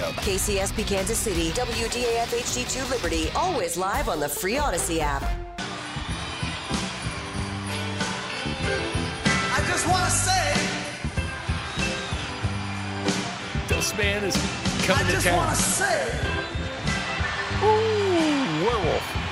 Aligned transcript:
KCSP 0.00 0.86
Kansas 0.86 1.18
City, 1.18 1.50
WDAF 1.50 2.28
HD2 2.28 2.90
Liberty, 2.90 3.28
always 3.36 3.76
live 3.76 4.08
on 4.08 4.20
the 4.20 4.28
free 4.28 4.56
Odyssey 4.56 5.00
app. 5.00 5.22
I 9.54 9.64
just 9.66 9.86
want 9.88 10.04
to 10.04 10.10
say, 10.10 10.54
This 13.68 13.96
man 13.96 14.24
is 14.24 14.36
I 14.36 14.86
coming 14.86 15.06
to 15.06 15.12
just 15.12 15.30
want 15.30 15.50
to 15.50 15.56
say, 15.56 16.08
Ooh, 17.62 18.64
werewolf. 18.64 19.22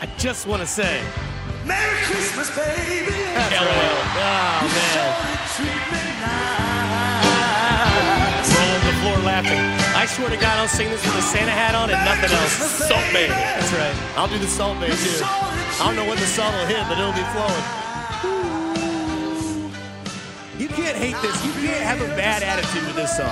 I 0.00 0.06
just 0.16 0.46
want 0.46 0.62
to 0.62 0.66
say. 0.66 1.02
Merry 1.66 1.96
Christmas, 2.04 2.48
baby. 2.56 3.10
That's 3.34 3.60
right. 3.60 3.98
Oh, 4.20 5.88
man. 5.92 5.97
Swear 10.18 10.30
to 10.30 10.36
God, 10.36 10.58
I'll 10.58 10.66
sing 10.66 10.90
this 10.90 11.00
with 11.06 11.14
a 11.14 11.22
Santa 11.22 11.52
hat 11.52 11.76
on 11.76 11.90
and 11.90 12.04
nothing 12.04 12.36
else. 12.36 12.50
Salt 12.90 13.06
Bae. 13.14 13.28
That's 13.28 13.70
right. 13.70 13.94
I'll 14.18 14.26
do 14.26 14.36
the 14.36 14.48
Salt 14.48 14.74
Bae 14.80 14.88
too. 14.88 15.22
I 15.22 15.86
don't 15.86 15.94
know 15.94 16.06
when 16.10 16.18
the 16.18 16.26
salt 16.26 16.52
will 16.54 16.66
hit, 16.66 16.82
but 16.88 16.98
it'll 16.98 17.12
be 17.12 17.22
flowing. 17.30 17.62
You 20.58 20.66
can't 20.74 20.96
hate 20.96 21.14
this. 21.22 21.46
You 21.46 21.52
can't 21.52 21.84
have 21.84 22.02
a 22.02 22.08
bad 22.16 22.42
attitude 22.42 22.82
with 22.82 22.96
this 22.96 23.16
song. 23.16 23.30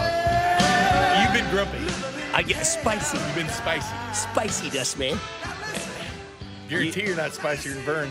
You've 1.20 1.34
been 1.34 1.50
grumpy. 1.50 1.82
I 2.32 2.42
get 2.42 2.62
spicy. 2.62 3.18
You've 3.18 3.34
been 3.34 3.48
spicy. 3.48 3.92
Spicy, 4.14 4.70
dust 4.70 4.96
man. 4.96 5.18
Guarantee 6.68 7.02
you're 7.02 7.16
not 7.16 7.34
spicier 7.34 7.74
than 7.74 7.82
Vern. 7.82 8.10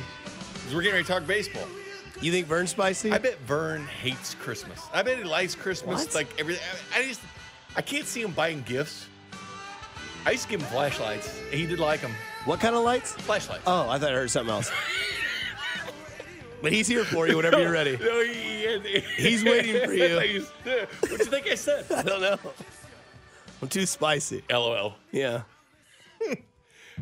Because 0.53 0.75
we're 0.75 0.81
getting 0.81 0.95
ready 0.95 1.05
to 1.05 1.13
talk 1.13 1.25
baseball. 1.25 1.65
You 2.19 2.29
think 2.29 2.45
Vern's 2.47 2.71
spicy? 2.71 3.13
I 3.13 3.19
bet 3.19 3.39
Vern 3.47 3.87
hates 3.87 4.35
Christmas. 4.35 4.81
I 4.93 5.01
bet 5.01 5.17
he 5.17 5.23
likes 5.23 5.55
Christmas. 5.55 6.07
What? 6.07 6.13
Like 6.13 6.27
everything. 6.37 6.61
I, 6.93 6.99
I 6.99 7.03
just, 7.03 7.21
I 7.75 7.81
can't 7.81 8.05
see 8.05 8.21
him 8.21 8.31
buying 8.31 8.61
gifts. 8.63 9.07
I 10.25 10.31
used 10.31 10.43
to 10.43 10.49
give 10.49 10.61
him 10.61 10.67
flashlights. 10.67 11.37
and 11.51 11.53
He 11.53 11.65
did 11.67 11.79
like 11.79 12.01
them. 12.01 12.13
What 12.45 12.59
kind 12.59 12.75
of 12.75 12.83
lights? 12.83 13.11
Flashlights. 13.13 13.63
Oh, 13.67 13.89
I 13.89 13.99
thought 13.99 14.11
I 14.11 14.15
heard 14.15 14.31
something 14.31 14.53
else. 14.53 14.71
but 16.61 16.71
he's 16.71 16.87
here 16.87 17.03
for 17.03 17.27
you 17.27 17.37
whenever 17.37 17.59
you're 17.59 17.71
ready. 17.71 17.97
No, 17.97 18.23
he, 18.23 18.79
he- 18.83 18.99
He's 19.17 19.43
waiting 19.43 19.83
for 19.85 19.93
you. 19.93 20.45
What 20.63 21.09
do 21.09 21.17
you 21.17 21.25
think 21.25 21.47
I 21.47 21.55
said? 21.55 21.85
I 21.91 22.01
don't 22.01 22.21
know. 22.21 22.37
I'm 23.61 23.67
too 23.67 23.85
spicy. 23.85 24.43
LOL. 24.49 24.95
Yeah. 25.11 25.43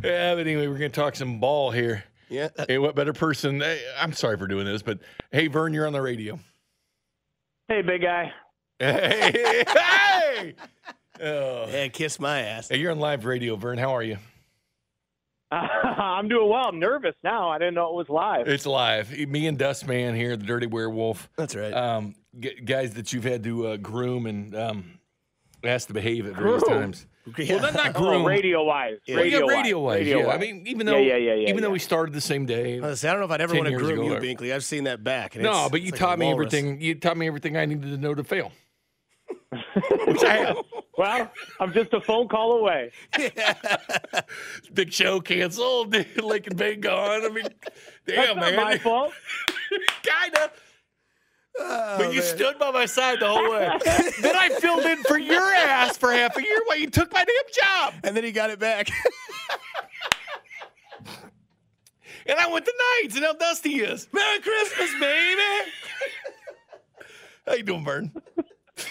Yeah, 0.04 0.34
but 0.34 0.48
anyway, 0.48 0.66
we're 0.68 0.80
going 0.80 0.90
to 0.92 1.00
talk 1.02 1.16
some 1.16 1.40
ball 1.40 1.70
here. 1.70 2.04
Yeah. 2.28 2.50
Hey, 2.68 2.80
what 2.80 2.96
better 2.96 3.14
person? 3.14 3.60
hey, 3.62 3.80
I'm 3.96 4.12
sorry 4.12 4.38
for 4.38 4.48
doing 4.48 4.66
this, 4.66 4.82
but 4.82 4.98
hey, 5.32 5.46
Vern, 5.46 5.72
you're 5.72 5.86
on 5.86 5.94
the 5.94 6.02
radio. 6.02 6.40
Hey, 7.68 7.84
big 7.84 8.02
guy. 8.02 8.34
Hey, 8.80 9.64
hey! 9.68 10.56
Oh. 11.22 11.68
Yeah, 11.70 11.88
kiss 11.90 12.20
my 12.20 12.40
ass. 12.42 12.70
Hey, 12.70 12.78
you're 12.78 12.92
on 12.92 13.00
live 13.00 13.26
radio, 13.26 13.56
Vern. 13.56 13.78
How 13.78 13.96
are 13.96 14.04
you? 14.04 14.18
I'm 15.52 16.28
doing 16.28 16.50
well. 16.50 16.66
I'm 16.68 16.80
nervous 16.80 17.16
now. 17.24 17.50
I 17.50 17.60
didn't 17.60 17.76
know 17.76 17.88
it 17.90 17.94
was 17.96 18.10
live. 18.10 18.48
It's 18.48 18.66
live. 18.66 19.12
Me 19.30 19.46
and 19.48 19.58
Dustman 19.58 20.16
here, 20.16 20.36
the 20.36 20.46
Dirty 20.46 20.66
Werewolf. 20.68 21.30
That's 21.38 21.56
right. 21.56 21.72
Um, 21.72 22.16
g- 22.40 22.60
guys 22.66 22.96
that 22.96 23.14
you've 23.14 23.24
had 23.24 23.44
to 23.44 23.68
uh, 23.68 23.78
groom 23.78 24.26
and 24.26 24.56
um, 24.56 25.00
asked 25.64 25.88
to 25.90 25.94
behave 25.94 26.26
at 26.26 26.34
various 26.36 26.64
Groom? 26.64 26.82
times. 26.82 27.06
Well, 27.26 27.62
not, 27.62 27.74
not 27.74 27.92
Oh, 27.96 28.26
radio 28.26 28.64
wise. 28.66 28.98
Yeah. 29.06 29.16
Well, 29.16 29.26
yeah, 29.26 29.38
Radio 29.38 29.48
radio 29.48 29.80
wise. 29.80 30.00
Radio 30.00 30.20
yeah. 30.20 30.28
I 30.28 30.38
mean, 30.38 30.68
even 30.68 30.86
though, 30.86 30.98
yeah, 30.98 31.16
yeah, 31.16 31.34
yeah, 31.36 31.50
even 31.50 31.62
though 31.64 31.70
we 31.70 31.80
started 31.80 32.14
the 32.14 32.20
same 32.20 32.46
day. 32.46 32.80
Honestly, 32.80 33.08
I 33.08 33.14
don't 33.14 33.22
know 33.22 33.26
if 33.28 33.32
I'd 33.32 33.40
ever 33.42 33.56
want 33.56 33.68
to 33.70 33.76
groom 33.78 33.92
ago, 34.00 34.04
you, 34.04 34.14
or- 34.16 34.20
Binkley. 34.20 34.54
I've 34.54 34.64
seen 34.66 34.84
that 34.86 35.04
back. 35.06 35.36
and 35.36 35.44
No, 35.44 35.52
it's- 35.52 35.70
but 35.72 35.82
you 35.82 35.88
it's 35.88 35.94
like 35.94 36.00
taught 36.02 36.20
me 36.20 36.26
walrus. 36.26 36.54
everything. 36.54 36.82
You 36.82 36.96
taught 36.96 37.16
me 37.16 37.28
everything 37.28 37.56
I 37.56 37.66
needed 37.66 37.92
to 37.92 37.98
know 37.98 38.14
to 38.14 38.24
fail. 38.26 38.52
Which 40.06 40.24
I 40.24 40.38
have. 40.38 40.58
Well, 40.98 41.32
I'm 41.60 41.72
just 41.74 41.94
a 41.94 42.02
phone 42.02 42.28
call 42.28 42.60
away. 42.60 42.92
Big 44.74 44.92
show 44.92 45.20
canceled. 45.22 45.96
Lincoln 46.22 46.56
Bay 46.58 46.76
gone. 46.76 47.24
I 47.26 47.30
mean, 47.30 47.44
That's 48.06 48.28
damn, 48.28 48.36
not 48.38 48.52
man. 48.52 48.56
my 48.58 48.78
fault. 48.78 49.14
Kinda. 50.04 50.52
Oh, 51.60 51.96
But 51.98 52.14
you 52.14 52.22
man. 52.22 52.36
stood 52.36 52.60
by 52.60 52.72
my 52.72 52.86
side 52.86 53.20
the 53.20 53.28
whole 53.28 53.52
way. 53.52 53.70
then 54.22 54.36
I 54.36 54.50
filled 54.60 54.86
in 54.86 55.04
for 55.04 55.18
your 55.18 55.42
ass 55.54 55.98
for 55.98 56.12
half 56.12 56.36
a 56.38 56.42
year 56.42 56.62
while 56.66 56.78
you 56.78 56.90
took 56.90 57.12
my 57.14 57.24
damn 57.24 57.54
job. 57.54 57.94
And 58.04 58.18
then 58.18 58.24
he 58.24 58.32
got 58.32 58.50
it 58.50 58.60
back. 58.60 58.90
And 62.26 62.40
I 62.40 62.48
went 62.52 62.66
to 62.66 62.74
nights 63.02 63.16
and 63.16 63.26
how 63.26 63.34
dusty 63.34 63.72
he 63.72 63.82
is. 63.82 64.08
Merry 64.14 64.40
Christmas, 64.40 64.92
baby. 65.00 65.72
how 67.46 67.54
you 67.54 67.64
doing, 67.64 67.84
Vern? 67.84 68.12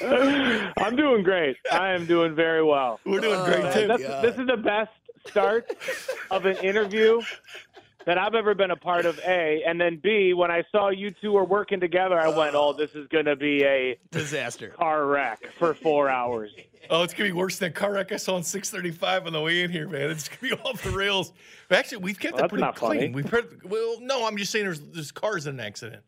I'm 0.76 0.96
doing 0.96 1.22
great. 1.22 1.56
I 1.70 1.90
am 1.90 2.06
doing 2.06 2.34
very 2.34 2.62
well. 2.62 3.00
We're 3.06 3.20
doing 3.20 3.40
oh, 3.40 3.44
great 3.46 3.72
too. 3.72 3.88
This 4.20 4.38
is 4.38 4.46
the 4.46 4.58
best 4.62 4.90
start 5.26 5.70
of 6.30 6.46
an 6.46 6.56
interview 6.58 7.20
that 8.06 8.18
I've 8.18 8.34
ever 8.34 8.54
been 8.54 8.70
a 8.70 8.76
part 8.76 9.06
of. 9.06 9.18
A 9.20 9.62
and 9.66 9.80
then 9.80 10.00
B. 10.02 10.32
When 10.34 10.50
I 10.50 10.64
saw 10.72 10.90
you 10.90 11.10
two 11.10 11.32
were 11.32 11.44
working 11.44 11.80
together, 11.80 12.18
I 12.18 12.28
went, 12.28 12.54
"Oh, 12.54 12.72
this 12.72 12.90
is 12.94 13.06
going 13.08 13.26
to 13.26 13.36
be 13.36 13.64
a 13.64 13.98
Disaster. 14.10 14.68
car 14.70 15.06
wreck 15.06 15.40
for 15.58 15.74
four 15.74 16.08
hours." 16.08 16.50
Oh, 16.90 17.02
it's 17.02 17.14
gonna 17.14 17.28
be 17.28 17.32
worse 17.32 17.58
than 17.58 17.70
that 17.70 17.74
car 17.78 17.92
wreck 17.92 18.12
I 18.12 18.16
saw 18.16 18.34
on 18.34 18.42
635 18.42 19.26
on 19.26 19.32
the 19.32 19.40
way 19.40 19.62
in 19.62 19.70
here, 19.70 19.88
man. 19.88 20.10
It's 20.10 20.28
gonna 20.28 20.56
be 20.56 20.62
off 20.68 20.82
the 20.82 20.90
rails. 20.90 21.32
But 21.68 21.78
actually, 21.78 21.98
we've 21.98 22.18
kept 22.18 22.34
Well, 22.34 22.42
that 22.42 22.48
pretty 22.48 22.64
not 22.64 22.74
clean. 22.74 23.12
We've 23.12 23.28
heard, 23.28 23.60
well, 23.64 23.98
no, 24.00 24.26
I'm 24.26 24.36
just 24.36 24.50
saying 24.50 24.64
there's 24.64 24.80
there's 24.80 25.12
cars 25.12 25.46
in 25.46 25.54
an 25.54 25.64
accident. 25.64 26.02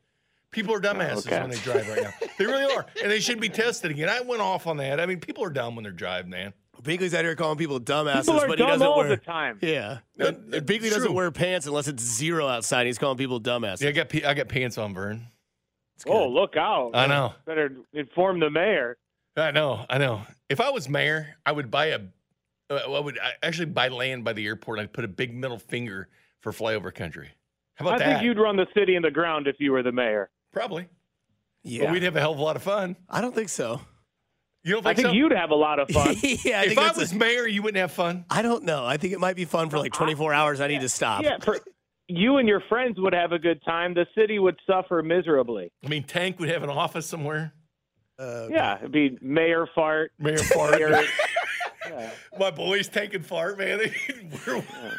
People 0.51 0.75
are 0.75 0.79
oh, 0.79 0.81
dumbasses 0.81 1.27
okay. 1.27 1.41
when 1.41 1.51
they 1.51 1.57
drive 1.59 1.89
right 1.89 2.03
now. 2.03 2.13
They 2.39 2.47
really 2.47 2.73
are, 2.75 2.87
and 3.03 3.11
they 3.11 3.19
should 3.19 3.41
be 3.41 3.49
tested 3.49 3.91
again. 3.91 4.09
I 4.09 4.21
went 4.21 4.41
off 4.41 4.67
on 4.67 4.77
that. 4.77 5.01
I 5.01 5.07
mean, 5.07 5.19
people 5.19 5.45
are 5.45 5.51
dumb 5.51 5.75
when 5.75 5.83
they're 5.83 5.93
driving, 5.93 6.31
man. 6.31 6.53
Binkley's 6.83 7.15
out 7.15 7.25
here 7.25 7.35
calling 7.37 7.57
people 7.59 7.81
dumbasses, 7.81 8.21
People 8.27 8.41
are 8.41 8.49
but 8.49 8.59
he 8.59 8.65
doesn't 8.67 8.87
all 8.87 8.99
wear. 8.99 9.09
the 9.09 9.17
time. 9.17 9.59
Yeah. 9.63 9.99
No, 10.17 10.27
And 10.29 10.53
Binkley 10.53 10.85
it's 10.85 10.95
doesn't 10.95 11.15
wear 11.15 11.31
pants 11.31 11.67
unless 11.67 11.89
it's 11.89 12.03
zero 12.03 12.47
outside. 12.49 12.87
He's 12.87 12.99
calling 12.99 13.17
people 13.19 13.41
dumbasses. 13.41 13.81
Yeah, 13.83 13.89
I 13.89 13.93
got 13.93 14.15
I 14.25 14.35
got 14.35 14.49
pants 14.49 14.77
on, 14.79 14.93
Vern. 14.95 15.27
Oh, 16.07 16.29
look 16.29 16.57
out! 16.57 16.91
I 16.95 17.07
know. 17.07 17.33
Better 17.47 17.73
inform 17.93 18.41
the 18.41 18.51
mayor. 18.51 18.97
I 19.37 19.51
know, 19.53 19.87
I 19.89 19.99
know. 19.99 20.23
If 20.49 20.61
I 20.61 20.71
was 20.71 20.89
mayor, 20.89 21.37
I 21.47 21.53
would 21.53 21.71
buy 21.71 21.87
a. 21.87 22.01
Uh, 22.71 23.03
would 23.03 23.19
actually 23.43 23.67
buy 23.67 23.89
land 23.89 24.25
by 24.25 24.33
the 24.33 24.45
airport. 24.47 24.79
I'd 24.81 24.93
put 24.93 25.05
a 25.05 25.09
big 25.09 25.35
middle 25.35 25.59
finger 25.59 26.09
for 26.41 26.51
flyover 26.53 26.93
country. 26.95 27.29
How 27.77 27.87
I 27.87 27.89
about 27.89 27.99
that? 28.01 28.09
think 28.19 28.25
you'd 28.25 28.39
run 28.39 28.57
the 28.57 28.67
city 28.75 28.97
in 28.97 29.03
the 29.03 29.11
ground 29.11 29.47
if 29.47 29.57
you 29.59 29.73
were 29.73 29.83
the 29.83 29.93
mayor. 29.93 30.31
Probably. 30.53 30.89
yeah. 31.63 31.85
But 31.85 31.93
we'd 31.93 32.03
have 32.05 32.17
a 32.17 32.21
hell 32.21 32.33
of 32.33 32.39
a 32.39 32.43
lot 32.43 32.57
of 32.57 32.63
fun. 32.63 32.97
I 33.09 33.21
don't 33.21 33.35
think 33.35 33.49
so. 33.51 33.81
You 34.65 34.73
don't 34.75 34.87
I 34.87 34.95
think, 34.95 35.07
think 35.07 35.09
so? 35.09 35.13
you'd 35.13 35.33
have 35.33 35.51
a 35.51 35.55
lot 35.55 35.79
of 35.79 35.89
fun. 35.91 36.17
yeah, 36.23 36.61
I 36.61 36.63
if 36.63 36.69
think 36.69 36.79
I 36.79 36.85
that's 36.85 36.99
was 36.99 37.13
a- 37.13 37.17
mayor, 37.17 37.47
you 37.47 37.63
wouldn't 37.63 37.79
have 37.81 37.93
fun. 37.93 38.25
I 38.31 38.41
don't 38.43 38.65
know. 38.65 38.85
I 38.85 38.97
think 38.97 39.13
it 39.13 39.21
might 39.21 39.37
be 39.37 39.45
fun 39.45 39.69
for 39.71 39.79
like 39.79 39.93
24 39.93 40.33
hours. 40.33 40.61
I 40.61 40.69
need 40.69 40.81
to 40.81 40.89
stop. 40.89 41.23
yeah, 41.23 41.37
for, 41.39 41.59
you 42.09 42.39
and 42.39 42.49
your 42.49 42.63
friends 42.69 42.97
would 42.99 43.13
have 43.13 43.33
a 43.33 43.39
good 43.39 43.63
time. 43.65 43.93
The 43.95 44.07
city 44.17 44.39
would 44.39 44.59
suffer 44.67 45.03
miserably. 45.03 45.71
I 45.85 45.89
mean, 45.89 46.03
Tank 46.05 46.39
would 46.41 46.49
have 46.49 46.63
an 46.63 46.71
office 46.71 47.07
somewhere. 47.07 47.53
Uh, 48.19 48.47
Yeah, 48.51 48.79
it'd 48.79 48.91
be 48.93 49.19
mayor 49.21 49.69
fart. 49.75 50.13
Mayor 50.19 50.39
fart. 50.39 50.73
Mayor, 50.79 51.03
yeah. 51.91 52.11
My 52.39 52.51
boys 52.51 52.89
Tank 52.89 53.13
and 53.15 53.25
fart, 53.27 53.59
man. 53.59 53.81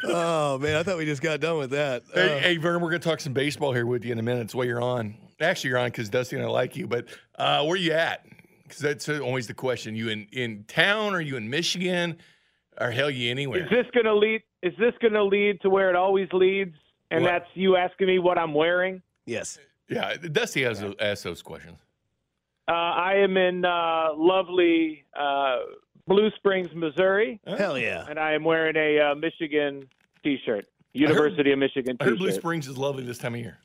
Oh 0.04 0.58
man, 0.58 0.76
I 0.76 0.82
thought 0.82 0.98
we 0.98 1.04
just 1.04 1.22
got 1.22 1.40
done 1.40 1.58
with 1.58 1.70
that. 1.70 2.02
hey, 2.14 2.36
Uh, 2.36 2.38
hey, 2.40 2.56
Vern, 2.56 2.80
we're 2.80 2.90
gonna 2.90 2.98
talk 3.00 3.20
some 3.20 3.32
baseball 3.32 3.72
here 3.72 3.86
with 3.86 4.04
you 4.04 4.12
in 4.12 4.18
a 4.18 4.22
minute. 4.22 4.42
It's 4.42 4.54
why 4.54 4.64
you're 4.64 4.82
on. 4.82 5.16
Actually, 5.40 5.70
you're 5.70 5.78
on 5.78 5.88
because 5.88 6.08
Dusty 6.08 6.36
and 6.36 6.44
I 6.44 6.48
like 6.48 6.76
you. 6.76 6.86
But 6.86 7.06
uh, 7.38 7.64
where 7.64 7.76
you 7.76 7.92
at? 7.92 8.24
Because 8.66 8.80
that's 8.80 9.08
always 9.08 9.46
the 9.46 9.54
question. 9.54 9.94
You 9.94 10.08
in 10.08 10.26
in 10.32 10.64
town? 10.64 11.14
Are 11.14 11.20
you 11.20 11.36
in 11.36 11.48
Michigan? 11.48 12.18
Or 12.78 12.90
hell, 12.90 13.08
you 13.10 13.30
anywhere? 13.30 13.64
Is 13.64 13.70
this 13.70 13.86
gonna 13.94 14.14
lead? 14.14 14.42
Is 14.62 14.74
this 14.78 14.92
gonna 15.00 15.22
lead 15.22 15.60
to 15.62 15.70
where 15.70 15.88
it 15.88 15.96
always 15.96 16.28
leads? 16.32 16.74
And 17.10 17.22
What? 17.22 17.30
that's 17.30 17.46
you 17.54 17.76
asking 17.76 18.08
me 18.08 18.18
what 18.18 18.38
I'm 18.38 18.54
wearing. 18.54 19.02
yes. 19.26 19.58
Yeah, 19.88 20.16
Dusty 20.16 20.62
has 20.64 20.82
asked 20.98 21.22
those 21.22 21.42
questions. 21.42 21.78
Uh, 22.66 22.72
I 22.72 23.14
am 23.18 23.36
in 23.36 23.64
uh, 23.64 24.08
lovely 24.16 25.04
uh, 25.16 25.58
Blue 26.08 26.28
Springs, 26.32 26.66
Missouri, 26.74 27.38
Hell 27.46 27.78
yeah. 27.78 28.04
and 28.10 28.18
I 28.18 28.32
am 28.32 28.42
wearing 28.42 28.74
a 28.74 28.98
uh, 28.98 29.14
Michigan 29.14 29.88
T-shirt. 30.24 30.66
University 30.92 31.52
of 31.52 31.60
Michigan 31.60 31.96
I 32.00 32.04
heard 32.04 32.18
Blue 32.18 32.32
Springs 32.32 32.66
is 32.66 32.76
lovely 32.76 33.04
this 33.04 33.18
time 33.18 33.34
of 33.34 33.40
year. 33.40 33.58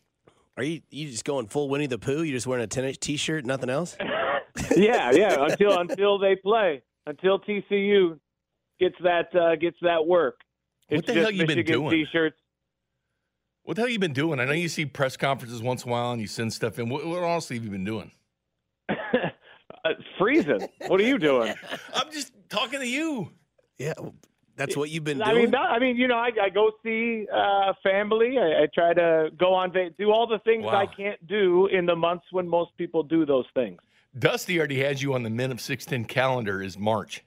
Are 0.57 0.63
you 0.63 0.81
you 0.91 1.09
just 1.09 1.25
going 1.25 1.47
full 1.47 1.69
Winnie 1.69 1.87
the 1.87 1.97
Pooh? 1.97 2.21
You're 2.21 2.37
just 2.37 2.45
wearing 2.45 2.63
a 2.63 2.67
tennis 2.67 2.97
t-shirt, 2.99 3.43
nothing 3.43 3.71
else? 3.71 3.97
yeah, 4.75 5.11
yeah. 5.11 5.45
Until 5.45 5.79
until 5.79 6.19
they 6.19 6.35
play, 6.35 6.81
until 7.05 7.39
TCU 7.39 8.19
gets 8.79 8.95
that 9.03 9.35
uh, 9.35 9.55
gets 9.55 9.77
that 9.81 10.05
work. 10.05 10.39
What 10.89 11.05
the 11.05 11.13
hell 11.13 11.31
you 11.31 11.45
been 11.47 11.65
doing? 11.65 11.89
T-shirts. 11.89 12.37
What 13.63 13.75
the 13.75 13.83
hell 13.83 13.89
you 13.89 13.99
been 13.99 14.13
doing? 14.13 14.39
I 14.39 14.45
know 14.45 14.53
you 14.53 14.67
see 14.67 14.85
press 14.85 15.15
conferences 15.15 15.61
once 15.61 15.83
in 15.83 15.89
a 15.89 15.91
while 15.91 16.11
and 16.11 16.19
you 16.19 16.27
send 16.27 16.51
stuff 16.51 16.79
in. 16.79 16.89
What, 16.89 17.05
what 17.05 17.23
honestly 17.23 17.55
have 17.57 17.63
you 17.63 17.69
been 17.69 17.85
doing? 17.85 18.11
uh, 18.89 18.93
freezing. 20.17 20.67
What 20.87 20.99
are 20.99 21.05
you 21.05 21.17
doing? 21.17 21.53
I'm 21.93 22.11
just 22.11 22.33
talking 22.49 22.79
to 22.79 22.87
you. 22.87 23.31
Yeah, 23.77 23.93
that's 24.57 24.75
what 24.75 24.89
you've 24.89 25.03
been 25.03 25.21
I 25.21 25.31
doing. 25.31 25.43
mean, 25.43 25.51
not, 25.51 25.71
I 25.71 25.79
mean, 25.79 25.95
you 25.95 26.07
know, 26.07 26.17
I, 26.17 26.29
I 26.41 26.49
go 26.49 26.71
see 26.83 27.25
uh, 27.33 27.73
family. 27.81 28.37
I, 28.37 28.63
I 28.63 28.67
try 28.73 28.93
to 28.93 29.29
go 29.37 29.53
on, 29.53 29.71
va- 29.71 29.91
do 29.97 30.11
all 30.11 30.27
the 30.27 30.39
things 30.39 30.65
Wow. 30.65 30.75
I 30.75 30.85
can't 30.85 31.25
do 31.27 31.67
in 31.67 31.85
the 31.85 31.95
months 31.95 32.25
when 32.31 32.47
most 32.47 32.71
people 32.77 33.03
do 33.03 33.25
those 33.25 33.45
things. 33.53 33.79
Dusty 34.17 34.57
already 34.57 34.81
has 34.81 35.01
you 35.01 35.13
on 35.13 35.23
the 35.23 35.29
Men 35.29 35.51
of 35.51 35.61
610 35.61 36.05
calendar 36.05 36.61
is 36.61 36.77
March 36.77 37.23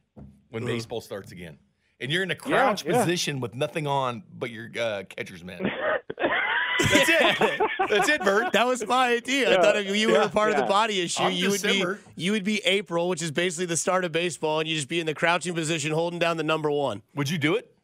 when 0.51 0.65
baseball 0.65 1.01
starts 1.01 1.33
again. 1.33 1.59
And 2.01 2.13
you're 2.13 2.23
in 2.23 2.31
a 2.31 2.37
crouch 2.37 2.85
yeah. 2.85 2.99
position 2.99 3.41
with 3.41 3.55
nothing 3.55 3.87
on 3.87 4.23
but 4.37 4.51
your 4.51 4.71
uh, 4.79 5.05
catcher's 5.09 5.43
mitt. 5.43 5.63
That's 6.79 7.09
it. 7.09 7.61
That's 7.89 8.09
it, 8.09 8.23
Bert. 8.23 8.53
that 8.53 8.67
was 8.67 8.85
my 8.87 9.13
idea. 9.13 9.59
I 9.59 9.63
thought 9.63 9.77
if 9.77 9.97
you 9.97 10.13
were 10.13 10.21
a 10.21 10.29
part 10.29 10.51
of 10.51 10.57
the 10.57 10.65
body 10.65 11.01
issue, 11.01 11.23
I'm 11.23 11.33
you 11.33 11.51
would 11.51 11.63
be 11.63 11.85
you 12.17 12.33
would 12.33 12.45
be 12.45 12.59
April, 12.65 13.09
which 13.09 13.23
is 13.23 13.31
basically 13.31 13.67
the 13.67 13.77
start 13.77 14.05
of 14.05 14.13
baseball, 14.13 14.59
and 14.59 14.69
you 14.69 14.75
just 14.75 14.89
be 14.89 14.99
in 14.99 15.07
the 15.07 15.15
crouching 15.15 15.55
position, 15.55 15.93
holding 15.93 16.19
down 16.19 16.37
the 16.37 16.43
number 16.43 16.71
one. 16.71 17.03
Would 17.15 17.31
you 17.31 17.39
do 17.39 17.55
it? 17.55 17.75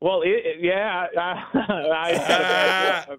Well, 0.00 0.22
it, 0.22 0.28
it- 0.28 0.60
yeah, 0.60 1.06
I, 1.16 1.44
I, 1.54 3.16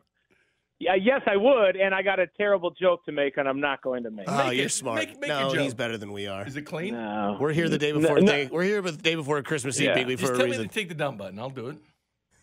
yeah, 0.80 0.96
yes, 0.96 1.22
I 1.26 1.36
would, 1.38 1.76
and 1.76 1.94
I 1.96 2.02
got 2.02 2.20
a 2.20 2.28
terrible 2.28 2.72
joke 2.72 3.04
to 3.06 3.12
make, 3.12 3.38
and 3.38 3.48
I'm 3.48 3.60
not 3.60 3.82
going 3.82 4.04
to 4.04 4.12
make. 4.12 4.28
it. 4.28 4.32
Oh, 4.32 4.48
Make 4.48 4.58
you're 4.58 4.66
it- 4.68 4.72
smart. 4.72 5.00
make- 5.00 5.20
make 5.20 5.30
a 5.32 5.34
no, 5.42 5.50
joke. 5.54 5.60
he's 5.64 5.74
better 5.74 5.98
than 5.98 6.12
we 6.14 6.28
are. 6.28 6.46
Is 6.46 6.56
it 6.56 6.64
clean? 6.64 6.94
No. 6.94 7.38
We're 7.40 7.52
here 7.54 7.68
the 7.70 7.78
day 7.78 7.92
before. 7.92 8.20
no. 8.22 8.26
day- 8.32 8.48
we're 8.52 8.64
here 8.64 8.82
the 8.82 8.92
day 8.92 9.16
before 9.16 9.42
Christmas 9.44 9.80
Eve, 9.80 9.88
Yeah. 9.88 9.96
Bigly, 9.98 10.18
Just 10.18 10.28
for 10.28 10.34
a 10.34 10.38
tell 10.38 10.48
me 10.48 10.58
to 10.58 10.68
take 10.68 10.90
the 10.90 10.96
dumb 10.96 11.18
button. 11.18 11.40
I'll 11.40 11.50
do 11.50 11.68
it. 11.70 11.78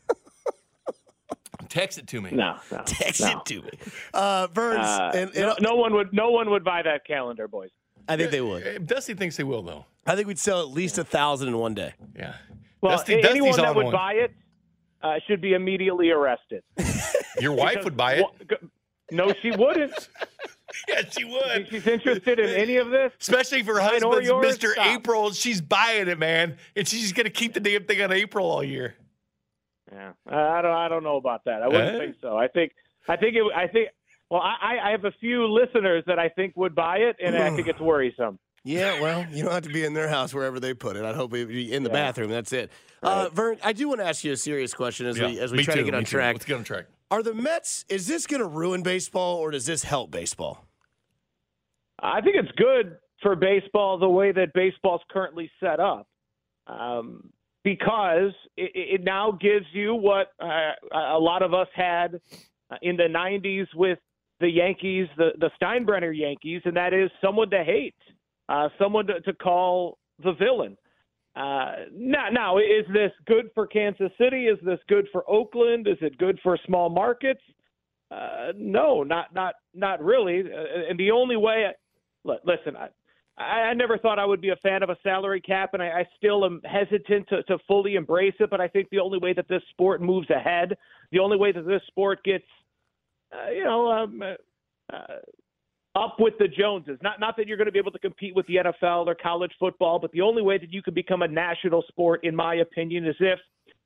Text 1.69 1.99
it 1.99 2.07
to 2.09 2.21
me. 2.21 2.31
No, 2.31 2.57
no, 2.71 2.83
Text 2.87 3.21
no. 3.21 3.39
it 3.39 3.45
to 3.47 3.63
me, 3.63 3.71
uh, 4.13 4.47
Burns. 4.49 4.85
Uh, 4.87 5.11
and, 5.15 5.31
and 5.35 5.47
no, 5.61 5.71
no 5.71 5.75
one 5.77 5.95
would. 5.95 6.13
No 6.13 6.31
one 6.31 6.51
would 6.51 6.63
buy 6.65 6.83
that 6.83 7.05
calendar, 7.07 7.49
boys. 7.49 7.71
I 8.09 8.17
think 8.17 8.31
they 8.31 8.41
would. 8.41 8.67
Uh, 8.67 8.79
Dusty 8.79 9.15
thinks 9.15 9.37
they 9.37 9.45
will, 9.45 9.63
though. 9.63 9.87
I 10.07 10.15
think 10.15 10.29
we'd 10.29 10.39
sell 10.39 10.61
at 10.61 10.69
least 10.69 10.99
a 10.99 11.05
thousand 11.05 11.49
in 11.49 11.57
one 11.59 11.73
day. 11.75 11.95
Yeah. 12.15 12.35
Well, 12.81 12.97
Dusty, 12.99 13.15
a- 13.15 13.23
Dusty's 13.23 13.31
anyone 13.31 13.57
that 13.57 13.75
would 13.75 13.85
one. 13.87 13.93
buy 13.95 14.13
it 14.15 14.33
uh, 15.05 15.15
should 15.27 15.41
be 15.41 15.53
immediately 15.53 16.11
arrested. 16.11 16.63
Your 17.41 17.53
wife 17.53 17.85
would 17.85 17.97
buy 17.97 18.15
it. 18.15 18.27
G- 18.49 18.57
No, 19.13 19.33
she 19.43 19.51
wouldn't. 19.53 20.09
Yeah, 20.89 21.03
she 21.09 21.25
would. 21.25 21.69
She's 21.71 21.87
interested 21.87 22.41
in 22.41 22.51
any 22.51 22.79
of 22.79 22.91
this. 22.91 23.13
Especially 23.21 23.61
if 23.61 23.67
her 23.67 23.79
husband's 23.79 24.27
yours, 24.27 24.59
Mr. 24.59 24.73
stop. 24.73 24.87
April. 24.87 25.31
She's 25.31 25.61
buying 25.61 26.09
it, 26.09 26.19
man. 26.19 26.57
And 26.75 26.89
she's 26.89 27.13
going 27.13 27.27
to 27.27 27.31
keep 27.31 27.55
the 27.55 27.61
damn 27.61 27.85
thing 27.85 28.03
on 28.03 28.11
April 28.11 28.51
all 28.51 28.65
year. 28.65 28.97
Yeah, 29.93 30.15
I 30.27 30.63
don't. 30.63 30.73
I 30.73 30.89
don't 30.89 31.05
know 31.05 31.15
about 31.17 31.45
that. 31.45 31.63
I 31.63 31.69
wouldn't 31.69 31.95
Eh? 31.95 31.99
think 32.01 32.17
so. 32.21 32.37
I 32.37 32.49
think. 32.49 32.73
I 33.07 33.15
think 33.15 33.37
it. 33.37 33.45
I 33.55 33.69
think. 33.69 33.91
Well, 34.31 34.41
I, 34.41 34.79
I 34.83 34.91
have 34.91 35.05
a 35.05 35.13
few 35.21 35.47
listeners 35.47 36.03
that 36.09 36.19
I 36.19 36.29
think 36.31 36.57
would 36.57 36.75
buy 36.75 36.97
it, 36.97 37.15
and 37.25 37.37
I 37.37 37.55
think 37.55 37.69
it's 37.69 37.79
worrisome. 37.79 38.41
Yeah, 38.65 39.01
well, 39.01 39.27
you 39.31 39.45
don't 39.45 39.53
have 39.53 39.65
to 39.65 39.69
be 39.73 39.85
in 39.85 39.93
their 39.93 40.09
house 40.09 40.33
wherever 40.33 40.59
they 40.59 40.73
put 40.73 40.97
it. 40.97 41.05
I'd 41.05 41.15
hope 41.15 41.35
it'd 41.35 41.49
be 41.49 41.71
in 41.71 41.83
the 41.83 41.91
bathroom. 41.91 42.31
That's 42.31 42.53
it. 42.53 42.73
Uh, 43.03 43.29
Vern, 43.31 43.59
I 43.63 43.75
do 43.75 43.89
want 43.89 44.01
to 44.01 44.07
ask 44.07 44.25
you 44.25 44.33
a 44.33 44.37
serious 44.39 44.73
question 44.73 45.07
as 45.07 45.21
we 45.21 45.39
as 45.39 45.53
we 45.53 45.59
me 45.59 45.65
try 45.65 45.75
too, 45.75 45.81
to 45.81 45.85
get 45.85 45.93
me 45.93 45.99
on 45.99 46.05
too. 46.05 46.17
track. 46.17 46.35
Let's 46.35 46.47
get 46.47 46.57
on 46.57 46.65
track. 46.65 46.87
Are 47.11 47.23
the 47.23 47.35
Mets? 47.35 47.85
Is 47.91 48.07
this 48.07 48.27
going 48.27 48.41
to 48.41 48.47
ruin 48.47 48.83
baseball 48.83 49.37
or 49.37 49.51
does 49.51 49.67
this 49.67 49.85
help 49.85 50.11
baseball? 50.11 50.65
I 52.03 52.23
think 52.23 52.37
it's 52.37 52.51
good 52.57 52.97
for 53.23 53.37
baseball 53.37 53.99
the 53.99 54.09
way 54.09 54.33
that 54.33 54.55
baseball's 54.55 55.03
currently 55.11 55.51
set 55.61 55.79
up, 55.79 56.09
um, 56.67 57.31
because 57.63 58.33
it, 58.57 58.73
it 58.75 59.05
now 59.05 59.33
gives 59.33 59.67
you 59.73 59.95
what 59.95 60.33
uh, 60.41 60.73
a 60.93 61.19
lot 61.19 61.43
of 61.43 61.53
us 61.53 61.69
had 61.75 62.19
uh, 62.71 62.77
in 62.81 62.97
the 62.97 63.05
'90s 63.05 63.67
with 63.75 63.99
the 64.41 64.49
Yankees, 64.49 65.07
the 65.19 65.33
the 65.39 65.51
Steinbrenner 65.61 66.17
Yankees, 66.17 66.63
and 66.65 66.75
that 66.79 66.95
is 66.95 67.11
someone 67.23 67.51
to 67.51 67.63
hate, 67.63 67.95
uh, 68.49 68.69
someone 68.79 69.07
to, 69.07 69.21
to 69.21 69.33
call 69.33 69.99
the 70.23 70.33
villain. 70.33 70.77
Uh, 71.37 71.87
now, 71.93 72.29
now, 72.31 72.59
is 72.59 72.87
this 72.93 73.11
good 73.27 73.51
for 73.55 73.67
Kansas 73.67 74.11
City? 74.19 74.47
Is 74.47 74.59
this 74.65 74.79
good 74.89 75.07
for 75.11 75.29
Oakland? 75.29 75.89
Is 75.89 75.99
it 76.01 76.17
good 76.19 76.39
for 76.43 76.57
small 76.65 76.89
markets? 76.89 77.41
Uh, 78.11 78.53
no, 78.57 79.03
not 79.03 79.35
not 79.35 79.55
not 79.75 80.03
really. 80.03 80.41
Uh, 80.41 80.91
and 80.91 80.99
the 80.99 81.11
only 81.11 81.37
way, 81.37 81.71
li- 82.25 82.39
listen, 82.45 82.77
I, 82.77 83.43
I 83.43 83.75
never 83.75 83.99
thought 83.99 84.21
I 84.21 84.25
would 84.25 84.41
be 84.41 84.51
a 84.51 84.57
fan 84.57 84.85
of 84.85 84.91
a 84.91 84.97
salary 85.03 85.41
cap, 85.41 85.71
and 85.73 85.83
I, 85.83 85.87
I 85.89 86.09
still 86.17 86.45
am 86.45 86.61
hesitant 86.65 87.29
to, 87.31 87.43
to 87.45 87.59
fully 87.67 87.97
embrace 87.97 88.35
it. 88.39 88.51
But 88.51 88.61
I 88.61 88.69
think 88.69 88.89
the 88.91 89.01
only 89.01 89.19
way 89.19 89.33
that 89.33 89.49
this 89.49 89.63
sport 89.71 90.01
moves 90.01 90.31
ahead, 90.31 90.77
the 91.11 91.19
only 91.19 91.37
way 91.37 91.51
that 91.51 91.67
this 91.67 91.83
sport 91.89 92.23
gets, 92.23 92.45
uh, 93.33 93.51
you 93.51 93.65
know, 93.65 93.91
um, 93.91 94.23
uh, 94.93 94.97
up 95.95 96.17
with 96.19 96.35
the 96.39 96.49
Joneses. 96.49 96.99
Not 97.03 97.21
not 97.21 97.37
that 97.37 97.47
you're 97.47 97.57
going 97.57 97.67
to 97.67 97.73
be 97.73 97.79
able 97.79 97.93
to 97.93 97.99
compete 97.99 98.35
with 98.35 98.47
the 98.47 98.57
NFL 98.57 99.07
or 99.07 99.15
college 99.15 99.53
football, 99.59 99.99
but 99.99 100.13
the 100.13 100.21
only 100.21 100.43
way 100.43 100.59
that 100.59 100.73
you 100.73 100.83
can 100.83 100.95
become 100.95 101.23
a 101.23 101.29
national 101.29 101.85
sport, 101.89 102.25
in 102.25 102.35
my 102.35 102.57
opinion, 102.57 103.07
is 103.07 103.17
if 103.21 103.39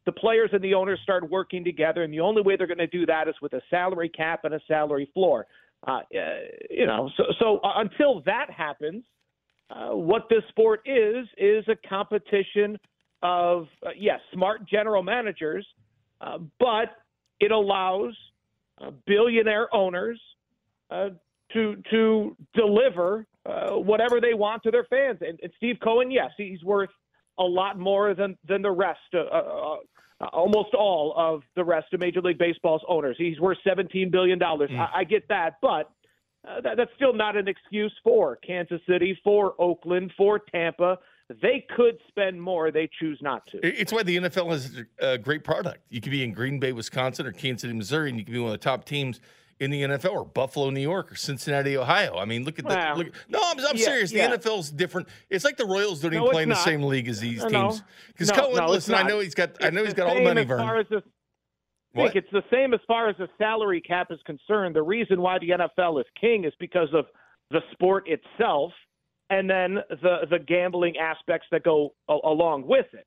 the 0.07 0.13
players 0.13 0.51
and 0.53 0.65
the 0.65 0.73
owners 0.73 0.99
start 1.03 1.29
working 1.29 1.63
together. 1.63 2.03
And 2.03 2.13
the 2.13 2.21
only 2.21 2.41
way 2.41 2.57
they're 2.57 2.67
going 2.67 2.79
to 2.79 2.87
do 2.87 3.05
that 3.07 3.29
is 3.29 3.35
with 3.43 3.53
a 3.53 3.61
salary 3.69 4.09
cap 4.09 4.41
and 4.45 4.55
a 4.55 4.61
salary 4.67 5.11
floor. 5.13 5.47
Uh, 5.87 5.91
uh, 5.91 6.03
you 6.71 6.87
know, 6.87 7.11
so 7.17 7.25
so 7.39 7.59
uh, 7.59 7.73
until 7.77 8.23
that 8.23 8.51
happens, 8.51 9.05
uh, 9.71 9.91
what 9.91 10.29
this 10.31 10.43
sport 10.49 10.81
is 10.87 11.27
is 11.37 11.65
a 11.69 11.77
competition 11.89 12.79
of 13.23 13.67
uh, 13.87 13.91
yes, 13.97 14.21
smart 14.33 14.67
general 14.67 15.03
managers, 15.03 15.67
uh, 16.21 16.39
but 16.59 16.97
it 17.39 17.53
allows 17.53 18.17
billionaire 19.07 19.73
owners 19.75 20.21
uh, 20.91 21.09
to 21.53 21.77
to 21.91 22.37
deliver 22.55 23.27
uh, 23.47 23.71
whatever 23.73 24.21
they 24.21 24.35
want 24.35 24.63
to 24.63 24.71
their 24.71 24.85
fans. 24.85 25.19
And, 25.21 25.39
and 25.43 25.53
Steve 25.57 25.77
Cohen, 25.83 26.11
yes, 26.11 26.31
he's 26.37 26.63
worth 26.63 26.91
a 27.39 27.45
lot 27.45 27.79
more 27.79 28.15
than 28.15 28.37
than 28.47 28.63
the 28.63 28.71
rest, 28.71 29.01
uh, 29.15 29.19
uh, 29.19 29.77
uh, 30.21 30.27
almost 30.33 30.75
all 30.75 31.15
of 31.17 31.43
the 31.57 31.65
rest 31.65 31.93
of 31.93 32.01
Major 32.01 32.21
League 32.21 32.39
Baseball's 32.39 32.83
owners. 32.89 33.17
He's 33.19 33.41
worth 33.41 33.59
seventeen 33.67 34.11
billion 34.11 34.39
dollars. 34.39 34.71
I, 34.73 35.01
I 35.01 35.05
get 35.05 35.27
that, 35.29 35.55
but. 35.61 35.91
Uh, 36.49 36.61
that, 36.61 36.77
that's 36.77 36.91
still 36.95 37.13
not 37.13 37.37
an 37.37 37.49
excuse 37.49 37.93
for 38.05 38.37
Kansas 38.37 38.81
City, 38.89 39.19
for 39.25 39.55
Oakland, 39.59 40.13
for 40.17 40.39
Tampa. 40.39 40.97
They 41.43 41.67
could 41.77 41.99
spend 42.07 42.41
more. 42.41 42.71
They 42.71 42.89
choose 43.01 43.19
not 43.21 43.45
to. 43.49 43.59
It's 43.63 43.93
why 43.93 44.05
the 44.05 44.17
NFL 44.17 44.53
is 44.53 44.83
a 45.01 45.19
great 45.19 45.43
product. 45.43 45.81
You 45.91 46.01
could 46.01 46.13
be 46.13 46.23
in 46.23 46.33
Green 46.33 46.61
Bay, 46.61 46.73
Wisconsin, 46.73 47.27
or 47.27 47.33
Kansas 47.33 47.63
City, 47.63 47.75
Missouri, 47.75 48.11
and 48.11 48.19
you 48.21 48.25
could 48.25 48.33
be 48.33 48.39
one 48.39 48.53
of 48.53 48.53
the 48.53 48.65
top 48.65 48.85
teams 48.85 49.21
in 49.61 49.71
the 49.71 49.83
NFL, 49.83 50.13
or 50.13 50.25
Buffalo, 50.25 50.71
New 50.71 50.81
York, 50.81 51.11
or 51.13 51.17
Cincinnati, 51.17 51.77
Ohio. 51.77 52.17
I 52.17 52.25
mean, 52.25 52.45
look 52.45 52.59
at 52.59 52.65
the. 52.67 52.75
Wow. 52.75 52.97
Look, 52.97 53.09
no, 53.29 53.41
I'm, 53.43 53.59
I'm 53.59 53.77
Yeah, 53.77 53.85
serious. 53.85 54.13
yeah. 54.13 54.29
The 54.29 54.39
NFL's 54.39 54.71
different. 54.71 55.09
It's 55.31 55.45
like 55.45 55.57
the 55.57 55.67
Royals 55.67 56.01
don't 56.01 56.13
No, 56.13 56.21
even 56.23 56.31
play 56.33 56.43
in 56.45 56.49
the 56.49 56.55
same 56.55 56.83
league 56.83 57.09
as 57.09 57.21
these 57.21 57.43
No, 57.45 57.49
no. 57.49 57.69
teams. 57.71 57.83
Because 58.09 58.29
No, 58.29 58.35
Cohen, 58.53 58.67
listen, 58.69 58.95
I 58.95 59.03
know 59.03 59.21
he's 59.21 59.35
got. 59.35 59.63
I 59.65 59.71
know 59.71 59.85
he's 59.85 59.95
got 59.95 60.09
all 60.09 60.15
the 60.15 60.23
money, 60.23 60.43
as 60.43 60.47
Vern. 60.47 60.59
far 60.61 60.79
as 60.79 60.87
the 60.91 61.03
What? 61.93 62.15
Nick, 62.15 62.17
it's 62.25 62.31
the 62.33 62.45
same 62.53 62.75
as 62.75 62.81
far 62.87 63.09
as 63.09 63.17
the 63.19 63.29
salary 63.39 63.81
cap 63.81 64.09
is 64.11 64.21
concerned. 64.27 64.77
The 64.77 64.83
reason 64.83 65.21
why 65.21 65.39
the 65.39 65.51
NFL 65.51 66.01
is 66.01 66.07
king 66.21 66.45
is 66.45 66.53
because 66.61 66.89
of 66.93 67.07
the 67.51 67.61
sport 67.73 68.07
itself 68.09 68.73
and 69.31 69.49
then 69.51 69.79
the 70.03 70.27
the 70.31 70.39
gambling 70.39 70.97
aspects 70.99 71.47
that 71.51 71.63
go 71.65 71.95
a- 72.09 72.19
along 72.25 72.67
with 72.67 72.87
it. 72.93 73.07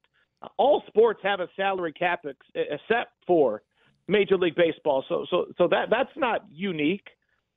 All 0.58 0.84
sports 0.88 1.20
have 1.24 1.40
a 1.40 1.48
salary 1.56 1.94
cap 1.94 2.26
ex- 2.28 2.36
except 2.56 3.12
for 3.28 3.62
Major 4.08 4.38
League 4.38 4.56
Baseball. 4.56 5.04
So 5.08 5.26
so 5.30 5.46
so 5.58 5.68
that 5.70 5.90
that's 5.90 6.16
not 6.16 6.46
unique. 6.52 7.08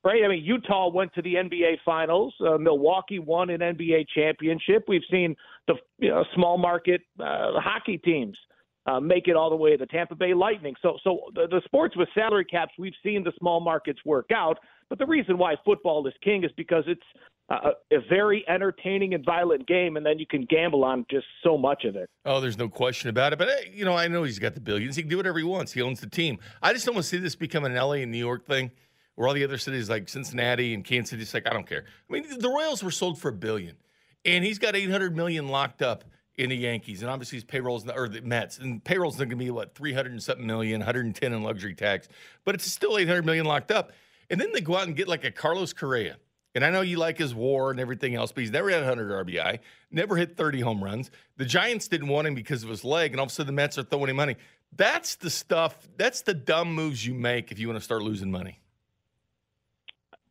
Right? 0.03 0.23
I 0.23 0.27
mean, 0.27 0.43
Utah 0.43 0.91
went 0.91 1.11
to 1.15 1.23
the 1.23 1.33
NBA 1.33 1.77
Finals. 1.83 2.35
Uh, 2.39 2.59
Milwaukee 2.59 3.17
won 3.17 3.49
an 3.49 3.61
NBA 3.61 4.05
championship. 4.13 4.85
We've 4.87 5.01
seen 5.09 5.35
the 5.67 5.73
you 5.97 6.09
know, 6.09 6.23
small 6.35 6.59
market 6.59 7.01
uh, 7.19 7.59
hockey 7.59 7.97
teams 7.97 8.37
uh, 8.85 8.99
make 8.99 9.27
it 9.27 9.35
all 9.35 9.49
the 9.49 9.55
way 9.55 9.71
to 9.71 9.77
the 9.77 9.85
Tampa 9.87 10.15
Bay 10.15 10.33
Lightning. 10.33 10.75
So, 10.81 10.97
so 11.03 11.21
the, 11.33 11.47
the 11.49 11.61
sports 11.65 11.97
with 11.97 12.07
salary 12.13 12.45
caps, 12.45 12.73
we've 12.77 12.93
seen 13.03 13.23
the 13.23 13.31
small 13.39 13.59
markets 13.59 13.99
work 14.05 14.29
out. 14.33 14.59
But 14.89 14.99
the 14.99 15.07
reason 15.07 15.37
why 15.37 15.55
football 15.65 16.05
is 16.07 16.13
king 16.23 16.43
is 16.43 16.51
because 16.55 16.83
it's 16.87 17.01
uh, 17.49 17.71
a 17.91 17.97
very 18.09 18.43
entertaining 18.47 19.13
and 19.13 19.23
violent 19.23 19.67
game, 19.67 19.97
and 19.97 20.05
then 20.05 20.17
you 20.17 20.25
can 20.25 20.45
gamble 20.45 20.83
on 20.83 21.05
just 21.09 21.27
so 21.43 21.57
much 21.57 21.83
of 21.83 21.95
it. 21.95 22.09
Oh, 22.25 22.39
there's 22.39 22.57
no 22.57 22.67
question 22.67 23.09
about 23.09 23.33
it. 23.33 23.39
But 23.39 23.73
you 23.73 23.85
know, 23.85 23.95
I 23.95 24.07
know 24.07 24.23
he's 24.23 24.39
got 24.39 24.55
the 24.55 24.61
billions. 24.61 24.95
He 24.95 25.03
can 25.03 25.09
do 25.09 25.17
whatever 25.17 25.37
he 25.37 25.45
wants. 25.45 25.71
He 25.71 25.81
owns 25.81 25.99
the 25.99 26.09
team. 26.09 26.39
I 26.61 26.73
just 26.73 26.85
don't 26.85 26.95
want 26.95 27.03
to 27.03 27.09
see 27.09 27.17
this 27.17 27.35
become 27.35 27.63
an 27.65 27.75
LA 27.75 27.93
and 27.93 28.11
New 28.11 28.17
York 28.17 28.45
thing, 28.45 28.71
where 29.13 29.27
all 29.27 29.33
the 29.33 29.43
other 29.43 29.59
cities 29.59 29.89
like 29.89 30.09
Cincinnati 30.09 30.73
and 30.73 30.83
Kansas 30.83 31.11
City, 31.11 31.21
it's 31.21 31.33
like 31.33 31.47
I 31.47 31.53
don't 31.53 31.67
care. 31.67 31.85
I 32.09 32.13
mean, 32.13 32.25
the 32.39 32.49
Royals 32.49 32.83
were 32.83 32.91
sold 32.91 33.19
for 33.19 33.29
a 33.29 33.33
billion, 33.33 33.75
and 34.23 34.43
he's 34.43 34.57
got 34.57 34.75
800 34.75 35.15
million 35.15 35.47
locked 35.47 35.83
up 35.83 36.03
in 36.37 36.49
the 36.49 36.57
Yankees, 36.57 37.01
and 37.01 37.09
obviously 37.09 37.37
his 37.37 37.45
payrolls 37.45 37.87
or 37.87 38.09
the 38.09 38.21
Mets, 38.21 38.57
and 38.57 38.83
payrolls 38.83 39.17
going 39.17 39.29
to 39.29 39.35
be 39.35 39.51
what 39.51 39.75
three 39.75 39.93
hundred 39.93 40.13
and 40.13 40.23
something 40.23 40.45
million, 40.45 40.79
110 40.79 41.31
in 41.31 41.43
luxury 41.43 41.75
tax, 41.75 42.07
but 42.43 42.55
it's 42.55 42.69
still 42.69 42.97
800 42.97 43.25
million 43.25 43.45
locked 43.45 43.71
up. 43.71 43.91
And 44.29 44.41
then 44.41 44.51
they 44.51 44.61
go 44.61 44.75
out 44.75 44.87
and 44.87 44.95
get 44.95 45.07
like 45.07 45.23
a 45.23 45.31
Carlos 45.31 45.71
Correa. 45.71 46.17
And 46.55 46.63
I 46.63 46.69
know 46.69 46.79
you 46.81 46.97
like 46.97 47.17
his 47.17 47.35
war 47.35 47.69
and 47.69 47.81
everything 47.81 48.15
else, 48.15 48.31
but 48.31 48.41
he's 48.41 48.51
never 48.51 48.69
had 48.69 48.79
100 48.79 49.27
RBI, 49.27 49.59
never 49.91 50.15
hit 50.15 50.37
30 50.37 50.61
home 50.61 50.81
runs. 50.81 51.11
The 51.35 51.43
Giants 51.43 51.89
didn't 51.89 52.07
want 52.07 52.27
him 52.27 52.33
because 52.33 52.63
of 52.63 52.69
his 52.69 52.85
leg, 52.85 53.11
and 53.11 53.19
all 53.19 53.25
of 53.25 53.31
a 53.31 53.33
sudden 53.33 53.47
the 53.47 53.61
Mets 53.61 53.77
are 53.77 53.83
throwing 53.83 54.09
him 54.09 54.15
money. 54.15 54.37
That's 54.75 55.15
the 55.15 55.29
stuff, 55.29 55.87
that's 55.97 56.21
the 56.21 56.33
dumb 56.33 56.73
moves 56.73 57.05
you 57.05 57.13
make 57.13 57.51
if 57.51 57.59
you 57.59 57.67
want 57.67 57.77
to 57.77 57.83
start 57.83 58.01
losing 58.01 58.31
money. 58.31 58.61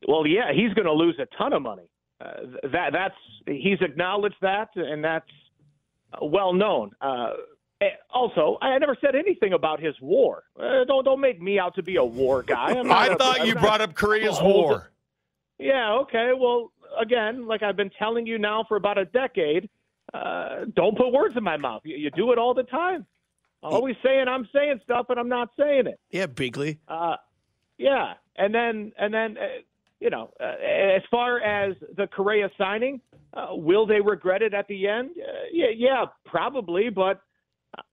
Well, 0.08 0.26
yeah, 0.26 0.52
he's 0.52 0.72
going 0.72 0.86
to 0.86 0.92
lose 0.92 1.18
a 1.18 1.26
ton 1.36 1.52
of 1.52 1.62
money. 1.62 1.88
Uh, 2.20 2.32
that 2.72 2.92
that's 2.92 3.14
he's 3.46 3.80
acknowledged 3.80 4.36
that, 4.40 4.68
and 4.76 5.04
that's 5.04 5.28
uh, 6.12 6.24
well 6.24 6.52
known. 6.52 6.90
Uh, 7.00 7.30
eh, 7.80 7.88
also, 8.10 8.56
I 8.62 8.78
never 8.78 8.96
said 9.00 9.14
anything 9.14 9.52
about 9.52 9.80
his 9.80 9.94
war. 10.00 10.44
Uh, 10.58 10.84
don't 10.86 11.04
don't 11.04 11.20
make 11.20 11.40
me 11.42 11.58
out 11.58 11.74
to 11.74 11.82
be 11.82 11.96
a 11.96 12.04
war 12.04 12.42
guy. 12.42 12.80
I 12.88 13.14
thought 13.14 13.40
I'm 13.40 13.46
you 13.46 13.54
brought 13.54 13.80
up 13.80 13.94
Correa's 13.94 14.40
war. 14.40 14.90
Yeah. 15.58 15.98
Okay. 16.02 16.32
Well, 16.38 16.72
again, 17.00 17.46
like 17.46 17.62
I've 17.62 17.76
been 17.76 17.90
telling 17.98 18.26
you 18.26 18.38
now 18.38 18.64
for 18.68 18.76
about 18.76 18.98
a 18.98 19.04
decade, 19.06 19.68
uh, 20.12 20.66
don't 20.74 20.96
put 20.96 21.12
words 21.12 21.36
in 21.36 21.44
my 21.44 21.56
mouth. 21.56 21.82
You, 21.84 21.96
you 21.96 22.10
do 22.10 22.32
it 22.32 22.38
all 22.38 22.54
the 22.54 22.64
time. 22.64 23.06
Always 23.62 23.96
saying 24.04 24.26
I'm 24.28 24.46
saying 24.54 24.80
stuff, 24.84 25.06
and 25.08 25.18
I'm 25.18 25.28
not 25.28 25.48
saying 25.58 25.86
it. 25.86 25.98
Yeah, 26.10 26.26
Binkley. 26.26 26.78
Uh, 26.86 27.16
yeah, 27.78 28.12
and 28.36 28.54
then 28.54 28.92
and 28.98 29.12
then 29.12 29.38
uh, 29.38 29.62
you 30.00 30.10
know, 30.10 30.30
uh, 30.38 30.96
as 30.96 31.02
far 31.10 31.40
as 31.40 31.74
the 31.96 32.06
Correa 32.06 32.50
signing, 32.58 33.00
uh, 33.32 33.48
will 33.52 33.86
they 33.86 34.00
regret 34.00 34.42
it 34.42 34.52
at 34.52 34.68
the 34.68 34.86
end? 34.86 35.12
Uh, 35.16 35.32
yeah, 35.50 35.68
yeah, 35.74 36.04
probably. 36.26 36.90
But 36.90 37.22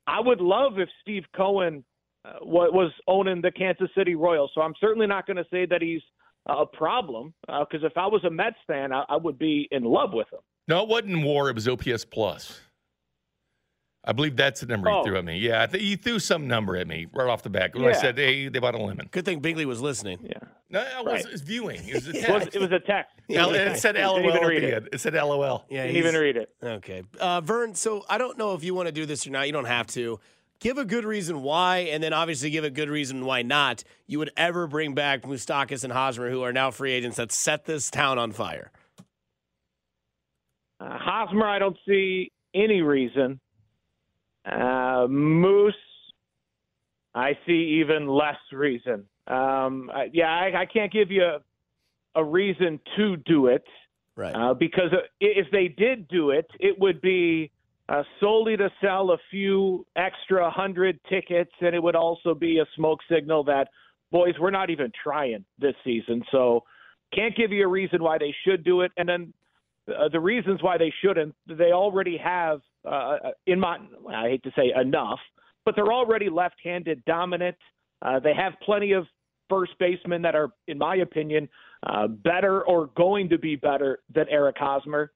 I 0.06 0.20
would 0.20 0.42
love 0.42 0.78
if 0.78 0.90
Steve 1.02 1.24
Cohen 1.34 1.86
uh, 2.26 2.34
was 2.42 2.92
owning 3.08 3.42
the 3.42 3.52
Kansas 3.52 3.90
City 3.96 4.16
Royals. 4.16 4.52
So 4.54 4.62
I'm 4.62 4.74
certainly 4.80 5.08
not 5.08 5.26
going 5.26 5.38
to 5.38 5.46
say 5.50 5.66
that 5.68 5.82
he's 5.82 6.02
a 6.48 6.66
problem 6.66 7.34
because 7.48 7.84
uh, 7.84 7.88
if 7.88 7.98
I 7.98 8.08
was 8.08 8.24
a 8.24 8.30
Mets 8.30 8.58
fan, 8.68 8.92
I, 8.92 9.04
I 9.10 9.18
would 9.18 9.38
be 9.38 9.68
in 9.72 9.84
love 9.84 10.14
with 10.14 10.32
him. 10.32 10.40
No, 10.68 10.84
it 10.84 10.90
wasn't 10.90 11.24
WAR. 11.24 11.50
It 11.50 11.56
was 11.56 11.68
OPS 11.68 12.06
plus. 12.06 12.60
I 14.04 14.14
believe 14.14 14.36
that's 14.36 14.62
the 14.62 14.66
number 14.66 14.90
oh. 14.90 15.02
he 15.02 15.10
threw 15.10 15.18
at 15.18 15.26
me. 15.26 15.38
Yeah, 15.38 15.62
I 15.62 15.68
think 15.68 15.84
he 15.84 15.96
threw 15.96 16.18
some 16.18 16.48
number 16.48 16.76
at 16.76 16.88
me 16.88 17.06
right 17.14 17.30
off 17.30 17.44
the 17.44 17.52
back 17.52 17.76
when 17.76 17.84
yeah. 17.84 17.92
I 17.92 17.94
said, 17.94 18.18
"Hey, 18.18 18.48
they 18.48 18.58
bought 18.58 18.74
a 18.74 18.80
lemon." 18.80 19.08
Good 19.12 19.26
thing 19.26 19.42
Binkley 19.42 19.66
was 19.66 19.80
listening. 19.80 20.20
Yeah. 20.24 20.40
No, 20.72 20.80
I 20.80 21.02
was, 21.02 21.26
right. 21.26 21.40
viewing. 21.42 21.88
It 21.88 21.96
was 21.96 22.08
a 22.08 22.14
text. 22.14 22.30
it, 22.30 22.34
was, 22.34 22.56
it 22.56 22.62
was 22.62 22.72
a 22.72 22.80
text. 22.80 23.12
Yeah, 23.28 23.48
it, 23.50 23.78
said 23.78 23.96
LOL 23.96 24.18
at 24.30 24.42
the 24.42 24.76
end. 24.76 24.90
It. 24.92 25.00
said 25.00 25.14
LOL. 25.14 25.66
Yeah, 25.70 25.84
didn't 25.84 25.98
even 25.98 26.16
read 26.16 26.36
it. 26.36 26.50
Okay, 26.62 27.04
uh, 27.20 27.40
Vern. 27.42 27.76
So 27.76 28.04
I 28.10 28.18
don't 28.18 28.38
know 28.38 28.56
if 28.56 28.64
you 28.64 28.74
want 28.74 28.88
to 28.88 28.92
do 28.92 29.06
this 29.06 29.26
or 29.28 29.30
not. 29.30 29.48
You 29.48 29.54
don't 29.54 29.66
have 29.66 29.88
to. 29.88 30.20
Give 30.62 30.78
a 30.78 30.86
good 30.86 31.04
reason 31.04 31.42
why, 31.42 31.80
and 31.80 32.02
then 32.02 32.14
obviously 32.14 32.50
give 32.50 32.64
a 32.64 32.70
good 32.70 32.90
reason 32.90 33.26
why 33.26 33.42
not. 33.42 33.84
You 34.08 34.20
would 34.20 34.32
ever 34.38 34.68
bring 34.68 34.94
back 34.94 35.24
Moustakas 35.24 35.84
and 35.84 35.92
Hosmer, 35.92 36.30
who 36.30 36.44
are 36.44 36.54
now 36.54 36.72
free 36.72 36.94
agents 36.94 37.18
that 37.18 37.34
set 37.34 37.66
this 37.66 37.90
town 37.92 38.18
on 38.18 38.32
fire. 38.32 38.72
Uh, 40.80 40.98
Hosmer, 40.98 41.48
I 41.48 41.60
don't 41.60 41.78
see 41.86 42.32
any 42.54 42.82
reason 42.82 43.40
uh, 44.46 45.08
Moose, 45.10 45.74
I 47.14 47.38
see 47.46 47.82
even 47.82 48.08
less 48.08 48.38
reason. 48.52 49.06
Um, 49.28 49.92
I, 49.94 50.10
yeah, 50.14 50.30
I, 50.30 50.62
I, 50.62 50.66
can't 50.66 50.92
give 50.92 51.12
you 51.12 51.24
a, 51.24 51.40
a, 52.20 52.24
reason 52.24 52.80
to 52.98 53.18
do 53.18 53.48
it. 53.48 53.64
Right. 54.18 54.34
Uh, 54.34 54.54
because 54.54 54.92
if 55.20 55.48
they 55.52 55.68
did 55.68 56.08
do 56.08 56.32
it, 56.32 56.48
it 56.60 56.78
would 56.80 57.02
be 57.02 57.52
uh, 57.92 58.04
solely 58.20 58.56
to 58.56 58.70
sell 58.82 59.12
a 59.12 59.18
few 59.30 59.86
extra 59.96 60.50
hundred 60.50 61.00
tickets, 61.10 61.52
and 61.60 61.76
it 61.76 61.84
would 61.84 61.96
also 61.96 62.34
be 62.34 62.60
a 62.60 62.66
smoke 62.76 63.00
signal 63.12 63.44
that, 63.44 63.68
boys, 64.12 64.34
we're 64.40 64.52
not 64.52 64.70
even 64.70 64.92
trying 65.04 65.44
this 65.60 65.76
season. 65.84 66.24
So, 66.32 66.64
can't 67.14 67.36
give 67.36 67.52
you 67.52 67.66
a 67.66 67.68
reason 67.68 68.02
why 68.02 68.18
they 68.18 68.34
should 68.46 68.64
do 68.64 68.82
it. 68.82 68.92
And 68.96 69.10
then 69.10 69.34
uh, 69.90 70.08
the 70.10 70.20
reasons 70.20 70.64
why 70.64 70.78
they 70.78 70.94
shouldn't, 71.04 71.36
they 71.48 71.72
already 71.74 72.18
have 72.18 72.62
uh, 72.90 73.18
in 73.46 73.60
my, 73.60 73.78
I 74.10 74.30
hate 74.30 74.44
to 74.44 74.52
say 74.56 74.72
enough, 74.80 75.20
but 75.66 75.76
they're 75.76 75.92
already 75.92 76.30
left-handed 76.30 77.04
dominant. 77.06 77.58
Uh, 78.02 78.20
they 78.20 78.34
have 78.34 78.54
plenty 78.64 78.94
of 78.94 79.06
first 79.50 79.74
basemen 79.80 80.22
that 80.22 80.36
are, 80.36 80.50
in 80.68 80.78
my 80.78 80.96
opinion, 80.98 81.50
uh, 81.86 82.08
better 82.08 82.64
or 82.64 82.88
going 82.96 83.28
to 83.30 83.38
be 83.38 83.56
better 83.56 84.00
than 84.14 84.26
Eric 84.30 84.56
Hosmer. 84.58 85.12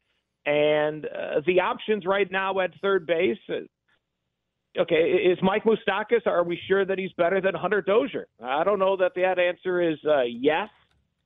And 0.46 1.06
uh, 1.06 1.42
the 1.46 1.62
options 1.62 2.06
right 2.06 2.32
now 2.32 2.60
at 2.60 2.72
third 2.82 3.08
base, 3.08 3.38
uh, 3.50 4.82
okay, 4.82 4.96
is 4.96 5.40
Mike 5.42 5.64
Moustakas? 5.64 6.28
Are 6.28 6.44
we 6.44 6.60
sure 6.68 6.86
that 6.86 7.00
he's 7.00 7.12
better 7.14 7.42
than 7.42 7.56
Hunter 7.56 7.82
Dozier? 7.82 8.28
I 8.44 8.64
don't 8.64 8.80
know 8.80 8.96
that 8.98 9.14
that 9.16 9.40
answer 9.40 9.82
is 9.82 9.98
uh, 10.08 10.24
yes 10.24 10.70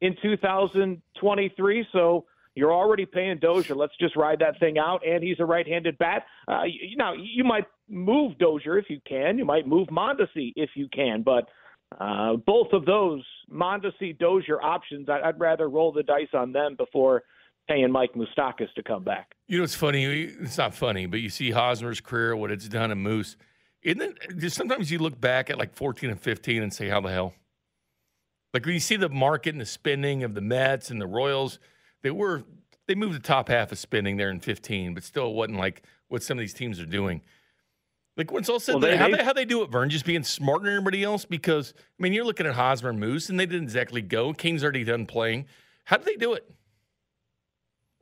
in 0.01 0.15
2023. 0.21 1.85
So 1.91 2.25
you're 2.55 2.73
already 2.73 3.05
paying 3.05 3.39
Dozier. 3.39 3.75
Let's 3.75 3.97
just 3.99 4.15
ride 4.15 4.39
that 4.39 4.59
thing 4.59 4.77
out. 4.77 5.01
And 5.05 5.23
he's 5.23 5.39
a 5.39 5.45
right-handed 5.45 5.97
bat. 5.97 6.23
Uh, 6.47 6.63
you, 6.63 6.97
you 7.21 7.43
might 7.43 7.65
move 7.89 8.37
Dozier 8.37 8.77
if 8.77 8.89
you 8.89 8.99
can. 9.07 9.37
You 9.37 9.45
might 9.45 9.67
move 9.67 9.87
Mondesi 9.89 10.53
if 10.55 10.71
you 10.75 10.87
can. 10.93 11.23
But 11.23 11.49
uh, 11.99 12.35
both 12.45 12.67
of 12.71 12.85
those 12.85 13.23
Mondesi 13.51 14.17
Dozier 14.17 14.61
options, 14.61 15.09
I, 15.09 15.27
I'd 15.27 15.39
rather 15.39 15.69
roll 15.69 15.91
the 15.91 16.03
dice 16.03 16.27
on 16.33 16.51
them 16.51 16.75
before 16.75 17.23
paying 17.69 17.91
Mike 17.91 18.13
Moustakas 18.13 18.73
to 18.75 18.83
come 18.83 19.03
back. 19.03 19.35
You 19.47 19.59
know, 19.59 19.63
it's 19.63 19.75
funny. 19.75 20.03
It's 20.05 20.57
not 20.57 20.73
funny, 20.73 21.05
but 21.05 21.21
you 21.21 21.29
see 21.29 21.51
Hosmer's 21.51 22.01
career, 22.01 22.35
what 22.35 22.51
it's 22.51 22.67
done 22.67 22.91
in 22.91 22.97
Moose. 22.97 23.37
Isn't 23.81 24.01
it, 24.01 24.37
just 24.37 24.57
sometimes 24.57 24.91
you 24.91 24.99
look 24.99 25.19
back 25.21 25.49
at 25.49 25.57
like 25.57 25.73
14 25.73 26.09
and 26.09 26.19
15 26.19 26.63
and 26.63 26.73
say, 26.73 26.89
how 26.89 26.99
the 26.99 27.11
hell? 27.11 27.33
Like 28.53 28.65
when 28.65 28.73
you 28.73 28.79
see 28.79 28.95
the 28.95 29.09
market 29.09 29.51
and 29.51 29.61
the 29.61 29.65
spending 29.65 30.23
of 30.23 30.33
the 30.33 30.41
Mets 30.41 30.89
and 30.89 30.99
the 30.99 31.07
Royals– 31.07 31.59
they 32.01 32.11
were 32.11 32.43
they 32.87 32.95
moved 32.95 33.15
the 33.15 33.19
top 33.19 33.49
half 33.49 33.71
of 33.71 33.77
spending 33.77 34.17
there 34.17 34.31
in 34.31 34.39
15, 34.39 34.93
but 34.93 35.03
still 35.03 35.29
it 35.29 35.35
wasn't 35.35 35.57
like 35.57 35.83
what 36.07 36.23
some 36.23 36.37
of 36.37 36.41
these 36.41 36.53
teams 36.53 36.79
are 36.79 36.85
doing. 36.85 37.21
Like 38.17 38.31
when 38.31 38.41
it's 38.41 38.49
all 38.49 38.59
said, 38.59 38.73
well, 38.73 38.81
they, 38.81 38.97
how, 38.97 39.07
they, 39.07 39.23
how 39.23 39.31
they 39.31 39.45
do 39.45 39.61
it, 39.61 39.69
Vern, 39.69 39.89
just 39.89 40.05
being 40.05 40.23
smarter 40.23 40.65
than 40.65 40.73
everybody 40.73 41.03
else. 41.03 41.23
Because 41.23 41.73
I 41.77 42.03
mean, 42.03 42.13
you're 42.13 42.25
looking 42.25 42.47
at 42.47 42.55
Hosmer 42.55 42.89
and 42.89 42.99
Moose, 42.99 43.29
and 43.29 43.39
they 43.39 43.45
didn't 43.45 43.63
exactly 43.63 44.01
go. 44.01 44.33
Cain's 44.33 44.63
already 44.63 44.83
done 44.83 45.05
playing. 45.05 45.45
How 45.85 45.97
did 45.97 46.05
they 46.05 46.15
do 46.15 46.33
it? 46.33 46.49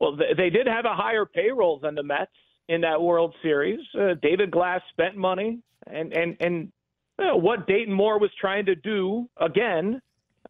Well, 0.00 0.16
they 0.16 0.50
did 0.50 0.66
have 0.66 0.84
a 0.84 0.94
higher 0.94 1.24
payroll 1.24 1.78
than 1.80 1.94
the 1.94 2.02
Mets 2.02 2.30
in 2.68 2.80
that 2.82 3.00
World 3.00 3.34
Series. 3.42 3.80
Uh, 3.98 4.14
David 4.22 4.50
Glass 4.50 4.80
spent 4.90 5.16
money, 5.16 5.58
and 5.86 6.12
and 6.12 6.36
and 6.40 6.72
uh, 7.18 7.36
what 7.36 7.66
Dayton 7.66 7.92
Moore 7.92 8.18
was 8.18 8.30
trying 8.40 8.66
to 8.66 8.74
do 8.74 9.28
again 9.38 10.00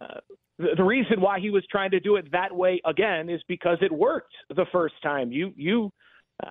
uh, 0.00 0.20
the 0.58 0.82
reason 0.82 1.20
why 1.20 1.38
he 1.38 1.50
was 1.50 1.64
trying 1.70 1.90
to 1.92 2.00
do 2.00 2.16
it 2.16 2.30
that 2.32 2.54
way 2.54 2.80
again 2.84 3.30
is 3.30 3.40
because 3.46 3.78
it 3.80 3.92
worked 3.92 4.34
the 4.54 4.66
first 4.72 4.94
time. 5.02 5.30
You 5.30 5.52
you 5.56 5.92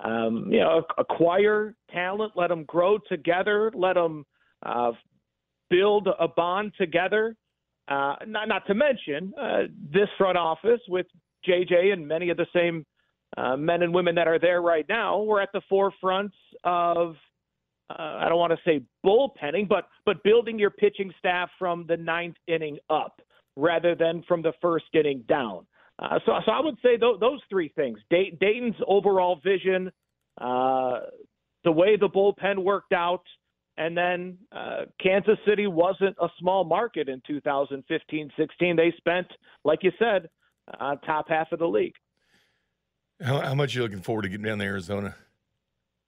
um, 0.02 0.46
you 0.50 0.60
know 0.60 0.82
acquire 0.96 1.74
talent, 1.90 2.32
let 2.34 2.48
them 2.48 2.64
grow 2.64 2.98
together, 3.08 3.70
let 3.74 3.94
them 3.94 4.24
uh, 4.64 4.92
build 5.68 6.08
a 6.18 6.26
bond 6.26 6.72
together. 6.78 7.36
Uh, 7.86 8.16
not 8.26 8.48
not 8.48 8.66
to 8.66 8.74
mention 8.74 9.32
uh, 9.40 9.64
this 9.92 10.08
front 10.16 10.38
office 10.38 10.80
with 10.88 11.06
JJ 11.46 11.92
and 11.92 12.06
many 12.06 12.30
of 12.30 12.36
the 12.36 12.46
same 12.54 12.84
uh, 13.36 13.56
men 13.56 13.82
and 13.82 13.92
women 13.92 14.14
that 14.14 14.26
are 14.28 14.38
there 14.38 14.62
right 14.62 14.86
now. 14.88 15.20
We're 15.20 15.40
at 15.42 15.50
the 15.52 15.60
forefront 15.68 16.32
of 16.64 17.16
uh, 17.90 18.18
I 18.20 18.28
don't 18.28 18.38
want 18.38 18.52
to 18.52 18.58
say 18.64 18.82
bullpenning, 19.04 19.68
but 19.68 19.88
but 20.04 20.22
building 20.22 20.58
your 20.58 20.70
pitching 20.70 21.12
staff 21.18 21.50
from 21.58 21.86
the 21.88 21.96
ninth 21.96 22.36
inning 22.46 22.78
up 22.90 23.20
rather 23.56 23.94
than 23.94 24.22
from 24.28 24.42
the 24.42 24.52
first 24.60 24.86
inning 24.94 25.24
down. 25.28 25.66
Uh, 25.98 26.18
so, 26.24 26.32
so 26.46 26.52
I 26.52 26.60
would 26.60 26.76
say 26.82 26.96
th- 26.96 27.18
those 27.20 27.40
three 27.48 27.70
things: 27.74 27.98
Day- 28.10 28.36
Dayton's 28.40 28.76
overall 28.86 29.40
vision, 29.42 29.90
uh, 30.40 31.00
the 31.64 31.72
way 31.72 31.96
the 31.96 32.08
bullpen 32.08 32.58
worked 32.58 32.92
out, 32.92 33.24
and 33.78 33.96
then 33.96 34.38
uh, 34.52 34.82
Kansas 35.02 35.38
City 35.46 35.66
wasn't 35.66 36.16
a 36.20 36.28
small 36.38 36.64
market 36.64 37.08
in 37.08 37.20
2015-16. 37.28 38.30
They 38.76 38.92
spent, 38.96 39.26
like 39.64 39.80
you 39.82 39.92
said, 39.98 40.28
uh, 40.80 40.96
top 40.96 41.28
half 41.28 41.52
of 41.52 41.58
the 41.58 41.68
league. 41.68 41.94
How, 43.20 43.40
how 43.40 43.54
much 43.54 43.74
are 43.74 43.78
you 43.78 43.82
looking 43.82 44.00
forward 44.00 44.22
to 44.22 44.28
getting 44.28 44.46
down 44.46 44.58
to 44.58 44.64
Arizona? 44.64 45.14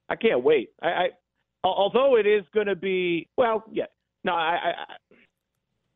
I 0.09 0.17
can't 0.17 0.43
wait. 0.43 0.71
I, 0.83 0.89
I 0.89 1.09
although 1.65 2.17
it 2.17 2.27
is 2.27 2.45
going 2.55 2.67
to 2.67 2.77
be 2.77 3.29
well, 3.37 3.65
yeah. 3.71 3.87
No, 4.25 4.33
I, 4.33 4.59
I 4.65 5.15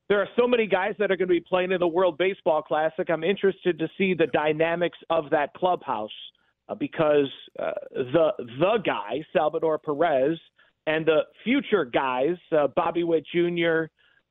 there 0.08 0.20
are 0.20 0.28
so 0.36 0.46
many 0.46 0.66
guys 0.66 0.94
that 0.98 1.10
are 1.10 1.16
going 1.16 1.28
to 1.28 1.34
be 1.34 1.40
playing 1.40 1.72
in 1.72 1.80
the 1.80 1.88
World 1.88 2.18
Baseball 2.18 2.62
Classic. 2.62 3.08
I'm 3.08 3.24
interested 3.24 3.78
to 3.78 3.88
see 3.96 4.14
the 4.14 4.26
dynamics 4.28 4.98
of 5.08 5.30
that 5.30 5.54
clubhouse 5.54 6.10
uh, 6.68 6.74
because 6.74 7.30
uh, 7.58 7.72
the 7.90 8.30
the 8.38 8.78
guy 8.84 9.24
Salvador 9.32 9.78
Perez 9.78 10.38
and 10.86 11.06
the 11.06 11.20
future 11.42 11.84
guys 11.84 12.36
uh, 12.56 12.68
Bobby 12.76 13.04
Witt 13.04 13.24
Jr., 13.32 13.84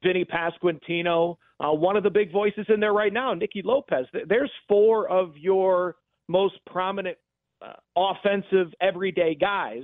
Vinny 0.04 0.26
Pasquantino, 0.26 1.38
uh, 1.64 1.72
one 1.72 1.96
of 1.96 2.04
the 2.04 2.10
big 2.10 2.32
voices 2.32 2.66
in 2.70 2.80
there 2.80 2.94
right 2.94 3.14
now, 3.14 3.34
Nicky 3.34 3.62
Lopez. 3.64 4.06
There's 4.28 4.52
four 4.68 5.10
of 5.10 5.38
your 5.38 5.96
most 6.28 6.56
prominent 6.68 7.18
uh, 7.62 7.74
offensive 7.96 8.74
everyday 8.82 9.36
guys 9.36 9.84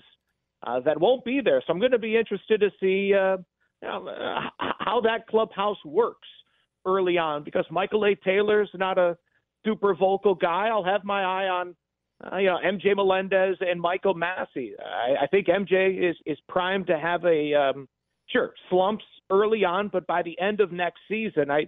uh, 0.66 0.80
that 0.82 1.00
won't 1.00 1.24
be 1.24 1.42
there. 1.44 1.64
So 1.66 1.74
I'm 1.74 1.80
going 1.80 1.92
to 1.92 2.00
be 2.00 2.18
interested 2.18 2.60
to 2.60 2.70
see 2.80 3.14
uh, 3.14 3.38
how 3.82 5.02
that 5.04 5.28
clubhouse 5.30 5.78
works 5.86 6.28
early 6.86 7.18
on 7.18 7.44
because 7.44 7.66
Michael 7.70 8.06
A. 8.06 8.16
Taylor's 8.16 8.70
not 8.74 8.98
a 8.98 9.18
super 9.66 9.96
vocal 9.96 10.36
guy. 10.36 10.68
I'll 10.68 10.84
have 10.84 11.04
my 11.04 11.24
eye 11.24 11.48
on 11.48 11.76
uh, 12.32 12.38
you 12.38 12.48
know 12.48 12.58
MJ 12.66 12.96
Melendez 12.96 13.58
and 13.62 13.80
Michael 13.80 14.14
Massey. 14.14 14.74
I, 14.80 15.24
I 15.24 15.28
think 15.28 15.48
MJ 15.48 16.10
is 16.10 16.18
is 16.26 16.38
primed 16.50 16.88
to 16.88 17.00
have 17.00 17.24
a 17.26 17.54
um, 17.54 17.88
sure 18.32 18.54
slumps 18.70 19.06
early 19.30 19.64
on, 19.64 19.90
but 19.90 20.08
by 20.08 20.22
the 20.22 20.40
end 20.40 20.60
of 20.60 20.72
next 20.72 21.00
season, 21.08 21.52
I 21.52 21.68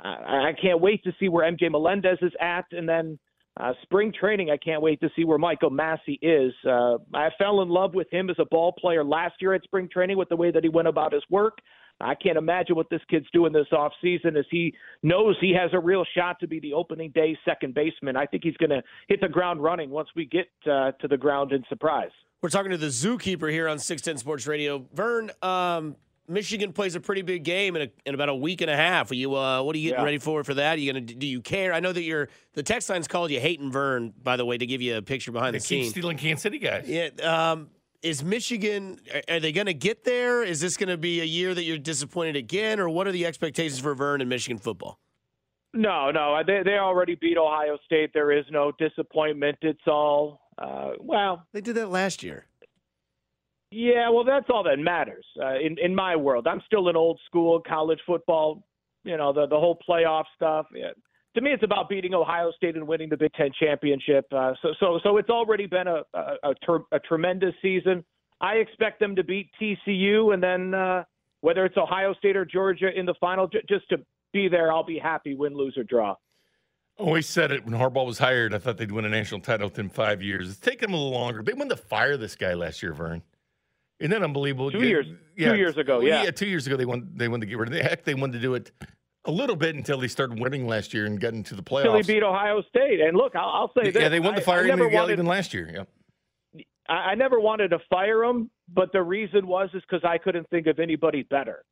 I, 0.00 0.48
I 0.48 0.52
can't 0.60 0.80
wait 0.80 1.04
to 1.04 1.12
see 1.20 1.28
where 1.28 1.50
MJ 1.50 1.70
Melendez 1.70 2.18
is 2.22 2.32
at, 2.40 2.66
and 2.72 2.88
then 2.88 3.18
uh, 3.58 3.72
spring 3.82 4.12
training. 4.18 4.50
I 4.50 4.56
can't 4.56 4.82
wait 4.82 5.00
to 5.00 5.08
see 5.14 5.24
where 5.24 5.38
Michael 5.38 5.70
Massey 5.70 6.18
is. 6.20 6.52
Uh, 6.66 6.98
I 7.14 7.28
fell 7.38 7.62
in 7.62 7.68
love 7.68 7.94
with 7.94 8.12
him 8.12 8.28
as 8.28 8.36
a 8.38 8.44
ball 8.44 8.72
player 8.72 9.04
last 9.04 9.34
year 9.40 9.54
at 9.54 9.62
spring 9.62 9.88
training 9.92 10.18
with 10.18 10.28
the 10.28 10.36
way 10.36 10.50
that 10.50 10.64
he 10.64 10.68
went 10.68 10.88
about 10.88 11.12
his 11.12 11.22
work. 11.30 11.58
I 12.00 12.16
can't 12.16 12.36
imagine 12.36 12.74
what 12.74 12.90
this 12.90 13.00
kid's 13.08 13.26
doing 13.32 13.52
this 13.52 13.68
off 13.70 13.92
season 14.02 14.36
as 14.36 14.44
he 14.50 14.74
knows 15.04 15.36
he 15.40 15.54
has 15.54 15.70
a 15.72 15.78
real 15.78 16.04
shot 16.16 16.40
to 16.40 16.48
be 16.48 16.58
the 16.58 16.72
opening 16.72 17.12
day 17.14 17.38
second 17.44 17.74
baseman. 17.74 18.16
I 18.16 18.26
think 18.26 18.42
he's 18.42 18.56
going 18.56 18.70
to 18.70 18.82
hit 19.08 19.20
the 19.20 19.28
ground 19.28 19.62
running 19.62 19.90
once 19.90 20.08
we 20.16 20.26
get 20.26 20.48
uh, 20.66 20.90
to 21.00 21.06
the 21.08 21.16
ground 21.16 21.52
in 21.52 21.62
Surprise. 21.68 22.10
We're 22.44 22.50
talking 22.50 22.72
to 22.72 22.76
the 22.76 22.88
zookeeper 22.88 23.50
here 23.50 23.66
on 23.68 23.78
610 23.78 24.18
Sports 24.18 24.46
Radio. 24.46 24.84
Vern, 24.92 25.30
um, 25.40 25.96
Michigan 26.28 26.74
plays 26.74 26.94
a 26.94 27.00
pretty 27.00 27.22
big 27.22 27.42
game 27.42 27.74
in, 27.74 27.80
a, 27.80 27.88
in 28.04 28.14
about 28.14 28.28
a 28.28 28.34
week 28.34 28.60
and 28.60 28.70
a 28.70 28.76
half. 28.76 29.10
Are 29.10 29.14
you, 29.14 29.34
uh, 29.34 29.62
what 29.62 29.74
are 29.74 29.78
you 29.78 29.88
getting 29.88 30.02
Yeah. 30.02 30.04
ready 30.04 30.18
for 30.18 30.44
for 30.44 30.52
that? 30.52 30.76
Are 30.76 30.78
you 30.78 30.92
gonna 30.92 31.06
do 31.06 31.26
you 31.26 31.40
care? 31.40 31.72
I 31.72 31.80
know 31.80 31.90
that 31.90 32.02
you're 32.02 32.28
the 32.52 32.62
text 32.62 32.90
line's 32.90 33.08
called 33.08 33.30
you 33.30 33.40
hating 33.40 33.72
Vern, 33.72 34.12
by 34.22 34.36
the 34.36 34.44
way, 34.44 34.58
to 34.58 34.66
give 34.66 34.82
you 34.82 34.98
a 34.98 35.00
picture 35.00 35.32
behind 35.32 35.54
They 35.54 35.58
the 35.60 35.64
keep 35.64 35.84
scenes. 35.84 35.90
stealing 35.92 36.18
Kansas 36.18 36.42
City 36.42 36.58
guys. 36.58 36.84
Yeah. 36.86 37.08
Um, 37.22 37.70
is 38.02 38.22
Michigan? 38.22 38.98
Are, 39.14 39.36
are 39.36 39.40
they 39.40 39.50
going 39.50 39.64
to 39.68 39.72
get 39.72 40.04
there? 40.04 40.42
Is 40.42 40.60
this 40.60 40.76
going 40.76 40.90
to 40.90 40.98
be 40.98 41.22
a 41.22 41.24
year 41.24 41.54
that 41.54 41.62
you're 41.62 41.78
disappointed 41.78 42.36
again, 42.36 42.78
or 42.78 42.90
what 42.90 43.06
are 43.08 43.12
the 43.12 43.24
expectations 43.24 43.80
for 43.80 43.94
Vern 43.94 44.20
and 44.20 44.28
Michigan 44.28 44.58
football? 44.58 44.98
No, 45.74 46.10
no, 46.12 46.40
they 46.46 46.62
they 46.64 46.78
already 46.78 47.16
beat 47.16 47.36
Ohio 47.36 47.76
State. 47.84 48.12
There 48.14 48.30
is 48.30 48.44
no 48.50 48.72
disappointment. 48.78 49.58
It's 49.60 49.86
all 49.86 50.40
uh, 50.56 50.92
well, 51.00 51.46
They 51.52 51.60
did 51.60 51.74
that 51.74 51.90
last 51.90 52.22
year. 52.22 52.46
Yeah, 53.72 54.08
well, 54.10 54.22
that's 54.22 54.46
all 54.50 54.62
that 54.64 54.78
matters 54.78 55.24
uh, 55.42 55.58
in 55.58 55.76
in 55.82 55.94
my 55.94 56.14
world. 56.14 56.46
I'm 56.46 56.62
still 56.64 56.88
an 56.88 56.96
old 56.96 57.18
school 57.26 57.60
college 57.66 57.98
football. 58.06 58.64
You 59.02 59.16
know, 59.16 59.32
the 59.32 59.46
the 59.48 59.58
whole 59.58 59.76
playoff 59.88 60.24
stuff. 60.36 60.66
Yeah. 60.72 60.90
To 61.34 61.40
me, 61.40 61.50
it's 61.50 61.64
about 61.64 61.88
beating 61.88 62.14
Ohio 62.14 62.52
State 62.56 62.76
and 62.76 62.86
winning 62.86 63.08
the 63.08 63.16
Big 63.16 63.32
Ten 63.32 63.50
championship. 63.58 64.24
Uh, 64.30 64.52
so, 64.62 64.68
so, 64.78 65.00
so 65.02 65.16
it's 65.16 65.30
already 65.30 65.66
been 65.66 65.88
a 65.88 66.02
a, 66.14 66.50
a, 66.50 66.54
ter- 66.64 66.84
a 66.92 67.00
tremendous 67.00 67.52
season. 67.60 68.04
I 68.40 68.54
expect 68.54 69.00
them 69.00 69.16
to 69.16 69.24
beat 69.24 69.50
TCU, 69.60 70.32
and 70.32 70.40
then 70.40 70.72
uh, 70.74 71.02
whether 71.40 71.64
it's 71.64 71.76
Ohio 71.76 72.14
State 72.14 72.36
or 72.36 72.44
Georgia 72.44 72.88
in 72.96 73.04
the 73.06 73.14
final, 73.20 73.48
j- 73.48 73.62
just 73.68 73.88
to 73.88 73.96
be 74.34 74.48
there, 74.48 74.70
I'll 74.70 74.84
be 74.84 74.98
happy. 74.98 75.34
Win, 75.34 75.54
lose, 75.54 75.78
or 75.78 75.84
draw. 75.84 76.16
Oh, 76.98 77.06
Always 77.06 77.26
said 77.26 77.50
it 77.50 77.64
when 77.64 77.74
Harbaugh 77.74 78.04
was 78.06 78.18
hired. 78.18 78.54
I 78.54 78.58
thought 78.58 78.76
they'd 78.76 78.92
win 78.92 79.04
a 79.06 79.08
national 79.08 79.40
title 79.40 79.68
within 79.68 79.88
five 79.88 80.20
years. 80.22 80.50
It's 80.50 80.60
taken 80.60 80.90
them 80.90 80.94
a 80.94 81.02
little 81.02 81.12
longer. 81.18 81.42
They 81.42 81.54
wanted 81.54 81.70
to 81.70 81.82
fire 81.82 82.16
this 82.18 82.36
guy 82.36 82.52
last 82.54 82.82
year, 82.82 82.92
Vern. 82.92 83.22
Isn't 84.00 84.10
that 84.10 84.22
unbelievable? 84.22 84.70
Two 84.70 84.86
years- 84.86 85.06
two 85.38 85.56
years 85.56 85.76
ago, 85.78 85.98
Well, 85.98 86.06
yeah. 86.06 86.30
two 86.30 86.46
years 86.46 86.66
ago 86.66 86.76
they 86.76 86.84
wanted 86.84 87.18
they 87.18 87.28
wanted 87.28 87.42
to 87.42 87.46
get 87.46 87.58
rid 87.58 87.68
of. 87.68 87.74
The 87.74 87.82
Heck, 87.82 88.04
they 88.04 88.14
wanted 88.14 88.34
to 88.34 88.38
do 88.40 88.54
it 88.54 88.70
a 89.24 89.30
little 89.30 89.56
bit 89.56 89.74
until 89.76 89.98
they 89.98 90.08
started 90.08 90.38
winning 90.38 90.66
last 90.66 90.92
year 90.92 91.06
and 91.06 91.18
got 91.20 91.32
into 91.32 91.54
the 91.54 91.62
Till 91.62 91.78
he 91.78 91.88
playoffs. 91.88 92.06
beat 92.06 92.22
Ohio 92.22 92.60
State, 92.68 93.00
and 93.00 93.16
look, 93.16 93.34
I'll, 93.34 93.48
I'll 93.48 93.72
say 93.74 93.90
this: 93.90 94.02
yeah, 94.02 94.08
they 94.08 94.20
wanted 94.20 94.42
to 94.42 94.50
I- 94.50 94.54
I 94.54 94.56
fire 94.56 94.62
him 94.62 94.68
never 94.68 94.86
even 94.86 94.94
wanted- 94.98 95.12
even 95.14 95.26
last 95.26 95.54
year. 95.54 95.70
Yep. 95.72 95.88
I, 96.88 96.92
I 96.92 97.14
never 97.14 97.40
wanted 97.40 97.68
to 97.68 97.78
fire 97.90 98.22
him, 98.24 98.50
but 98.68 98.92
the 98.92 99.02
reason 99.02 99.46
was 99.46 99.70
is 99.74 99.82
because 99.88 100.04
I 100.04 100.18
couldn't 100.18 100.48
think 100.50 100.66
of 100.66 100.78
anybody 100.78 101.22
better. 101.22 101.64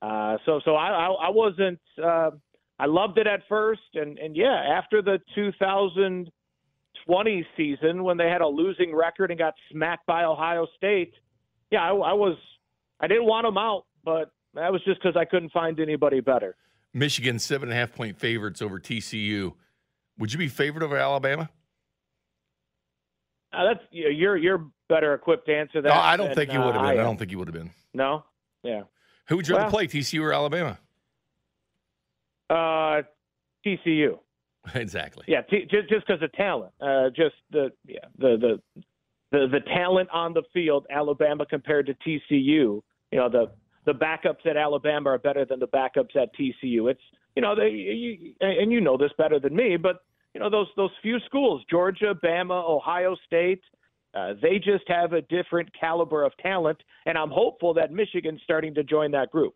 Uh, 0.00 0.36
so 0.46 0.60
so 0.64 0.76
I 0.76 0.90
I, 0.90 1.08
I 1.08 1.30
wasn't. 1.30 1.80
Uh, 2.02 2.30
I 2.78 2.86
loved 2.86 3.18
it 3.18 3.26
at 3.26 3.40
first, 3.48 3.82
and 3.94 4.18
and 4.18 4.36
yeah, 4.36 4.62
after 4.70 5.02
the 5.02 5.18
2020 5.34 7.46
season 7.56 8.04
when 8.04 8.16
they 8.16 8.28
had 8.28 8.40
a 8.40 8.46
losing 8.46 8.94
record 8.94 9.30
and 9.30 9.38
got 9.38 9.54
smacked 9.72 10.06
by 10.06 10.22
Ohio 10.24 10.66
State, 10.76 11.14
yeah, 11.70 11.82
I, 11.82 11.88
I 11.88 12.12
was. 12.12 12.36
I 13.00 13.06
didn't 13.06 13.26
want 13.26 13.46
them 13.46 13.58
out, 13.58 13.84
but 14.04 14.32
that 14.54 14.72
was 14.72 14.82
just 14.84 15.00
because 15.00 15.16
I 15.16 15.24
couldn't 15.24 15.52
find 15.52 15.78
anybody 15.80 16.20
better. 16.20 16.56
Michigan 16.94 17.38
seven 17.38 17.68
and 17.68 17.76
a 17.76 17.80
half 17.80 17.92
point 17.92 18.18
favorites 18.18 18.62
over 18.62 18.78
TCU. 18.78 19.52
Would 20.18 20.32
you 20.32 20.38
be 20.38 20.48
favored 20.48 20.82
over 20.82 20.96
Alabama? 20.96 21.50
Uh, 23.52 23.64
that's 23.64 23.84
you're 23.90 24.36
you're 24.36 24.66
better 24.88 25.14
equipped 25.14 25.46
to 25.46 25.54
answer 25.54 25.80
that. 25.80 25.88
No, 25.88 25.94
I 25.94 26.16
don't 26.16 26.28
than, 26.28 26.36
think 26.36 26.52
you 26.52 26.60
would 26.60 26.74
have 26.74 26.82
uh, 26.82 26.88
been. 26.88 26.98
I 26.98 27.00
am. 27.00 27.04
don't 27.04 27.16
think 27.16 27.30
you 27.30 27.38
would 27.38 27.48
have 27.48 27.54
been. 27.54 27.70
No, 27.94 28.24
yeah. 28.62 28.82
Who 29.28 29.36
would 29.36 29.46
you 29.48 29.54
rather 29.54 29.64
Well- 29.66 29.70
play, 29.72 29.86
TCU 29.86 30.22
or 30.22 30.32
Alabama? 30.32 30.78
Uh, 32.50 33.02
TCU. 33.64 34.18
exactly. 34.74 35.24
Yeah, 35.28 35.42
t- 35.42 35.66
just 35.70 35.88
just 35.88 36.06
because 36.06 36.22
of 36.22 36.32
talent. 36.32 36.72
Uh, 36.80 37.10
just 37.10 37.34
the 37.50 37.70
yeah 37.86 37.98
the 38.18 38.36
the 38.36 38.82
the 39.30 39.46
the 39.48 39.60
talent 39.60 40.08
on 40.10 40.32
the 40.32 40.42
field. 40.52 40.86
Alabama 40.90 41.44
compared 41.46 41.86
to 41.86 41.94
TCU. 41.94 42.30
You 42.30 42.82
know 43.12 43.28
the 43.28 43.50
the 43.84 43.92
backups 43.92 44.46
at 44.46 44.56
Alabama 44.56 45.10
are 45.10 45.18
better 45.18 45.44
than 45.44 45.60
the 45.60 45.68
backups 45.68 46.16
at 46.16 46.34
TCU. 46.34 46.90
It's 46.90 47.00
you 47.36 47.42
know 47.42 47.54
they 47.54 47.68
you, 47.70 48.34
and 48.40 48.72
you 48.72 48.80
know 48.80 48.96
this 48.96 49.12
better 49.18 49.38
than 49.38 49.54
me, 49.54 49.76
but 49.76 50.02
you 50.34 50.40
know 50.40 50.50
those 50.50 50.68
those 50.76 50.90
few 51.02 51.18
schools 51.20 51.62
Georgia, 51.70 52.14
Bama, 52.22 52.62
Ohio 52.68 53.14
State. 53.26 53.62
Uh, 54.14 54.32
they 54.40 54.58
just 54.58 54.84
have 54.88 55.12
a 55.12 55.20
different 55.22 55.68
caliber 55.78 56.24
of 56.24 56.32
talent, 56.38 56.82
and 57.06 57.16
I'm 57.18 57.30
hopeful 57.30 57.74
that 57.74 57.92
Michigan's 57.92 58.40
starting 58.42 58.74
to 58.74 58.82
join 58.82 59.10
that 59.12 59.30
group. 59.30 59.54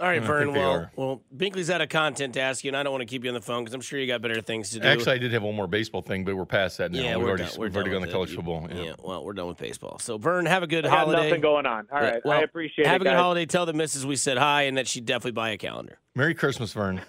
All 0.00 0.06
right, 0.06 0.22
Vern. 0.22 0.52
Well, 0.52 0.88
well, 0.94 1.22
Binkley's 1.36 1.70
out 1.70 1.80
of 1.80 1.88
content 1.88 2.34
to 2.34 2.40
ask 2.40 2.62
you, 2.62 2.68
and 2.68 2.76
I 2.76 2.84
don't 2.84 2.92
want 2.92 3.02
to 3.02 3.06
keep 3.06 3.24
you 3.24 3.30
on 3.30 3.34
the 3.34 3.40
phone 3.40 3.64
because 3.64 3.74
I'm 3.74 3.80
sure 3.80 3.98
you 3.98 4.06
got 4.06 4.22
better 4.22 4.40
things 4.40 4.70
to 4.70 4.78
do. 4.78 4.86
Actually, 4.86 5.16
I 5.16 5.18
did 5.18 5.32
have 5.32 5.42
one 5.42 5.56
more 5.56 5.66
baseball 5.66 6.02
thing, 6.02 6.24
but 6.24 6.36
we're 6.36 6.44
past 6.46 6.78
that 6.78 6.92
now. 6.92 7.00
yeah, 7.00 7.16
we've 7.16 7.24
we're 7.24 7.28
already, 7.30 7.42
done. 7.44 7.52
We're 7.58 7.66
we've 7.66 7.74
already 7.76 7.90
gone 7.90 8.02
to 8.02 8.12
college 8.12 8.30
it. 8.32 8.36
football. 8.36 8.68
Yeah. 8.70 8.82
Yeah. 8.82 8.92
well, 9.02 9.24
we're 9.24 9.32
done 9.32 9.48
with 9.48 9.58
baseball. 9.58 9.98
So, 9.98 10.16
Vern, 10.16 10.46
have 10.46 10.62
a 10.62 10.68
good 10.68 10.86
I 10.86 10.90
got 10.90 10.98
holiday. 10.98 11.24
nothing 11.24 11.40
going 11.40 11.66
on. 11.66 11.88
All 11.90 12.00
Yeah, 12.00 12.10
right, 12.10 12.22
well, 12.24 12.38
I 12.38 12.42
appreciate 12.42 12.86
Have 12.86 13.00
it. 13.00 13.02
a 13.02 13.04
good 13.06 13.10
guys. 13.10 13.20
holiday. 13.20 13.46
Tell 13.46 13.66
the 13.66 13.72
missus 13.72 14.06
we 14.06 14.14
said 14.14 14.38
hi 14.38 14.62
and 14.62 14.76
that 14.76 14.86
she'd 14.86 15.04
definitely 15.04 15.32
buy 15.32 15.50
a 15.50 15.56
calendar. 15.56 15.98
Merry 16.14 16.34
Christmas, 16.34 16.72
Vern. 16.72 17.00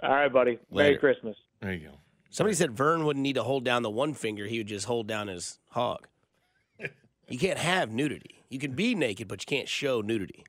All 0.00 0.10
right, 0.10 0.32
buddy. 0.32 0.60
Merry 0.70 0.98
Christmas. 0.98 1.36
There 1.60 1.72
you 1.72 1.88
go. 1.88 1.94
Somebody 2.32 2.54
said 2.56 2.72
Vern 2.72 3.04
wouldn't 3.04 3.22
need 3.22 3.34
to 3.34 3.42
hold 3.42 3.62
down 3.64 3.82
the 3.82 3.90
one 3.90 4.14
finger; 4.14 4.46
he 4.46 4.58
would 4.58 4.66
just 4.66 4.86
hold 4.86 5.06
down 5.06 5.28
his 5.28 5.58
hog. 5.70 6.08
you 7.28 7.38
can't 7.38 7.58
have 7.58 7.92
nudity. 7.92 8.42
You 8.48 8.58
can 8.58 8.72
be 8.72 8.94
naked, 8.94 9.28
but 9.28 9.42
you 9.42 9.46
can't 9.56 9.68
show 9.68 10.00
nudity. 10.00 10.44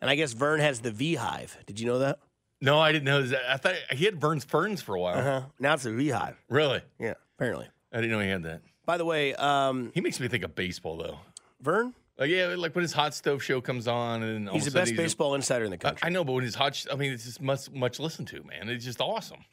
And 0.00 0.08
I 0.08 0.14
guess 0.14 0.32
Vern 0.32 0.60
has 0.60 0.80
the 0.80 0.90
V 0.90 1.16
hive. 1.16 1.58
Did 1.66 1.78
you 1.80 1.86
know 1.86 1.98
that? 1.98 2.18
No, 2.60 2.78
I 2.78 2.92
didn't 2.92 3.04
know 3.04 3.22
that. 3.22 3.40
I 3.52 3.56
thought 3.56 3.74
he 3.90 4.04
had 4.04 4.20
Vern's 4.20 4.44
Ferns 4.44 4.80
for 4.80 4.94
a 4.94 5.00
while. 5.00 5.18
Uh 5.18 5.22
huh. 5.22 5.42
Now 5.58 5.74
it's 5.74 5.84
a 5.86 5.90
V 5.92 6.08
hive. 6.10 6.36
Really? 6.48 6.80
Yeah, 6.98 7.14
apparently. 7.36 7.66
I 7.92 7.96
didn't 7.96 8.12
know 8.12 8.20
he 8.20 8.28
had 8.30 8.44
that. 8.44 8.62
By 8.86 8.96
the 8.96 9.04
way, 9.04 9.34
um, 9.34 9.90
He 9.94 10.00
makes 10.00 10.18
me 10.18 10.28
think 10.28 10.44
of 10.44 10.54
baseball, 10.54 10.96
though. 10.96 11.18
Vern, 11.60 11.94
Like, 12.18 12.30
yeah, 12.30 12.54
like 12.56 12.74
when 12.74 12.82
his 12.82 12.92
hot 12.92 13.14
stove 13.14 13.42
show 13.42 13.60
comes 13.60 13.86
on, 13.86 14.22
and 14.22 14.48
all 14.48 14.54
he's 14.54 14.64
the 14.64 14.70
best 14.72 14.90
he's- 14.92 15.00
baseball 15.00 15.34
insider 15.34 15.64
in 15.64 15.70
the 15.70 15.78
country. 15.78 16.00
I 16.06 16.10
know, 16.10 16.24
but 16.24 16.32
when 16.32 16.42
his 16.44 16.54
hot, 16.54 16.84
I 16.92 16.96
mean, 16.96 17.12
it's 17.12 17.24
just 17.24 17.40
much 17.40 17.70
much 17.70 17.98
listened 18.00 18.28
to, 18.28 18.42
man. 18.44 18.68
It's 18.68 18.84
just 18.84 19.00
awesome. 19.00 19.44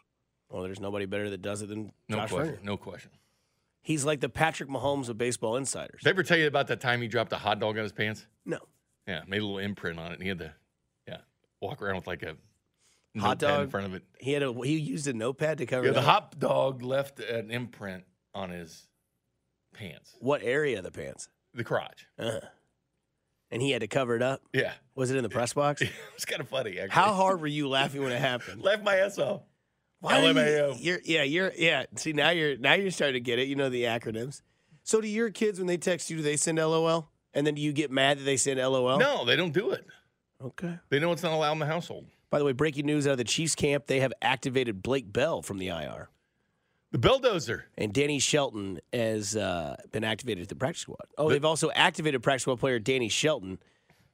Well, 0.50 0.64
there's 0.64 0.80
nobody 0.80 1.06
better 1.06 1.30
that 1.30 1.42
does 1.42 1.62
it 1.62 1.70
than 1.70 1.92
No 2.08 2.18
Josh 2.18 2.30
question. 2.32 2.58
No 2.64 2.78
question. 2.78 3.12
He's 3.82 4.04
like 4.06 4.20
the 4.20 4.30
Patrick 4.30 4.70
Mahomes 4.70 5.10
of 5.10 5.18
baseball 5.18 5.56
insiders. 5.56 6.02
Did 6.04 6.10
I 6.10 6.12
ever 6.12 6.24
tell 6.24 6.38
you 6.38 6.48
about 6.48 6.68
that 6.68 6.82
time 6.82 7.02
he 7.02 7.08
dropped 7.08 7.32
a 7.34 7.38
hot 7.38 7.60
dog 7.60 7.78
on 7.78 7.84
his 7.84 7.92
pants? 7.94 8.26
No. 8.46 8.60
Yeah, 9.08 9.22
made 9.28 9.42
a 9.42 9.46
little 9.46 9.58
imprint 9.60 10.00
on 10.00 10.12
it, 10.12 10.16
and 10.16 10.22
he 10.24 10.28
had 10.30 10.40
to, 10.40 10.54
yeah, 11.08 11.18
walk 11.62 11.82
around 11.82 11.96
with 11.96 12.08
like 12.08 12.24
a 12.24 12.36
Hot 13.18 13.40
dog 13.40 13.64
in 13.64 13.70
front 13.70 13.88
of 13.88 13.96
it. 13.96 14.04
He 14.20 14.34
had 14.34 14.44
a 14.44 14.54
he 14.54 14.78
used 14.78 15.08
a 15.08 15.14
notepad 15.14 15.58
to 15.58 15.66
cover 15.66 15.86
Yeah, 15.86 15.92
it 15.92 15.96
the 15.96 16.02
hot 16.04 16.40
dog 16.40 16.84
left 16.84 17.20
an 17.20 17.50
imprint 17.50 18.04
on 18.36 18.52
his 18.52 18.88
pants, 19.74 20.16
What 20.20 20.44
area 20.44 20.78
of 20.78 20.84
the 20.84 20.92
pants? 20.92 21.28
the 21.56 21.64
crotch. 21.64 22.06
Uh-huh. 22.20 22.40
And 23.50 23.64
he 23.64 23.72
had 23.72 23.82
to 23.82 23.88
cover 23.88 24.16
it 24.16 24.22
up. 24.22 24.44
Yeah, 24.54 24.74
Was 24.94 25.10
it 25.10 25.18
in 25.18 25.24
the 25.24 25.30
press 25.30 25.54
box? 25.54 25.82
it's 26.16 26.26
kind 26.26 26.40
of 26.40 26.48
funny. 26.50 26.78
Actually, 26.80 26.94
How 26.94 27.14
hard 27.14 27.42
were 27.42 27.48
you 27.48 27.68
laughing 27.68 28.04
when 28.04 28.12
it 28.12 28.20
happened? 28.22 28.62
Left 28.62 28.84
my 28.84 28.98
ass 28.98 29.18
off. 29.18 29.42
Why 30.02 30.16
LMAO. 30.22 30.76
you, 30.80 30.92
you're, 30.92 31.00
yeah, 31.04 31.24
you're 31.24 31.52
yeah. 31.58 31.86
See 31.96 32.14
now 32.14 32.30
you're 32.30 32.58
now 32.58 32.74
you're 32.74 32.92
starting 32.92 33.16
to 33.16 33.20
get 33.20 33.40
it. 33.40 33.48
You 33.48 33.56
know 33.56 33.70
the 33.70 33.84
acronyms. 33.84 34.42
So 34.84 35.02
do 35.02 35.08
your 35.08 35.30
kids 35.30 35.60
when 35.60 35.68
they 35.68 35.78
text 35.78 36.10
you, 36.10 36.18
do 36.18 36.24
they 36.24 36.38
send 36.38 36.58
LOL? 36.58 37.10
And 37.34 37.46
then 37.46 37.54
do 37.56 37.62
you 37.62 37.74
get 37.74 37.92
mad 37.92 38.18
that 38.20 38.24
they 38.24 38.38
send 38.38 38.60
LOL? 38.60 38.98
No, 38.98 39.24
they 39.26 39.36
don't 39.36 39.52
do 39.54 39.72
it. 39.72 39.86
Okay. 40.44 40.80
They 40.90 41.00
know 41.00 41.12
it's 41.12 41.22
not 41.22 41.34
allowed 41.34 41.52
in 41.54 41.60
the 41.60 41.66
household. 41.66 42.06
By 42.32 42.40
the 42.40 42.46
way, 42.46 42.54
breaking 42.54 42.86
news 42.86 43.06
out 43.08 43.12
of 43.12 43.18
the 43.18 43.24
Chiefs 43.24 43.56
camp: 43.56 43.88
they 43.88 44.00
have 44.00 44.14
activated 44.22 44.82
Blake 44.82 45.12
Bell 45.12 45.42
from 45.42 45.58
the 45.58 45.68
IR, 45.68 46.10
The 46.92 46.98
bulldozer. 46.98 47.66
and 47.78 47.92
Danny 47.94 48.20
Shelton 48.20 48.80
has 48.94 49.36
uh, 49.36 49.76
been 49.92 50.04
activated 50.04 50.46
to 50.46 50.50
the 50.50 50.56
practice 50.58 50.82
squad. 50.84 51.06
Oh, 51.18 51.30
they've 51.30 51.44
also 51.44 51.70
activated 51.72 52.24
practice 52.24 52.44
squad 52.44 52.60
player 52.60 52.80
Danny 52.80 53.10
Shelton 53.10 53.60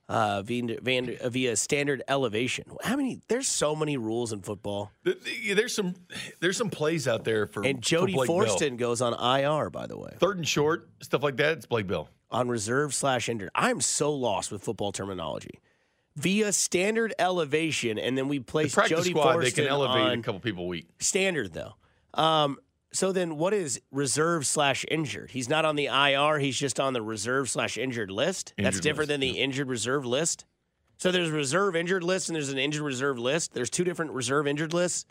uh, 0.07 0.41
via, 0.43 0.79
via, 0.81 1.29
via 1.29 1.55
standard 1.55 2.03
elevation. 2.07 2.65
How 2.83 2.95
many? 2.95 3.21
There's 3.27 3.47
so 3.47 3.75
many 3.75 3.97
rules 3.97 4.31
in 4.33 4.41
football. 4.41 4.91
Th- 5.03 5.17
th- 5.23 5.55
There's 5.55 5.73
some 5.73 5.95
there's 6.39 6.57
some 6.57 6.69
plays 6.69 7.07
out 7.07 7.23
there 7.23 7.47
for 7.47 7.63
And 7.65 7.81
Jody 7.81 8.13
for. 8.13 8.25
Fortson 8.27 8.77
goes 8.77 9.01
on 9.01 9.13
IR. 9.13 9.69
By 9.69 9.87
the 9.87 9.97
way, 9.97 10.13
third 10.19 10.37
and 10.37 10.47
short 10.47 10.89
stuff 11.01 11.23
like 11.23 11.37
that. 11.37 11.57
It's 11.57 11.65
Blake 11.65 11.87
Bell. 11.87 12.09
on 12.31 12.49
reserve 12.49 12.93
slash 12.93 13.29
injured. 13.29 13.49
I'm 13.55 13.81
so 13.81 14.13
lost 14.13 14.51
with 14.51 14.61
football 14.63 14.91
terminology. 14.91 15.59
Via 16.17 16.53
standard 16.53 17.13
elevation, 17.19 17.97
and 17.99 18.17
then 18.17 18.27
we 18.29 18.39
place 18.39 18.73
practice 18.73 18.99
Jody 18.99 19.09
squad, 19.09 19.37
they 19.41 19.51
can 19.51 19.67
elevate 19.67 19.97
on 20.01 20.19
a 20.19 20.21
couple 20.21 20.39
people 20.39 20.63
a 20.63 20.67
week. 20.67 20.87
standard 20.99 21.51
though. 21.53 21.73
Um, 22.13 22.57
so 22.95 23.11
then, 23.11 23.37
what 23.37 23.53
is 23.53 23.81
reserve 23.91 24.45
slash 24.45 24.85
injured? 24.89 25.31
He's 25.31 25.49
not 25.49 25.65
on 25.65 25.75
the 25.75 25.85
IR. 25.87 26.39
He's 26.39 26.57
just 26.57 26.79
on 26.79 26.93
the 26.93 27.01
reserve 27.01 27.49
slash 27.49 27.77
injured 27.77 28.11
list. 28.11 28.53
That's 28.57 28.79
different 28.79 29.09
list, 29.09 29.09
than 29.09 29.19
the 29.19 29.39
injured 29.39 29.67
reserve 29.67 30.05
list. 30.05 30.45
So 30.97 31.11
there's 31.11 31.29
reserve 31.29 31.75
injured 31.75 32.03
list 32.03 32.29
and 32.29 32.35
there's 32.35 32.49
an 32.49 32.57
injured 32.57 32.83
reserve 32.83 33.19
list. 33.19 33.53
There's 33.53 33.69
two 33.69 33.83
different 33.83 34.11
reserve 34.11 34.47
injured 34.47 34.73
lists. 34.73 35.05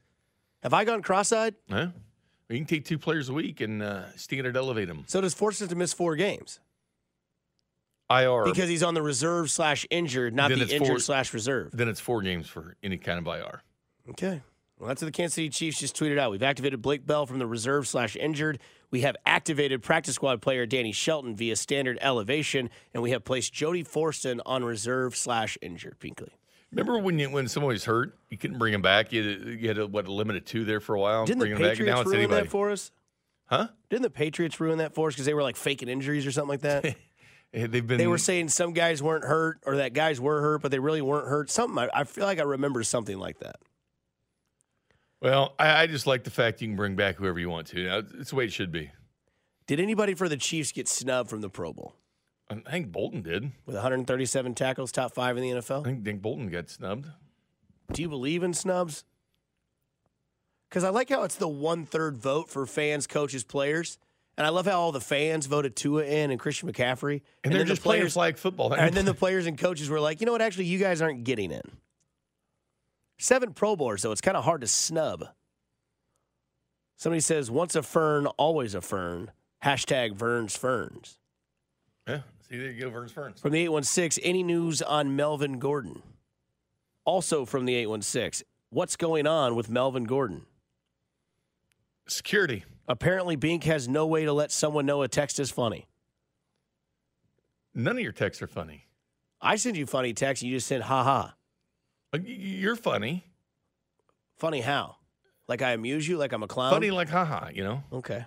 Have 0.62 0.72
I 0.72 0.84
gone 0.84 1.02
cross-eyed? 1.02 1.54
Huh? 1.70 1.88
You 2.48 2.56
can 2.58 2.66
take 2.66 2.84
two 2.86 2.98
players 2.98 3.28
a 3.28 3.32
week 3.34 3.60
and 3.60 3.82
uh, 3.82 4.10
standard 4.16 4.56
elevate 4.56 4.88
them. 4.88 5.04
So 5.06 5.20
does 5.20 5.34
Fortson 5.34 5.68
to 5.68 5.74
miss 5.74 5.92
four 5.92 6.16
games 6.16 6.60
IR. 8.10 8.44
because 8.44 8.68
he's 8.68 8.82
on 8.82 8.94
the 8.94 9.02
reserve 9.02 9.50
slash 9.50 9.86
injured, 9.90 10.34
not 10.34 10.50
Then 10.50 10.58
the 10.60 10.74
injured 10.74 10.86
four- 10.88 10.98
slash 11.00 11.34
reserve. 11.34 11.70
then 11.72 11.88
it's 11.88 12.00
four 12.00 12.22
games 12.22 12.48
for 12.48 12.76
any 12.82 12.96
kind 12.96 13.18
of 13.18 13.26
IR. 13.26 13.62
Okay. 14.10 14.40
Well, 14.84 14.90
that's 14.90 15.00
what 15.00 15.06
the 15.06 15.12
Kansas 15.12 15.36
City 15.36 15.48
Chiefs 15.48 15.80
just 15.80 15.96
tweeted 15.96 16.18
out. 16.18 16.30
We've 16.30 16.42
activated 16.42 16.82
Blake 16.82 17.06
Bell 17.06 17.24
from 17.24 17.38
the 17.38 17.46
reserve 17.46 17.88
slash 17.88 18.16
injured. 18.16 18.58
We 18.90 19.00
have 19.00 19.16
activated 19.24 19.82
practice 19.82 20.16
squad 20.16 20.42
player 20.42 20.66
Danny 20.66 20.92
Shelton 20.92 21.34
via 21.34 21.56
standard 21.56 21.96
elevation, 22.02 22.68
and 22.92 23.02
we 23.02 23.12
have 23.12 23.24
placed 23.24 23.54
Jody 23.54 23.82
Fortson 23.82 24.40
on 24.44 24.62
reserve 24.62 25.16
slash 25.16 25.56
injured. 25.62 25.98
Binkley. 26.00 26.32
Remember 26.70 26.98
when 26.98 27.18
you, 27.18 27.30
when 27.30 27.48
someone 27.48 27.72
was 27.72 27.86
hurt, 27.86 28.18
you 28.28 28.36
couldn't 28.36 28.58
bring 28.58 28.74
him 28.74 28.82
back. 28.82 29.10
You 29.10 29.26
had, 29.26 29.48
you 29.58 29.68
had 29.68 29.76
to, 29.76 29.86
what 29.86 30.06
a 30.06 30.12
limit 30.12 30.36
of 30.36 30.44
two 30.44 30.66
there 30.66 30.80
for 30.80 30.94
a 30.94 31.00
while. 31.00 31.24
Didn't 31.24 31.38
bring 31.38 31.54
the 31.54 31.56
him 31.56 31.62
back, 31.62 31.78
now 31.78 31.84
Patriots 31.84 32.06
ruin 32.06 32.18
anybody. 32.18 32.42
that 32.42 32.50
for 32.50 32.70
us? 32.70 32.90
huh? 33.46 33.68
Didn't 33.88 34.02
the 34.02 34.10
Patriots 34.10 34.60
ruin 34.60 34.76
that 34.76 34.94
for 34.94 35.08
us 35.08 35.14
because 35.14 35.24
they 35.24 35.32
were 35.32 35.42
like 35.42 35.56
faking 35.56 35.88
injuries 35.88 36.26
or 36.26 36.30
something 36.30 36.50
like 36.50 36.60
that? 36.60 36.94
They've 37.54 37.86
been. 37.86 37.96
they 37.96 38.06
were 38.06 38.18
saying 38.18 38.50
some 38.50 38.74
guys 38.74 39.02
weren't 39.02 39.24
hurt 39.24 39.60
or 39.64 39.76
that 39.76 39.94
guys 39.94 40.20
were 40.20 40.42
hurt, 40.42 40.60
but 40.60 40.72
they 40.72 40.78
really 40.78 41.00
weren't 41.00 41.28
hurt. 41.28 41.50
Something 41.50 41.78
I, 41.78 42.00
I 42.00 42.04
feel 42.04 42.26
like 42.26 42.38
I 42.38 42.42
remember 42.42 42.82
something 42.82 43.18
like 43.18 43.38
that. 43.38 43.56
Well, 45.24 45.54
I, 45.58 45.82
I 45.82 45.86
just 45.86 46.06
like 46.06 46.22
the 46.24 46.30
fact 46.30 46.60
you 46.60 46.68
can 46.68 46.76
bring 46.76 46.96
back 46.96 47.16
whoever 47.16 47.38
you 47.38 47.48
want 47.48 47.66
to. 47.68 47.82
Now, 47.84 48.02
It's 48.20 48.28
the 48.28 48.36
way 48.36 48.44
it 48.44 48.52
should 48.52 48.70
be. 48.70 48.90
Did 49.66 49.80
anybody 49.80 50.12
for 50.12 50.28
the 50.28 50.36
Chiefs 50.36 50.70
get 50.70 50.86
snubbed 50.86 51.30
from 51.30 51.40
the 51.40 51.48
Pro 51.48 51.72
Bowl 51.72 51.94
I 52.50 52.56
think 52.70 52.92
Bolton 52.92 53.22
did. 53.22 53.44
with 53.64 53.74
137 53.74 54.54
tackles, 54.54 54.92
top 54.92 55.14
five 55.14 55.38
in 55.38 55.42
the 55.42 55.48
NFL? 55.62 55.80
I 55.80 55.84
think 55.84 56.02
Nick 56.04 56.20
Bolton 56.20 56.48
got 56.48 56.68
snubbed. 56.68 57.06
Do 57.90 58.02
you 58.02 58.08
believe 58.10 58.42
in 58.42 58.52
snubs? 58.52 59.04
Because 60.68 60.84
I 60.84 60.90
like 60.90 61.08
how 61.08 61.22
it's 61.22 61.36
the 61.36 61.48
one 61.48 61.86
third 61.86 62.18
vote 62.18 62.50
for 62.50 62.66
fans, 62.66 63.06
coaches, 63.06 63.44
players, 63.44 63.98
and 64.36 64.46
I 64.46 64.50
love 64.50 64.66
how 64.66 64.78
all 64.78 64.92
the 64.92 65.00
fans 65.00 65.46
voted 65.46 65.74
Tua 65.74 66.04
in 66.04 66.32
and 66.32 66.38
Christian 66.38 66.70
McCaffrey, 66.70 67.22
And, 67.42 67.54
they're 67.54 67.64
just 67.64 67.82
the 67.82 67.88
players, 67.88 68.14
like 68.14 68.36
football. 68.36 68.74
And 68.74 68.94
then 68.94 69.06
the 69.06 69.14
players 69.14 69.46
and 69.46 69.56
coaches 69.56 69.88
were 69.88 70.00
like, 70.00 70.20
you 70.20 70.26
know 70.26 70.32
what? 70.32 70.42
Actually, 70.42 70.66
you 70.66 70.78
guys 70.78 71.00
aren't 71.00 71.24
getting 71.24 71.50
in. 71.50 71.62
Seven 73.18 73.52
Pro 73.52 73.76
Bowlers, 73.76 74.02
though, 74.02 74.12
it's 74.12 74.20
kind 74.20 74.36
of 74.36 74.44
hard 74.44 74.60
to 74.62 74.66
snub. 74.66 75.28
Somebody 76.96 77.20
says, 77.20 77.50
"Once 77.50 77.74
a 77.74 77.82
fern, 77.82 78.26
always 78.26 78.74
a 78.74 78.80
fern." 78.80 79.32
Hashtag 79.64 80.14
Verns 80.14 80.56
Ferns. 80.56 81.18
yeah. 82.06 82.20
See, 82.48 82.58
there 82.58 82.70
you 82.70 82.80
go, 82.80 82.90
Vern's 82.90 83.12
Ferns. 83.12 83.40
From 83.40 83.52
the 83.52 83.60
816, 83.60 84.22
any 84.22 84.42
news 84.42 84.82
on 84.82 85.16
Melvin 85.16 85.58
Gordon? 85.58 86.02
Also 87.06 87.46
from 87.46 87.64
the 87.64 87.74
816, 87.74 88.46
what's 88.68 88.96
going 88.96 89.26
on 89.26 89.54
with 89.54 89.70
Melvin 89.70 90.04
Gordon? 90.04 90.44
Security. 92.06 92.64
Apparently, 92.86 93.36
Bink 93.36 93.64
has 93.64 93.88
no 93.88 94.06
way 94.06 94.26
to 94.26 94.32
let 94.34 94.52
someone 94.52 94.84
know 94.84 95.00
a 95.00 95.08
text 95.08 95.40
is 95.40 95.50
funny. 95.50 95.86
None 97.74 97.96
of 97.96 98.02
your 98.02 98.12
texts 98.12 98.42
are 98.42 98.46
funny. 98.46 98.86
I 99.40 99.56
send 99.56 99.78
you 99.78 99.86
funny 99.86 100.12
text, 100.12 100.42
you 100.42 100.54
just 100.54 100.66
send 100.66 100.82
ha 100.84 101.02
ha. 101.02 101.34
You're 102.22 102.76
funny. 102.76 103.24
Funny 104.36 104.60
how? 104.60 104.96
Like 105.48 105.62
I 105.62 105.72
amuse 105.72 106.06
you, 106.08 106.16
like 106.16 106.32
I'm 106.32 106.42
a 106.42 106.46
clown? 106.48 106.72
funny 106.72 106.90
like 106.90 107.08
haha, 107.08 107.48
you 107.52 107.64
know? 107.64 107.82
Okay. 107.92 108.24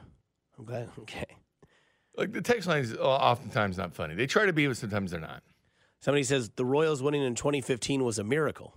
I'm 0.58 0.66
glad. 0.66 0.90
Okay. 1.00 1.26
Like 2.16 2.34
the 2.34 2.42
text 2.42 2.68
line 2.68 2.82
is 2.82 2.94
uh, 2.96 3.00
oftentimes 3.02 3.78
not 3.78 3.94
funny. 3.94 4.16
They 4.16 4.26
try 4.26 4.48
to 4.48 4.54
be, 4.54 4.66
but 4.66 4.76
sometimes 4.76 5.12
they're 5.12 5.20
not. 5.20 5.44
Somebody 6.02 6.24
says 6.24 6.50
the 6.56 6.66
Royals 6.66 7.02
winning 7.04 7.22
in 7.24 7.36
2015 7.36 8.04
was 8.04 8.18
a 8.18 8.24
miracle. 8.24 8.74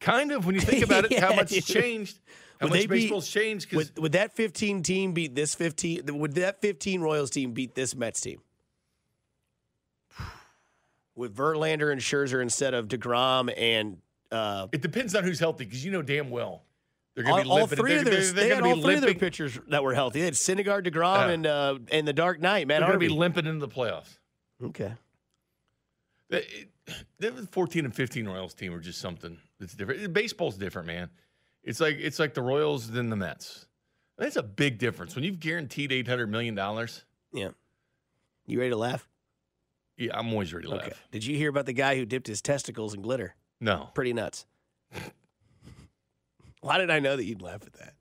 Kind 0.00 0.32
of 0.32 0.46
when 0.46 0.54
you 0.54 0.62
think 0.62 0.82
about 0.82 1.04
it, 1.04 1.18
how 1.18 1.34
much 1.34 1.50
dude. 1.50 1.66
changed, 1.66 2.18
how 2.58 2.66
Would 2.66 2.70
much 2.72 2.80
be- 2.82 2.86
baseball's 2.86 3.28
changed. 3.28 3.70
Would, 3.74 3.98
would 3.98 4.12
that 4.12 4.34
15 4.34 4.82
team 4.82 5.12
beat 5.12 5.34
this 5.34 5.54
15? 5.54 6.18
Would 6.18 6.34
that 6.36 6.62
15 6.62 7.02
Royals 7.02 7.28
team 7.28 7.52
beat 7.52 7.74
this 7.74 7.94
Mets 7.94 8.22
team? 8.22 8.40
With 11.20 11.36
Verlander 11.36 11.92
and 11.92 12.00
Scherzer 12.00 12.40
instead 12.42 12.72
of 12.74 12.88
DeGrom 12.88 13.52
and 13.56 13.98
uh, 14.32 14.68
it 14.72 14.80
depends 14.80 15.14
on 15.14 15.22
who's 15.24 15.38
healthy. 15.38 15.64
Because 15.64 15.84
you 15.84 15.90
know 15.92 16.02
damn 16.02 16.30
well 16.30 16.62
they're 17.14 17.24
going 17.24 17.38
to 17.38 17.42
be 17.44 17.50
all 17.50 17.56
limping. 17.58 17.76
three 17.78 17.90
they're, 17.90 17.98
of 18.00 18.04
their, 18.06 18.14
they're, 18.14 18.22
they 18.32 18.32
they're 18.48 18.54
had 18.54 18.62
going 18.62 18.70
all 18.72 18.76
to 18.76 18.80
be 18.80 18.82
three 18.86 18.94
of 18.94 19.00
their 19.00 19.08
limping. 19.10 19.20
pitchers 19.20 19.58
that 19.68 19.82
were 19.84 19.94
healthy. 19.94 20.20
They 20.20 20.24
had 20.24 20.34
Syndergaard, 20.34 20.86
DeGrom, 20.86 21.26
Yeah. 21.26 21.30
and 21.30 21.46
uh, 21.46 21.78
and 21.92 22.08
the 22.08 22.12
Dark 22.12 22.40
Knight, 22.40 22.66
Man, 22.68 22.80
They're 22.80 22.88
going 22.88 23.00
to 23.00 23.06
be 23.06 23.12
limping 23.12 23.46
into 23.46 23.64
the 23.66 23.72
playoffs. 23.72 24.18
okay. 24.64 24.94
The, 26.28 26.42
the 27.18 27.48
14 27.50 27.84
and 27.84 27.94
15 27.94 28.26
Royals 28.28 28.54
team 28.54 28.72
are 28.72 28.78
just 28.80 29.00
something 29.00 29.36
that's 29.58 29.74
different. 29.74 30.12
Baseball's 30.12 30.56
different, 30.56 30.86
man. 30.86 31.10
It's 31.64 31.80
like 31.80 31.96
it's 31.98 32.18
like 32.18 32.34
the 32.34 32.42
Royals 32.42 32.90
than 32.90 33.10
the 33.10 33.16
Mets. 33.16 33.66
That's 34.16 34.36
a 34.36 34.42
big 34.42 34.78
difference. 34.78 35.14
When 35.14 35.24
you've 35.24 35.40
guaranteed 35.40 35.92
800 35.92 36.28
million 36.28 36.54
dollars, 36.54 37.04
Yeah. 37.32 37.50
You 38.46 38.58
ready 38.58 38.70
to 38.70 38.76
laugh? 38.76 39.08
Yeah, 40.00 40.18
I'm 40.18 40.32
always 40.32 40.54
ready 40.54 40.66
to 40.66 40.74
laugh. 40.74 40.86
Okay. 40.86 40.96
Did 41.10 41.26
you 41.26 41.36
hear 41.36 41.50
about 41.50 41.66
the 41.66 41.74
guy 41.74 41.96
who 41.96 42.06
dipped 42.06 42.26
his 42.26 42.40
testicles 42.40 42.94
in 42.94 43.02
glitter? 43.02 43.34
No, 43.60 43.90
Pretty 43.94 44.14
nuts. 44.14 44.46
Why 46.62 46.78
did 46.78 46.90
I 46.90 46.98
know 46.98 47.16
that 47.16 47.24
you'd 47.24 47.42
laugh 47.42 47.62
at 47.62 47.74
that? 47.74 47.92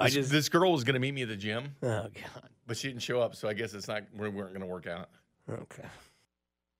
I 0.00 0.06
this, 0.06 0.14
just. 0.14 0.30
this 0.32 0.48
girl 0.48 0.72
was 0.72 0.82
going 0.82 0.94
to 0.94 1.00
meet 1.00 1.14
me 1.14 1.22
at 1.22 1.28
the 1.28 1.36
gym, 1.36 1.76
oh 1.82 2.02
God. 2.02 2.48
but 2.66 2.76
she 2.76 2.88
didn't 2.88 3.02
show 3.02 3.20
up. 3.20 3.36
So 3.36 3.48
I 3.48 3.52
guess 3.52 3.72
it's 3.72 3.86
not. 3.86 4.02
We 4.16 4.28
weren't 4.28 4.52
going 4.52 4.60
to 4.60 4.66
work 4.66 4.88
out. 4.88 5.08
Okay. 5.48 5.84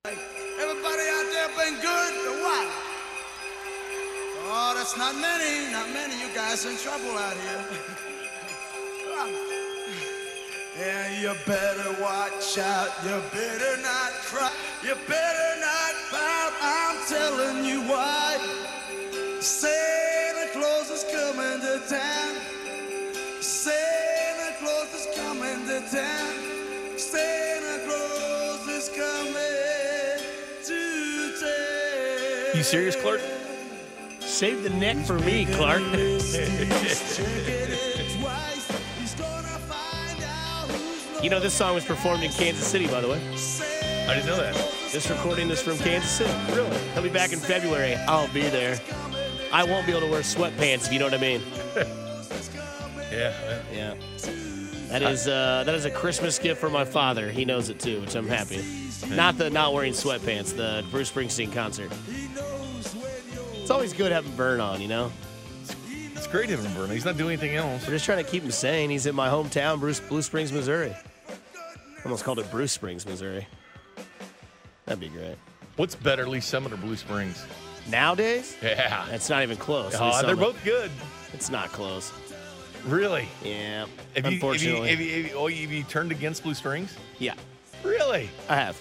Everybody 0.05 0.19
out 0.19 1.27
there 1.31 1.49
been 1.57 1.81
good 1.81 2.15
or 2.27 2.43
what? 2.43 2.69
Oh, 4.55 4.75
that's 4.77 4.97
not 4.97 5.15
many, 5.15 5.71
not 5.73 5.89
many. 5.91 6.21
You 6.21 6.35
guys 6.35 6.65
in 6.65 6.77
trouble 6.77 7.17
out 7.17 7.37
here. 7.37 7.65
yeah, 10.79 11.09
you 11.21 11.35
better 11.47 11.93
watch 12.01 12.59
out. 12.59 12.91
You 13.05 13.21
better 13.33 13.77
not 13.83 14.13
cry. 14.25 14.51
You 14.83 14.95
better 15.07 15.61
not 15.61 15.95
pout. 16.11 16.53
I'm 16.63 16.97
telling 17.07 17.65
you 17.65 17.83
why. 17.83 18.39
Santa 19.41 20.49
Claus 20.53 20.91
is 20.91 21.05
coming 21.13 21.61
to 21.61 21.81
town. 21.89 22.37
Santa 23.43 24.55
Claus 24.61 24.93
is 24.95 25.07
coming 25.17 25.67
to 25.67 25.81
town. 25.91 26.35
Santa 26.99 27.85
Claus 27.87 28.69
is 28.69 28.89
coming 28.89 30.21
to 30.65 31.33
town. 31.41 32.57
You 32.57 32.63
serious, 32.63 32.97
Clark? 32.97 33.21
Save 34.21 34.63
the 34.63 34.71
neck 34.71 34.97
for 35.05 35.19
me, 35.19 35.45
Clark. 35.47 35.83
you 41.23 41.31
know, 41.31 41.41
this 41.41 41.55
song 41.55 41.75
was 41.75 41.85
performed 41.85 42.23
in 42.23 42.31
Kansas 42.33 42.67
City, 42.67 42.87
by 42.87 43.01
the 43.01 43.09
way. 43.09 43.21
I 44.09 44.15
didn't 44.15 44.27
know 44.27 44.37
that. 44.37 44.55
This 44.91 45.09
recording 45.09 45.49
is 45.51 45.63
from 45.63 45.79
Kansas 45.79 46.11
City. 46.11 46.33
Really? 46.53 46.77
He'll 46.95 47.03
be 47.03 47.09
back 47.09 47.33
in 47.33 47.39
February. 47.39 47.95
I'll 47.95 48.33
be 48.33 48.43
there. 48.43 48.81
I 49.53 49.65
won't 49.65 49.87
be 49.87 49.93
able 49.93 50.07
to 50.07 50.11
wear 50.11 50.23
sweatpants, 50.23 50.87
if 50.87 50.93
you 50.93 50.99
know 50.99 51.07
what 51.07 51.15
I 51.15 51.19
mean. 51.19 51.43
Yeah. 53.13 53.61
Yeah. 53.71 53.95
That 54.89 55.03
is 55.03 55.29
uh, 55.29 55.65
that 55.67 55.75
is 55.75 55.85
a 55.85 55.91
Christmas 55.91 56.39
gift 56.39 56.59
for 56.59 56.71
my 56.71 56.87
father. 56.87 57.31
He 57.31 57.45
knows 57.45 57.69
it 57.69 57.79
too, 57.79 58.01
which 58.01 58.15
I'm 58.15 58.27
happy. 58.27 58.65
Not 59.11 59.37
the 59.37 59.51
not 59.51 59.75
wearing 59.75 59.93
sweatpants, 59.93 60.57
the 60.57 60.83
Bruce 60.91 61.13
Springsteen 61.13 61.53
concert. 61.53 61.93
It's 63.55 63.71
always 63.71 63.93
good 63.93 64.13
having 64.13 64.33
Vern 64.33 64.61
on, 64.61 64.81
you 64.81 64.89
know. 64.89 65.13
It's 66.15 66.27
great 66.27 66.49
having 66.49 66.65
Vernon. 66.71 66.91
He's 66.91 67.05
not 67.05 67.19
doing 67.19 67.39
anything 67.39 67.57
else. 67.57 67.87
We're 67.87 67.93
just 67.93 68.07
trying 68.07 68.25
to 68.25 68.31
keep 68.31 68.45
him 68.45 68.51
sane. 68.51 68.89
He's 68.89 69.05
in 69.07 69.15
my 69.15 69.29
hometown, 69.29 69.79
Bruce 69.79 70.01
Blue 70.01 70.23
Springs, 70.23 70.53
Missouri. 70.53 70.95
Almost 72.05 72.25
called 72.25 72.39
it 72.39 72.51
Bruce 72.51 72.73
Springs, 72.73 73.07
Missouri. 73.07 73.47
That'd 74.87 75.01
be 75.01 75.09
great. 75.09 75.37
What's 75.77 75.95
better, 75.95 76.29
Lee 76.29 76.41
Summit 76.41 76.73
or 76.73 76.77
Blue 76.77 76.97
Springs? 76.97 77.45
Nowadays, 77.89 78.57
Yeah. 78.63 79.07
that's 79.11 79.29
not 79.29 79.43
even 79.43 79.57
close. 79.57 79.99
Lee 79.99 80.23
they're 80.23 80.37
both 80.37 80.63
good. 80.65 80.91
It's 81.33 81.51
not 81.51 81.71
close. 81.73 82.13
Really? 82.87 83.29
Yeah. 83.45 83.81
Have 83.81 83.89
you, 83.89 83.95
have 84.15 84.25
you, 84.27 84.31
unfortunately. 84.33 84.91
have 84.91 85.01
you, 85.01 85.23
have 85.23 85.31
you, 85.31 85.37
oh, 85.37 85.49
have 85.49 85.73
you 85.73 85.83
turned 85.85 86.11
against 86.13 86.43
Blue 86.43 86.55
Springs? 86.55 86.97
yeah, 87.19 87.35
Really? 87.85 88.29
I 88.49 88.55
have. 88.57 88.81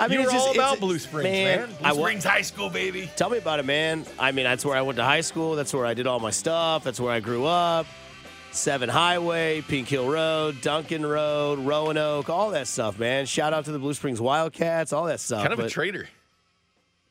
I 0.00 0.06
you 0.06 0.20
it's 0.20 0.26
were 0.26 0.32
just- 0.32 0.34
all 0.46 0.50
it's- 0.52 0.56
about 0.56 0.80
Blue 0.80 0.98
Springs, 0.98 1.24
man. 1.24 1.66
Blue 1.68 1.76
I 1.88 1.92
Springs 1.92 2.24
High 2.24 2.42
School, 2.42 2.68
baby. 2.70 3.08
Tell 3.16 3.30
me 3.30 3.38
about 3.38 3.60
it, 3.60 3.64
man. 3.64 4.04
I 4.18 4.32
mean, 4.32 4.44
that's 4.44 4.64
where 4.64 4.76
I 4.76 4.82
went 4.82 4.96
to 4.96 5.04
high 5.04 5.20
school. 5.20 5.54
That's 5.54 5.72
where 5.74 5.86
I 5.86 5.94
did 5.94 6.06
all 6.08 6.18
my 6.20 6.30
stuff. 6.30 6.82
That's 6.82 6.98
where 6.98 7.12
I 7.12 7.20
grew 7.20 7.44
up. 7.44 7.86
Seven 8.54 8.88
Highway, 8.88 9.62
Pink 9.62 9.88
Hill 9.88 10.08
Road, 10.08 10.60
Duncan 10.60 11.04
Road, 11.04 11.58
Roanoke, 11.60 12.28
all 12.30 12.50
that 12.50 12.66
stuff, 12.66 12.98
man. 12.98 13.26
Shout 13.26 13.52
out 13.52 13.64
to 13.66 13.72
the 13.72 13.78
Blue 13.78 13.94
Springs 13.94 14.20
Wildcats, 14.20 14.92
all 14.92 15.04
that 15.06 15.20
stuff. 15.20 15.42
Kind 15.42 15.52
of 15.52 15.58
a 15.60 15.68
traitor. 15.68 16.08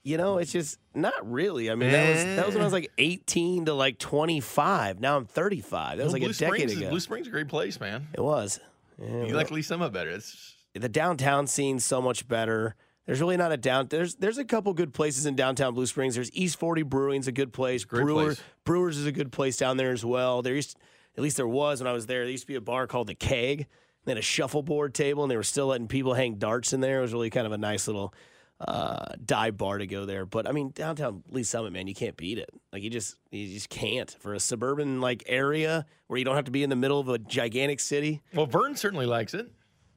You 0.06 0.18
know, 0.18 0.38
it's 0.38 0.52
just 0.52 0.80
not 0.94 1.14
really. 1.32 1.72
I 1.72 1.76
mean, 1.76 1.92
that 1.92 2.10
was 2.10 2.24
that 2.36 2.46
was 2.46 2.56
when 2.56 2.62
I 2.62 2.66
was 2.66 2.74
like 2.74 2.92
18 2.98 3.66
to 3.66 3.74
like 3.74 3.98
25. 4.00 5.00
Now 5.00 5.16
I'm 5.16 5.26
35. 5.26 5.98
That 5.98 6.04
was 6.04 6.12
Well, 6.12 6.14
like 6.14 6.22
Blue 6.22 6.30
a 6.32 6.34
decade 6.34 6.48
Springs, 6.48 6.72
is- 6.74 6.78
ago. 6.80 6.90
Blue 6.90 7.00
Springs 7.00 7.28
is 7.28 7.28
a 7.30 7.32
great 7.32 7.48
place, 7.48 7.80
man. 7.80 8.08
it 8.14 8.20
was. 8.22 8.60
Yeah, 9.02 9.24
You 9.26 9.36
like 9.36 9.50
Lee 9.50 9.62
Summit 9.62 9.92
better. 9.94 10.10
It's 10.10 10.56
the 10.74 10.90
downtown 10.90 11.48
scene's 11.48 11.86
so 11.86 12.02
much 12.02 12.28
better. 12.28 12.76
There's 13.06 13.20
really 13.22 13.38
not 13.38 13.52
a 13.52 13.58
down. 13.58 13.88
There's 13.90 14.16
there's 14.16 14.38
a 14.38 14.46
couple 14.46 14.74
good 14.74 14.94
places 14.94 15.26
in 15.26 15.36
downtown 15.36 15.74
Blue 15.74 15.86
Springs. 15.86 16.16
There's 16.16 16.32
East 16.34 16.60
40 16.60 16.84
Brewing's 16.84 17.28
a 17.28 17.32
good 17.32 17.52
place. 17.54 17.84
Great 17.86 18.04
Brewer, 18.04 18.24
place. 18.26 18.42
Brewers 18.66 18.98
is 18.98 19.06
a 19.06 19.12
good 19.12 19.32
place 19.32 19.58
down 19.58 19.78
there 19.78 19.92
as 19.92 20.04
well. 20.06 20.42
There 20.42 20.56
used, 20.56 20.78
at 21.18 21.24
least 21.24 21.38
there 21.38 21.48
was 21.48 21.80
when 21.82 21.88
I 21.88 21.94
was 21.94 22.06
there. 22.08 22.22
There 22.24 22.32
used 22.32 22.44
to 22.44 22.48
be 22.48 22.56
a 22.56 22.62
bar 22.62 22.88
called 22.88 23.08
the 23.08 23.16
Keg. 23.16 23.68
They 24.06 24.12
had 24.12 24.18
a 24.18 24.22
shuffleboard 24.22 24.94
table, 24.94 25.24
and 25.24 25.32
they 25.32 25.38
were 25.38 25.44
still 25.44 25.68
letting 25.68 25.88
people 25.88 26.14
hang 26.14 26.36
darts 26.36 26.74
in 26.74 26.82
there. 26.82 27.00
It 27.00 27.02
was 27.04 27.14
really 27.14 27.30
kind 27.30 27.46
of 27.46 27.54
a 27.54 27.58
nice 27.58 27.88
little 27.88 28.14
uh, 28.60 29.14
dive 29.26 29.58
bar 29.58 29.78
to 29.78 29.88
go 29.88 30.06
there. 30.06 30.26
But 30.26 30.48
I 30.48 30.52
mean, 30.52 30.72
downtown 30.72 31.24
Lee 31.30 31.44
Summit, 31.44 31.72
man, 31.74 31.88
you 31.88 31.96
can't 31.96 32.16
beat 32.18 32.38
it. 32.38 32.50
Like 32.72 32.84
you 32.84 32.90
just 32.90 33.16
you 33.32 33.48
just 33.54 33.70
can't 33.70 34.12
for 34.20 34.34
a 34.34 34.40
suburban 34.40 35.02
like 35.02 35.24
area 35.26 35.86
where 36.08 36.18
you 36.20 36.26
don't 36.26 36.36
have 36.36 36.46
to 36.46 36.52
be 36.52 36.64
in 36.64 36.70
the 36.70 36.76
middle 36.76 37.00
of 37.00 37.10
a 37.10 37.18
gigantic 37.18 37.80
city. 37.80 38.22
well, 38.34 38.46
Vern 38.46 38.76
certainly 38.76 39.06
likes 39.06 39.34
it. 39.34 39.52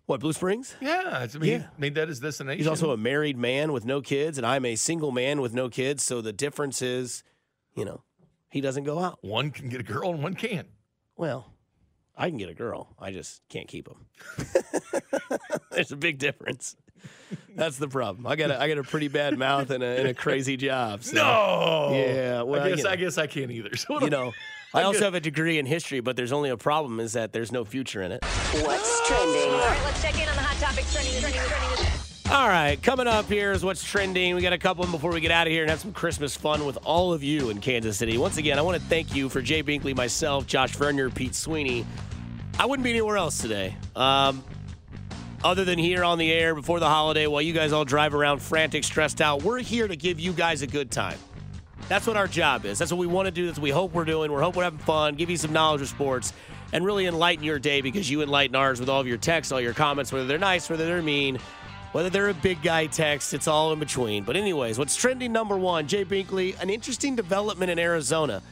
What 0.07 0.21
Blue 0.21 0.33
Springs? 0.33 0.77
Yeah, 0.81 1.25
it's, 1.25 1.35
I 1.35 1.41
mean, 1.41 1.51
Yeah. 1.51 1.59
he 1.59 1.65
made 1.79 1.97
that 1.97 2.07
his 2.07 2.21
destination. 2.21 2.59
He's 2.59 2.69
also 2.69 2.93
a 2.93 2.97
married 2.97 3.37
man 3.37 3.73
with 3.73 3.85
no 3.85 4.01
kids, 4.01 4.39
and 4.39 4.47
I'm 4.47 4.65
a 4.65 4.77
single 4.77 5.11
man 5.11 5.41
with 5.41 5.53
no 5.53 5.69
kids. 5.69 6.05
So 6.05 6.21
the 6.21 6.33
difference 6.33 6.81
is, 6.81 7.25
you 7.75 7.85
know, 7.85 8.03
he 8.49 8.61
doesn't 8.61 8.85
go 8.85 9.01
out. 9.01 9.19
one 9.23 9.51
can 9.51 9.69
get 9.69 9.81
a 9.81 9.83
girl 9.83 10.11
and 10.11 10.23
one 10.23 10.35
can't. 10.35 10.69
Well, 11.17 11.51
I 12.17 12.29
can 12.29 12.39
get 12.39 12.49
a 12.49 12.55
girl. 12.55 12.95
I 12.99 13.11
just 13.11 13.43
can't 13.49 13.69
keep 13.69 13.89
them. 13.89 14.07
There's 15.71 15.93
a 15.93 15.97
big 15.97 16.19
difference. 16.19 16.77
That's 17.55 17.79
the 17.79 17.89
problem. 17.89 18.27
I 18.27 18.37
got 18.37 18.51
a, 18.51 18.61
I 18.61 18.69
got 18.69 18.79
a 18.79 18.83
pretty 18.83 19.09
bad 19.09 19.39
mouth 19.39 19.71
and 19.71 19.83
a, 19.83 19.87
and 19.87 20.09
a 20.09 20.15
crazy 20.15 20.57
job. 20.57 21.05
So, 21.05 21.15
No. 21.15 21.91
Yeah, 21.93 22.43
well, 22.43 22.63
I 22.63 22.69
guess 22.71 22.79
you 22.79 22.85
know. 22.85 22.91
I 22.91 22.97
guess 22.97 23.19
I 23.19 23.27
can't 23.27 23.51
either. 23.51 23.77
So 23.77 24.01
You 24.01 24.11
know, 24.11 24.33
I 24.75 24.83
also 24.83 25.01
have 25.05 25.15
a 25.15 25.21
degree 25.21 25.59
in 25.59 25.67
history, 25.67 26.01
but 26.01 26.17
there's 26.17 26.33
only 26.33 26.51
a 26.51 26.57
problem 26.57 27.01
is 27.01 27.13
that 27.15 27.33
there's 27.33 27.53
no 27.53 27.65
future 27.65 28.03
in 28.03 28.13
it. 28.13 28.25
What's 28.25 29.09
trending? 29.09 29.51
All 29.53 29.59
right, 29.59 29.81
let's 29.85 30.03
check 30.03 30.15
in 30.21 30.29
on 30.29 30.37
the 30.37 30.43
hot 30.43 30.57
topics 30.61 30.93
trending, 30.93 31.19
trending, 31.21 31.41
trending. 31.43 31.76
All 32.29 32.49
right, 32.49 32.77
coming 32.83 33.07
up 33.07 33.29
here 33.29 33.53
is 33.53 33.65
what's 33.65 33.85
trending. 33.85 34.35
We 34.35 34.43
got 34.43 34.53
a 34.53 34.59
couple 34.59 34.85
before 34.87 35.13
we 35.13 35.21
get 35.21 35.31
out 35.31 35.47
of 35.47 35.53
here 35.53 35.63
and 35.63 35.71
have 35.71 35.79
some 35.79 35.93
Christmas 35.93 36.37
fun 36.37 36.67
with 36.67 36.77
all 36.85 37.13
of 37.13 37.23
you 37.23 37.51
in 37.51 37.61
Kansas 37.61 37.97
City. 37.97 38.19
Once 38.19 38.37
again, 38.37 38.59
I 38.59 38.63
want 38.63 38.77
to 38.77 38.89
thank 38.89 39.15
you 39.15 39.29
for 39.29 39.41
Jay 39.41 39.63
Binkley, 39.63 39.95
myself, 39.95 40.45
Josh 40.45 40.75
Vernier, 40.75 41.09
Pete 41.09 41.37
Sweeney. 41.37 41.87
I 42.59 42.67
wouldn't 42.67 42.83
be 42.83 42.91
anywhere 42.91 43.17
else 43.17 43.39
today. 43.39 43.77
Um, 43.95 44.43
other 45.45 45.65
than 45.65 45.79
here 45.79 46.03
on 46.03 46.19
the 46.19 46.33
air 46.33 46.57
before 46.57 46.81
the 46.81 46.89
holiday 46.89 47.29
while 47.29 47.43
you 47.43 47.53
guys 47.53 47.73
all 47.73 47.85
drive 47.85 48.13
around 48.13 48.41
frantic, 48.41 48.83
stressed 48.83 49.21
out, 49.21 49.45
we're 49.45 49.61
here 49.61 49.87
to 49.87 49.95
give 49.95 50.19
you 50.19 50.33
guys 50.33 50.63
a 50.63 50.67
good 50.67 50.91
time. 50.91 51.19
That's 51.89 52.09
what 52.09 52.17
our 52.17 52.27
job 52.27 52.65
is. 52.65 52.77
That's 52.77 52.91
what 52.91 52.99
we 52.99 53.07
want 53.07 53.27
to 53.27 53.33
do. 53.33 53.47
That's 53.47 53.59
what 53.59 53.65
we 53.65 53.71
hope 53.71 53.95
we're 53.95 54.05
doing. 54.05 54.33
We're 54.33 54.43
hoping 54.43 54.59
we're 54.59 54.65
having 54.65 54.81
fun, 54.81 55.15
give 55.15 55.31
you 55.31 55.37
some 55.37 55.53
knowledge 55.53 55.81
of 55.81 55.89
sports, 55.89 56.33
and 56.73 56.85
really 56.85 57.07
enlighten 57.07 57.45
your 57.45 57.61
day 57.61 57.83
because 57.83 58.11
you 58.11 58.21
enlighten 58.23 58.57
ours 58.57 58.81
with 58.81 58.89
all 58.89 59.01
of 59.01 59.07
your 59.07 59.17
texts, 59.17 59.53
all 59.53 59.61
your 59.61 59.75
comments, 59.75 60.13
whether 60.13 60.27
they're 60.27 60.39
nice, 60.39 60.69
whether 60.69 60.85
they're 60.87 61.03
mean, 61.03 61.39
whether 61.93 62.11
they're 62.11 62.29
a 62.29 62.35
big 62.35 62.63
guy 62.63 62.87
text. 62.87 63.33
It's 63.35 63.49
all 63.49 63.73
in 63.73 63.79
between. 63.79 64.25
But, 64.25 64.37
anyways, 64.37 64.79
what's 64.79 64.97
trending 64.97 65.33
number 65.33 65.57
one? 65.57 65.87
Jay 65.87 66.05
Binkley, 66.05 66.61
an 66.61 66.71
interesting 66.71 67.17
development 67.17 67.71
in 67.71 67.79
Arizona, 67.79 68.43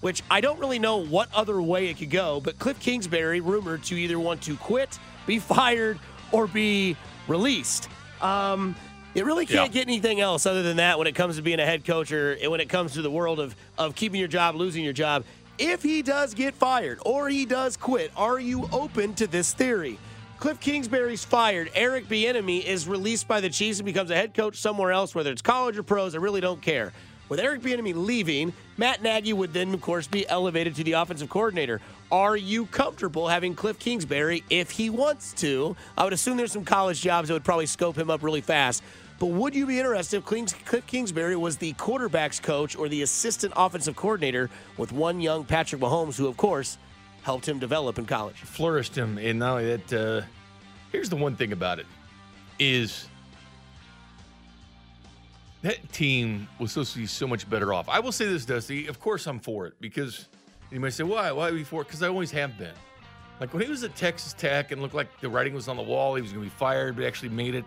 which 0.00 0.22
I 0.30 0.40
don't 0.40 0.58
really 0.58 0.78
know 0.78 0.98
what 0.98 1.28
other 1.34 1.60
way 1.60 1.88
it 1.88 1.98
could 1.98 2.10
go, 2.10 2.40
but 2.40 2.58
Cliff 2.58 2.78
Kingsbury 2.80 3.40
rumored 3.40 3.82
to 3.84 3.94
either 3.96 4.18
want 4.18 4.42
to 4.42 4.56
quit, 4.56 4.98
be 5.26 5.38
fired, 5.38 5.98
or 6.32 6.46
be 6.46 6.96
released. 7.28 7.88
Um, 8.20 8.74
it 9.14 9.24
really 9.24 9.46
can't 9.46 9.72
Yeah. 9.72 9.80
get 9.80 9.88
anything 9.88 10.20
else 10.20 10.44
other 10.46 10.62
than 10.62 10.78
that 10.78 10.98
when 10.98 11.06
it 11.06 11.14
comes 11.14 11.36
to 11.36 11.42
being 11.42 11.60
a 11.60 11.64
head 11.64 11.84
coach 11.84 12.10
or 12.10 12.36
when 12.48 12.60
it 12.60 12.68
comes 12.68 12.94
to 12.94 13.02
the 13.02 13.10
world 13.10 13.38
of, 13.38 13.54
of 13.78 13.94
keeping 13.94 14.18
your 14.18 14.28
job, 14.28 14.56
losing 14.56 14.82
your 14.82 14.92
job. 14.92 15.24
If 15.56 15.82
he 15.84 16.02
does 16.02 16.34
get 16.34 16.54
fired 16.54 16.98
or 17.04 17.28
he 17.28 17.44
does 17.46 17.76
quit, 17.76 18.10
are 18.16 18.40
you 18.40 18.68
open 18.72 19.14
to 19.14 19.26
this 19.28 19.52
theory? 19.52 19.98
Cliff 20.38 20.60
Kingsbury's 20.60 21.24
fired. 21.24 21.70
Eric 21.74 22.08
Bieniemy 22.08 22.64
is 22.64 22.86
released 22.86 23.26
by 23.26 23.40
the 23.40 23.48
Chiefs 23.48 23.78
and 23.78 23.86
becomes 23.86 24.10
a 24.10 24.16
head 24.16 24.34
coach 24.34 24.56
somewhere 24.56 24.92
else, 24.92 25.14
whether 25.14 25.30
it's 25.30 25.40
college 25.40 25.78
or 25.78 25.82
pros. 25.82 26.14
I 26.14 26.18
really 26.18 26.40
don't 26.40 26.60
care. 26.60 26.92
With 27.30 27.40
Eric 27.40 27.62
Bieniemy 27.62 27.94
leaving, 27.94 28.52
Matt 28.76 29.02
Nagy 29.02 29.32
would 29.32 29.54
then, 29.54 29.72
of 29.72 29.80
course, 29.80 30.06
be 30.06 30.28
elevated 30.28 30.74
to 30.76 30.84
the 30.84 30.92
offensive 30.92 31.30
coordinator. 31.30 31.80
Are 32.12 32.36
you 32.36 32.66
comfortable 32.66 33.28
having 33.28 33.54
Cliff 33.54 33.78
Kingsbury 33.78 34.44
if 34.50 34.70
he 34.70 34.90
wants 34.90 35.32
to? 35.34 35.74
I 35.96 36.04
would 36.04 36.12
assume 36.12 36.36
there's 36.36 36.52
some 36.52 36.64
college 36.64 37.00
jobs 37.00 37.28
that 37.28 37.34
would 37.34 37.44
probably 37.44 37.66
scope 37.66 37.96
him 37.96 38.10
up 38.10 38.22
really 38.22 38.42
fast. 38.42 38.82
But 39.18 39.26
would 39.26 39.54
you 39.54 39.66
be 39.66 39.78
interested 39.78 40.18
if 40.18 40.24
Cliff 40.66 40.86
Kingsbury 40.86 41.36
was 41.36 41.56
the 41.56 41.72
quarterback's 41.74 42.40
coach 42.40 42.76
or 42.76 42.88
the 42.88 43.00
assistant 43.02 43.54
offensive 43.56 43.96
coordinator 43.96 44.50
with 44.76 44.92
one 44.92 45.20
young 45.20 45.44
Patrick 45.44 45.80
Mahomes, 45.80 46.16
who, 46.18 46.26
of 46.26 46.36
course, 46.36 46.76
helped 47.24 47.48
him 47.48 47.58
develop 47.58 47.98
in 47.98 48.04
college? 48.06 48.36
flourished 48.36 48.96
him. 48.96 49.18
And 49.18 49.40
not 49.40 49.52
only 49.52 49.76
that, 49.76 49.92
uh, 49.92 50.26
here's 50.92 51.08
the 51.08 51.16
one 51.16 51.34
thing 51.34 51.52
about 51.52 51.80
it 51.80 51.86
is 52.60 53.08
that 55.62 55.92
team 55.92 56.46
was 56.60 56.72
supposed 56.72 56.92
to 56.92 56.98
be 56.98 57.06
so 57.06 57.26
much 57.26 57.48
better 57.48 57.72
off. 57.72 57.88
I 57.88 57.98
will 57.98 58.12
say 58.12 58.26
this, 58.26 58.44
Dusty. 58.44 58.86
Of 58.86 59.00
course, 59.00 59.26
I'm 59.26 59.40
for 59.40 59.66
it 59.66 59.72
because 59.80 60.28
you 60.70 60.78
might 60.78 60.92
say, 60.92 61.02
why? 61.04 61.32
Why 61.32 61.48
are 61.48 61.52
we 61.52 61.64
for 61.64 61.80
it? 61.80 61.86
Because 61.86 62.02
I 62.02 62.08
always 62.08 62.30
have 62.30 62.56
been. 62.58 62.74
Like 63.40 63.52
when 63.52 63.62
he 63.62 63.68
was 63.68 63.82
at 63.82 63.96
Texas 63.96 64.34
Tech 64.34 64.70
and 64.70 64.80
looked 64.80 64.94
like 64.94 65.08
the 65.20 65.28
writing 65.28 65.54
was 65.54 65.66
on 65.66 65.76
the 65.76 65.82
wall, 65.82 66.14
he 66.14 66.22
was 66.22 66.32
going 66.32 66.44
to 66.44 66.50
be 66.50 66.56
fired, 66.56 66.96
but 66.96 67.04
actually 67.04 67.30
made 67.30 67.54
it 67.54 67.64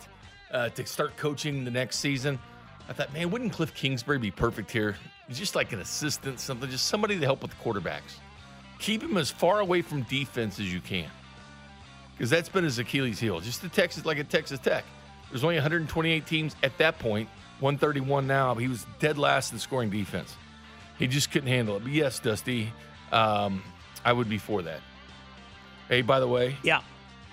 uh, 0.52 0.70
to 0.70 0.86
start 0.86 1.18
coaching 1.18 1.66
the 1.66 1.72
next 1.72 1.98
season. 1.98 2.40
I 2.88 2.94
thought, 2.94 3.12
man, 3.12 3.32
wouldn't 3.32 3.52
Cliff 3.52 3.74
Kingsbury 3.74 4.20
be 4.20 4.32
perfect 4.32 4.72
here? 4.72 4.96
He's 5.28 5.38
just 5.38 5.56
like 5.56 5.74
an 5.74 5.80
assistant, 5.82 6.40
something, 6.40 6.70
just 6.70 6.88
somebody 6.88 7.20
to 7.20 7.26
help 7.26 7.42
with 7.42 7.52
the 7.52 7.58
quarterbacks. 7.58 8.20
Keep 8.80 9.04
him 9.04 9.18
as 9.18 9.30
far 9.32 9.60
away 9.60 9.82
from 9.82 10.04
defense 10.04 10.60
as 10.60 10.72
you 10.72 10.80
can 10.82 11.10
because 12.18 12.30
that's 12.30 12.50
been 12.50 12.64
his 12.64 12.80
Achilles 12.80 13.20
heel. 13.20 13.40
Just 13.40 13.62
the 13.62 13.70
Texas, 13.70 14.06
like 14.06 14.18
at 14.18 14.30
Texas 14.30 14.60
Tech, 14.60 14.84
there's 15.30 15.44
only 15.44 15.56
128 15.56 16.26
teams 16.26 16.56
at 16.64 16.78
that 16.80 16.98
point, 17.00 17.30
131 17.60 18.26
now. 18.26 18.54
But 18.54 18.62
he 18.62 18.68
was 18.68 18.86
dead 19.00 19.18
last 19.18 19.54
in 19.54 19.60
scoring 19.60 19.90
defense. 19.90 20.36
He 20.98 21.06
just 21.08 21.32
couldn't 21.32 21.50
handle 21.50 21.76
it. 21.78 21.84
But 21.84 21.92
yes, 21.92 22.20
Dusty, 22.20 22.72
um, 23.12 23.62
I 24.04 24.14
would 24.14 24.30
be 24.30 24.40
for 24.40 24.64
that. 24.64 24.80
Hey, 25.90 26.02
by 26.02 26.20
the 26.20 26.28
way, 26.28 26.58
Yeah. 26.64 26.82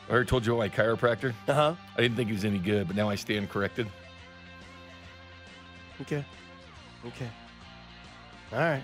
I 0.07 0.13
already 0.13 0.29
told 0.29 0.45
you 0.45 0.55
about 0.55 0.71
my 0.71 0.85
chiropractor. 0.85 1.33
Uh 1.49 1.55
huh. 1.55 1.75
I 1.97 2.01
didn't 2.03 2.17
think 2.19 2.29
he 2.29 2.35
was 2.35 2.45
any 2.45 2.59
good, 2.59 2.87
but 2.87 2.95
now 2.95 3.09
I 3.09 3.15
stand 3.15 3.49
corrected. 3.49 3.87
Okay. 6.03 6.23
Okay. 7.07 7.31
All 8.53 8.59
right. 8.59 8.83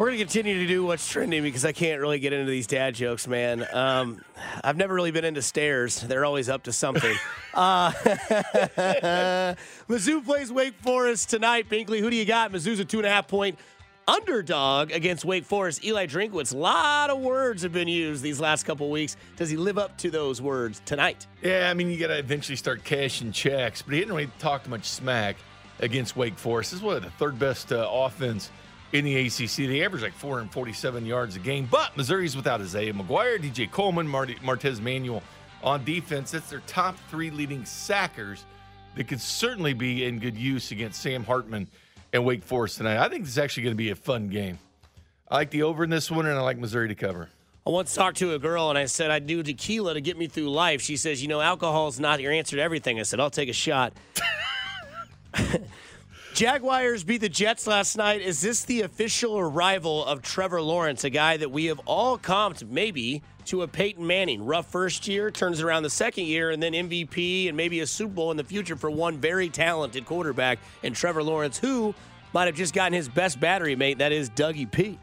We're 0.00 0.06
going 0.06 0.16
to 0.16 0.24
continue 0.24 0.58
to 0.60 0.66
do 0.66 0.82
what's 0.82 1.06
trending 1.06 1.42
because 1.42 1.66
I 1.66 1.72
can't 1.72 2.00
really 2.00 2.18
get 2.18 2.32
into 2.32 2.50
these 2.50 2.66
dad 2.66 2.94
jokes, 2.94 3.28
man. 3.28 3.66
Um, 3.70 4.22
I've 4.64 4.78
never 4.78 4.94
really 4.94 5.10
been 5.10 5.26
into 5.26 5.42
stairs. 5.42 6.00
They're 6.00 6.24
always 6.24 6.48
up 6.48 6.62
to 6.62 6.72
something. 6.72 7.14
uh, 7.54 7.90
Mizzou 9.90 10.24
plays 10.24 10.50
Wake 10.50 10.72
Forest 10.80 11.28
tonight. 11.28 11.68
Binkley, 11.68 12.00
who 12.00 12.08
do 12.08 12.16
you 12.16 12.24
got? 12.24 12.50
Mizzou's 12.50 12.80
a 12.80 12.84
two 12.86 12.96
and 12.96 13.06
a 13.06 13.10
half 13.10 13.28
point 13.28 13.58
underdog 14.08 14.90
against 14.90 15.26
Wake 15.26 15.44
Forest. 15.44 15.84
Eli 15.84 16.06
Drinkwitz, 16.06 16.54
a 16.54 16.56
lot 16.56 17.10
of 17.10 17.20
words 17.20 17.62
have 17.62 17.74
been 17.74 17.86
used 17.86 18.22
these 18.22 18.40
last 18.40 18.62
couple 18.62 18.88
weeks. 18.90 19.18
Does 19.36 19.50
he 19.50 19.58
live 19.58 19.76
up 19.76 19.98
to 19.98 20.10
those 20.10 20.40
words 20.40 20.80
tonight? 20.86 21.26
Yeah, 21.42 21.68
I 21.70 21.74
mean, 21.74 21.90
you 21.90 21.98
got 21.98 22.06
to 22.06 22.18
eventually 22.18 22.56
start 22.56 22.84
cashing 22.84 23.32
checks, 23.32 23.82
but 23.82 23.92
he 23.92 24.00
didn't 24.00 24.14
really 24.14 24.30
talk 24.38 24.66
much 24.66 24.86
smack 24.86 25.36
against 25.78 26.16
Wake 26.16 26.38
Forest. 26.38 26.70
This 26.70 26.78
is 26.78 26.82
one 26.82 26.96
of 26.96 27.02
the 27.02 27.10
third 27.10 27.38
best 27.38 27.70
uh, 27.70 27.86
offense 27.86 28.50
in 28.92 29.04
the 29.04 29.26
ACC. 29.26 29.56
They 29.56 29.84
average 29.84 30.02
like 30.02 30.12
447 30.12 31.06
yards 31.06 31.36
a 31.36 31.38
game, 31.38 31.68
but 31.70 31.96
Missouri's 31.96 32.36
without 32.36 32.60
Isaiah 32.60 32.92
McGuire, 32.92 33.38
DJ 33.38 33.70
Coleman, 33.70 34.06
Marty, 34.06 34.34
Martez 34.36 34.80
Manuel 34.80 35.22
on 35.62 35.84
defense. 35.84 36.30
That's 36.30 36.50
their 36.50 36.62
top 36.66 36.96
three 37.08 37.30
leading 37.30 37.64
sackers 37.64 38.44
that 38.96 39.04
could 39.08 39.20
certainly 39.20 39.72
be 39.72 40.04
in 40.04 40.18
good 40.18 40.36
use 40.36 40.72
against 40.72 41.00
Sam 41.00 41.24
Hartman 41.24 41.68
and 42.12 42.24
Wake 42.24 42.42
Forest 42.42 42.78
tonight. 42.78 42.98
I 42.98 43.08
think 43.08 43.24
this 43.24 43.32
is 43.32 43.38
actually 43.38 43.64
going 43.64 43.74
to 43.74 43.78
be 43.78 43.90
a 43.90 43.94
fun 43.96 44.28
game. 44.28 44.58
I 45.28 45.36
like 45.36 45.50
the 45.50 45.62
over 45.62 45.84
in 45.84 45.90
this 45.90 46.10
one, 46.10 46.26
and 46.26 46.36
I 46.36 46.42
like 46.42 46.58
Missouri 46.58 46.88
to 46.88 46.94
cover. 46.96 47.28
I 47.66 47.70
once 47.70 47.94
talked 47.94 48.16
to 48.16 48.34
a 48.34 48.38
girl 48.38 48.70
and 48.70 48.78
I 48.78 48.86
said 48.86 49.10
I'd 49.10 49.26
do 49.26 49.42
tequila 49.42 49.94
to 49.94 50.00
get 50.00 50.16
me 50.18 50.26
through 50.26 50.50
life. 50.50 50.80
She 50.80 50.96
says, 50.96 51.20
"You 51.22 51.28
know, 51.28 51.40
alcohol 51.40 51.88
is 51.88 52.00
not 52.00 52.20
your 52.20 52.32
answer 52.32 52.56
to 52.56 52.62
everything." 52.62 52.98
I 52.98 53.02
said, 53.02 53.20
"I'll 53.20 53.30
take 53.30 53.50
a 53.50 53.52
shot." 53.52 53.92
Jaguars 56.40 57.04
beat 57.04 57.18
the 57.18 57.28
Jets 57.28 57.66
last 57.66 57.98
night. 57.98 58.22
Is 58.22 58.40
this 58.40 58.64
the 58.64 58.80
official 58.80 59.38
arrival 59.38 60.02
of 60.06 60.22
Trevor 60.22 60.62
Lawrence, 60.62 61.04
a 61.04 61.10
guy 61.10 61.36
that 61.36 61.50
we 61.50 61.66
have 61.66 61.78
all 61.80 62.16
comped 62.16 62.66
maybe 62.66 63.20
to 63.44 63.60
a 63.60 63.68
Peyton 63.68 64.06
Manning? 64.06 64.46
Rough 64.46 64.64
first 64.64 65.06
year, 65.06 65.30
turns 65.30 65.60
around 65.60 65.82
the 65.82 65.90
second 65.90 66.24
year, 66.24 66.48
and 66.48 66.62
then 66.62 66.72
MVP 66.72 67.48
and 67.48 67.58
maybe 67.58 67.80
a 67.80 67.86
Super 67.86 68.14
Bowl 68.14 68.30
in 68.30 68.38
the 68.38 68.44
future 68.44 68.74
for 68.74 68.90
one 68.90 69.18
very 69.18 69.50
talented 69.50 70.06
quarterback 70.06 70.60
and 70.82 70.96
Trevor 70.96 71.22
Lawrence, 71.22 71.58
who 71.58 71.94
might 72.32 72.46
have 72.46 72.56
just 72.56 72.72
gotten 72.72 72.94
his 72.94 73.06
best 73.06 73.38
battery 73.38 73.76
mate. 73.76 73.98
That 73.98 74.10
is 74.10 74.30
Dougie 74.30 74.70
P. 74.70 74.98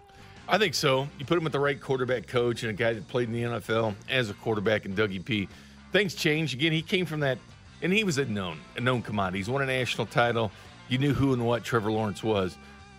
I 0.49 0.57
think 0.57 0.73
so. 0.73 1.07
You 1.19 1.25
put 1.25 1.37
him 1.37 1.43
with 1.43 1.53
the 1.53 1.59
right 1.59 1.79
quarterback 1.79 2.25
coach 2.25 2.63
and 2.63 2.71
a 2.71 2.73
guy 2.73 2.93
that 2.93 3.07
played 3.09 3.27
in 3.27 3.35
the 3.35 3.43
NFL 3.43 3.93
as 4.09 4.31
a 4.31 4.33
quarterback 4.33 4.87
in 4.87 4.95
Dougie 4.95 5.23
P. 5.23 5.47
Things 5.91 6.15
changed. 6.15 6.55
Again, 6.55 6.71
he 6.71 6.81
came 6.81 7.05
from 7.05 7.19
that, 7.19 7.37
and 7.83 7.93
he 7.93 8.03
was 8.03 8.17
a 8.17 8.25
known, 8.25 8.57
a 8.75 8.81
known 8.81 9.03
commodity. 9.03 9.37
He's 9.37 9.51
won 9.51 9.61
a 9.61 9.67
national 9.67 10.07
title. 10.07 10.51
You 10.89 10.97
knew 10.97 11.13
who 11.13 11.33
and 11.33 11.45
what 11.45 11.63
Trevor 11.63 11.91
Lawrence 11.91 12.23
was. 12.23 12.57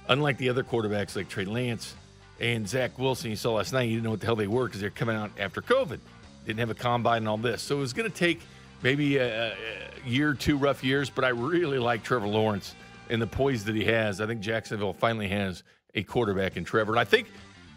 Unlike 0.09 0.39
the 0.39 0.49
other 0.49 0.65
quarterbacks 0.65 1.17
like 1.17 1.29
Trey 1.29 1.45
Lance 1.45 1.95
and 2.41 2.69
Zach 2.69 2.99
Wilson, 2.99 3.31
you 3.31 3.37
saw 3.37 3.55
last 3.55 3.73
night, 3.73 3.85
you 3.85 3.97
didn't 3.97 4.05
know 4.05 4.11
what 4.11 4.21
the 4.21 4.27
hell 4.27 4.37
they 4.37 4.47
were 4.47 4.67
because 4.67 4.81
they're 4.81 4.91
coming 4.91 5.17
out 5.17 5.31
after 5.39 5.61
COVID. 5.61 5.99
Didn't 6.47 6.61
have 6.61 6.71
a 6.71 6.75
combine 6.75 7.19
and 7.19 7.29
all 7.29 7.37
this. 7.37 7.63
So 7.63 7.77
it 7.77 7.81
was 7.81 7.93
going 7.93 8.11
to 8.11 8.17
take 8.17 8.41
maybe 8.83 9.17
a, 9.19 9.53
a 9.53 9.55
year, 10.07 10.35
two 10.35 10.57
rough 10.57 10.83
years, 10.83 11.11
but 11.11 11.25
I 11.25 11.29
really 11.29 11.79
like 11.79 12.03
Trevor 12.03 12.29
Lawrence 12.29 12.75
and 13.11 13.21
the 13.21 13.27
poise 13.27 13.65
that 13.65 13.75
he 13.75 13.85
has. 13.85 14.21
I 14.21 14.27
think 14.27 14.41
Jacksonville 14.41 14.93
finally 14.93 15.29
has 15.29 15.63
a 15.95 16.03
quarterback 16.03 16.57
in 16.57 16.65
Trevor. 16.65 16.93
And 16.93 17.01
I 17.01 17.05
think 17.05 17.31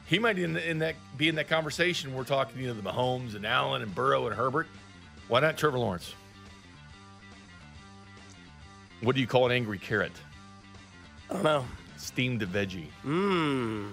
he 0.05 0.19
might 0.19 0.37
in, 0.37 0.57
in 0.57 0.79
that 0.79 0.95
be 1.17 1.29
in 1.29 1.35
that 1.35 1.47
conversation. 1.47 2.13
We're 2.13 2.23
talking, 2.23 2.61
you 2.61 2.67
know, 2.67 2.73
the 2.73 2.81
Mahomes 2.81 3.35
and 3.35 3.45
Allen 3.45 3.81
and 3.81 3.93
Burrow 3.93 4.27
and 4.27 4.35
Herbert. 4.35 4.67
Why 5.27 5.39
not 5.39 5.57
Trevor 5.57 5.79
Lawrence? 5.79 6.13
What 9.01 9.15
do 9.15 9.21
you 9.21 9.27
call 9.27 9.47
an 9.47 9.51
angry 9.51 9.79
carrot? 9.79 10.11
I 11.29 11.33
don't 11.33 11.43
know. 11.43 11.65
Steamed 11.97 12.41
veggie. 12.41 12.87
Mmm. 13.05 13.91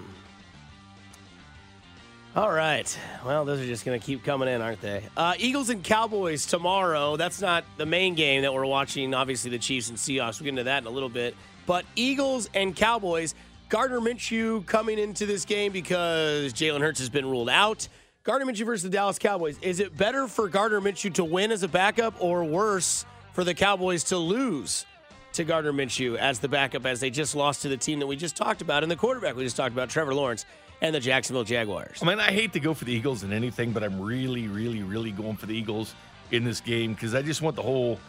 All 2.35 2.51
right. 2.51 2.97
Well, 3.25 3.43
those 3.43 3.59
are 3.59 3.65
just 3.65 3.85
going 3.85 3.99
to 3.99 4.05
keep 4.05 4.23
coming 4.23 4.47
in, 4.47 4.61
aren't 4.61 4.81
they? 4.81 5.03
Uh, 5.17 5.33
Eagles 5.39 5.69
and 5.69 5.83
Cowboys 5.83 6.45
tomorrow. 6.45 7.17
That's 7.17 7.41
not 7.41 7.63
the 7.77 7.87
main 7.87 8.13
game 8.13 8.43
that 8.43 8.53
we're 8.53 8.65
watching. 8.65 9.15
Obviously, 9.15 9.49
the 9.49 9.57
Chiefs 9.57 9.89
and 9.89 9.97
Seahawks. 9.97 10.39
We'll 10.39 10.45
get 10.45 10.49
into 10.49 10.63
that 10.65 10.83
in 10.83 10.87
a 10.87 10.91
little 10.91 11.09
bit. 11.09 11.35
But 11.65 11.85
Eagles 11.95 12.47
and 12.53 12.75
Cowboys. 12.75 13.33
Gardner 13.69 13.99
Minshew 13.99 14.65
coming 14.65 14.99
into 14.99 15.25
this 15.25 15.43
game 15.43 15.71
because 15.71 16.53
Jalen 16.53 16.81
Hurts 16.81 16.99
has 16.99 17.09
been 17.09 17.25
ruled 17.25 17.49
out. 17.49 17.87
Gardner 18.23 18.51
Minshew 18.51 18.65
versus 18.65 18.83
the 18.83 18.89
Dallas 18.89 19.17
Cowboys. 19.17 19.57
Is 19.61 19.79
it 19.79 19.97
better 19.97 20.27
for 20.27 20.49
Gardner 20.49 20.81
Minshew 20.81 21.13
to 21.15 21.23
win 21.23 21.51
as 21.51 21.63
a 21.63 21.67
backup 21.67 22.15
or 22.19 22.43
worse 22.43 23.05
for 23.33 23.43
the 23.43 23.53
Cowboys 23.53 24.03
to 24.05 24.17
lose 24.17 24.85
to 25.33 25.43
Gardner 25.43 25.73
Minshew 25.73 26.17
as 26.17 26.39
the 26.39 26.47
backup 26.47 26.85
as 26.85 26.99
they 26.99 27.09
just 27.09 27.35
lost 27.35 27.61
to 27.61 27.69
the 27.69 27.77
team 27.77 27.99
that 27.99 28.07
we 28.07 28.15
just 28.15 28.35
talked 28.35 28.61
about 28.61 28.83
and 28.83 28.91
the 28.91 28.95
quarterback 28.95 29.35
we 29.35 29.43
just 29.43 29.57
talked 29.57 29.73
about, 29.73 29.89
Trevor 29.89 30.13
Lawrence, 30.13 30.45
and 30.81 30.95
the 30.95 30.99
Jacksonville 30.99 31.43
Jaguars? 31.43 31.99
I 32.01 32.05
mean, 32.05 32.19
I 32.19 32.31
hate 32.31 32.53
to 32.53 32.59
go 32.59 32.73
for 32.73 32.85
the 32.85 32.93
Eagles 32.93 33.23
in 33.23 33.33
anything, 33.33 33.71
but 33.71 33.83
I'm 33.83 34.01
really, 34.01 34.47
really, 34.47 34.83
really 34.83 35.11
going 35.11 35.35
for 35.35 35.45
the 35.45 35.55
Eagles 35.55 35.93
in 36.31 36.43
this 36.43 36.61
game 36.61 36.93
because 36.93 37.15
I 37.15 37.21
just 37.21 37.41
want 37.41 37.55
the 37.55 37.61
whole, 37.61 37.99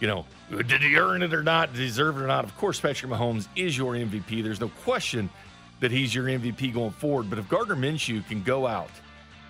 you 0.00 0.06
know, 0.06 0.26
did 0.50 0.80
he 0.82 0.96
earn 0.96 1.22
it 1.22 1.34
or 1.34 1.42
not? 1.42 1.72
Did 1.72 1.80
he 1.80 1.86
deserve 1.86 2.16
it 2.18 2.22
or 2.22 2.26
not? 2.26 2.44
Of 2.44 2.56
course, 2.56 2.80
Patrick 2.80 3.10
Mahomes 3.10 3.48
is 3.56 3.76
your 3.76 3.94
MVP. 3.94 4.42
There's 4.42 4.60
no 4.60 4.68
question 4.84 5.30
that 5.80 5.90
he's 5.90 6.14
your 6.14 6.26
MVP 6.26 6.74
going 6.74 6.90
forward. 6.90 7.30
But 7.30 7.38
if 7.38 7.48
Gardner 7.48 7.76
Minshew 7.76 8.26
can 8.26 8.42
go 8.42 8.66
out 8.66 8.90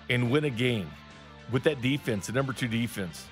and 0.09 0.31
win 0.31 0.45
a 0.45 0.49
game 0.49 0.89
with 1.51 1.63
that 1.63 1.81
defense, 1.81 2.27
the 2.27 2.33
number 2.33 2.53
two 2.53 2.67
defense, 2.67 3.25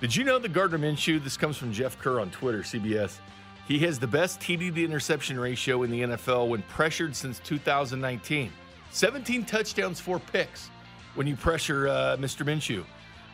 did 0.00 0.14
you 0.14 0.24
know 0.24 0.38
the 0.38 0.48
Gardner 0.48 0.78
Minshew, 0.78 1.22
this 1.22 1.36
comes 1.36 1.56
from 1.56 1.72
Jeff 1.72 1.98
Kerr 1.98 2.20
on 2.20 2.30
Twitter, 2.30 2.60
CBS, 2.60 3.18
he 3.66 3.78
has 3.80 3.98
the 3.98 4.06
best 4.06 4.40
TD 4.40 4.74
to 4.74 4.84
interception 4.84 5.40
ratio 5.40 5.82
in 5.82 5.90
the 5.90 6.02
NFL 6.02 6.48
when 6.48 6.62
pressured 6.62 7.16
since 7.16 7.40
2019. 7.40 8.52
17 8.90 9.44
touchdowns, 9.44 9.98
four 9.98 10.20
picks 10.20 10.70
when 11.14 11.26
you 11.26 11.34
pressure 11.34 11.88
uh, 11.88 12.16
Mr. 12.18 12.46
Minshew. 12.46 12.84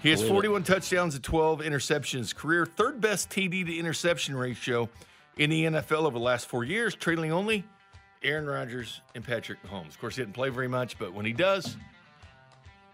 He 0.03 0.11
has 0.11 0.22
41 0.22 0.64
touchdowns 0.64 1.14
and 1.14 1.22
12 1.22 1.61
interceptions. 1.61 2.35
Career 2.35 2.66
third 2.66 3.01
best 3.01 3.31
TD 3.31 3.66
to 3.66 3.79
interception 3.79 4.35
ratio 4.35 4.88
in 5.37 5.51
the 5.51 5.64
NFL 5.64 6.07
over 6.07 6.18
the 6.18 6.25
last 6.25 6.46
four 6.46 6.64
years, 6.64 6.94
trailing 6.94 7.31
only 7.31 7.64
Aaron 8.22 8.46
Rodgers 8.46 9.01
and 9.14 9.22
Patrick 9.22 9.62
Mahomes. 9.62 9.88
Of 9.88 10.01
course, 10.01 10.16
he 10.16 10.22
didn't 10.22 10.35
play 10.35 10.48
very 10.48 10.66
much, 10.66 10.98
but 10.98 11.12
when 11.12 11.25
he 11.25 11.33
does, 11.33 11.77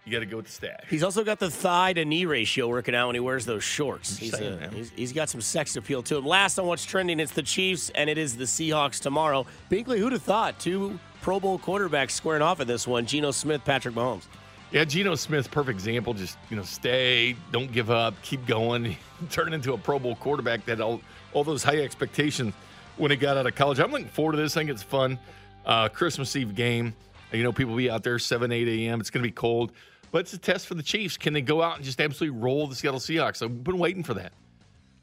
you 0.05 0.11
got 0.11 0.19
to 0.19 0.25
go 0.25 0.37
with 0.37 0.45
the 0.47 0.51
stash. 0.51 0.85
He's 0.89 1.03
also 1.03 1.23
got 1.23 1.39
the 1.39 1.51
thigh 1.51 1.93
to 1.93 2.05
knee 2.05 2.25
ratio 2.25 2.67
working 2.67 2.95
out 2.95 3.07
when 3.07 3.15
he 3.15 3.19
wears 3.19 3.45
those 3.45 3.63
shorts. 3.63 4.17
He's, 4.17 4.35
saying, 4.35 4.61
a- 4.61 4.69
he's, 4.69 4.89
he's 4.91 5.13
got 5.13 5.29
some 5.29 5.41
sex 5.41 5.75
appeal 5.75 6.01
to 6.03 6.17
him. 6.17 6.25
Last 6.25 6.57
on 6.57 6.65
what's 6.65 6.85
trending, 6.85 7.19
it's 7.19 7.33
the 7.33 7.43
Chiefs 7.43 7.89
and 7.93 8.09
it 8.09 8.17
is 8.17 8.37
the 8.37 8.45
Seahawks 8.45 8.99
tomorrow. 8.99 9.45
Binkley, 9.69 9.99
who'd 9.99 10.13
have 10.13 10.23
thought? 10.23 10.59
Two 10.59 10.99
Pro 11.21 11.39
Bowl 11.39 11.59
quarterbacks 11.59 12.11
squaring 12.11 12.41
off 12.41 12.59
in 12.59 12.67
this 12.67 12.87
one 12.87 13.05
Geno 13.05 13.31
Smith, 13.31 13.63
Patrick 13.65 13.93
Mahomes. 13.95 14.23
Yeah, 14.71 14.85
Geno 14.85 15.15
Smith, 15.15 15.49
perfect 15.49 15.75
example. 15.77 16.13
Just 16.13 16.37
you 16.49 16.55
know, 16.55 16.63
stay, 16.63 17.35
don't 17.51 17.71
give 17.71 17.89
up, 17.89 18.13
keep 18.21 18.45
going. 18.45 18.95
Turn 19.31 19.53
into 19.53 19.73
a 19.73 19.77
Pro 19.77 19.99
Bowl 19.99 20.15
quarterback 20.15 20.65
that 20.65 20.79
all 20.79 21.01
all 21.33 21.43
those 21.43 21.63
high 21.63 21.79
expectations 21.79 22.53
when 22.97 23.11
he 23.11 23.17
got 23.17 23.37
out 23.37 23.45
of 23.47 23.55
college. 23.55 23.79
I'm 23.79 23.91
looking 23.91 24.07
forward 24.07 24.33
to 24.33 24.37
this. 24.37 24.55
I 24.55 24.61
think 24.61 24.69
it's 24.71 24.83
fun. 24.83 25.17
Uh, 25.65 25.89
Christmas 25.89 26.35
Eve 26.35 26.55
game. 26.55 26.93
You 27.31 27.43
know, 27.43 27.51
people 27.51 27.71
will 27.71 27.77
be 27.77 27.89
out 27.89 28.03
there 28.03 28.17
7, 28.19 28.51
8 28.51 28.67
a.m. 28.67 28.99
It's 28.99 29.09
going 29.09 29.23
to 29.23 29.27
be 29.27 29.33
cold, 29.33 29.71
but 30.11 30.19
it's 30.19 30.33
a 30.33 30.37
test 30.37 30.67
for 30.67 30.73
the 30.75 30.83
Chiefs. 30.83 31.17
Can 31.17 31.33
they 31.33 31.41
go 31.41 31.61
out 31.61 31.75
and 31.75 31.85
just 31.85 32.01
absolutely 32.01 32.39
roll 32.39 32.67
the 32.67 32.75
Seattle 32.75 32.99
Seahawks? 32.99 33.43
I've 33.43 33.63
been 33.63 33.77
waiting 33.77 34.03
for 34.03 34.15
that. 34.15 34.31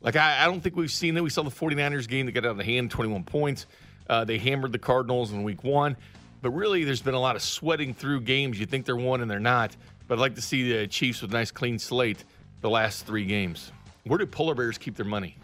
Like, 0.00 0.16
I, 0.16 0.42
I 0.42 0.46
don't 0.46 0.60
think 0.60 0.76
we've 0.76 0.90
seen 0.90 1.14
that. 1.14 1.22
We 1.22 1.30
saw 1.30 1.42
the 1.42 1.50
49ers 1.50 2.08
game 2.08 2.26
that 2.26 2.32
got 2.32 2.44
out 2.44 2.58
of 2.58 2.66
hand, 2.66 2.90
21 2.90 3.24
points. 3.24 3.66
Uh, 4.08 4.24
they 4.24 4.38
hammered 4.38 4.72
the 4.72 4.78
Cardinals 4.78 5.32
in 5.32 5.42
week 5.42 5.64
one. 5.64 5.96
But 6.42 6.50
really, 6.50 6.84
there's 6.84 7.02
been 7.02 7.14
a 7.14 7.20
lot 7.20 7.34
of 7.34 7.42
sweating 7.42 7.94
through 7.94 8.20
games. 8.20 8.60
You 8.60 8.66
think 8.66 8.84
they're 8.86 8.96
won 8.96 9.20
and 9.20 9.30
they're 9.30 9.40
not. 9.40 9.76
But 10.06 10.18
I'd 10.18 10.20
like 10.20 10.34
to 10.36 10.42
see 10.42 10.72
the 10.72 10.86
Chiefs 10.86 11.22
with 11.22 11.30
a 11.30 11.34
nice 11.34 11.50
clean 11.50 11.78
slate 11.78 12.24
the 12.60 12.70
last 12.70 13.06
three 13.06 13.24
games. 13.24 13.72
Where 14.04 14.18
do 14.18 14.26
polar 14.26 14.54
bears 14.54 14.78
keep 14.78 14.96
their 14.96 15.06
money? 15.06 15.36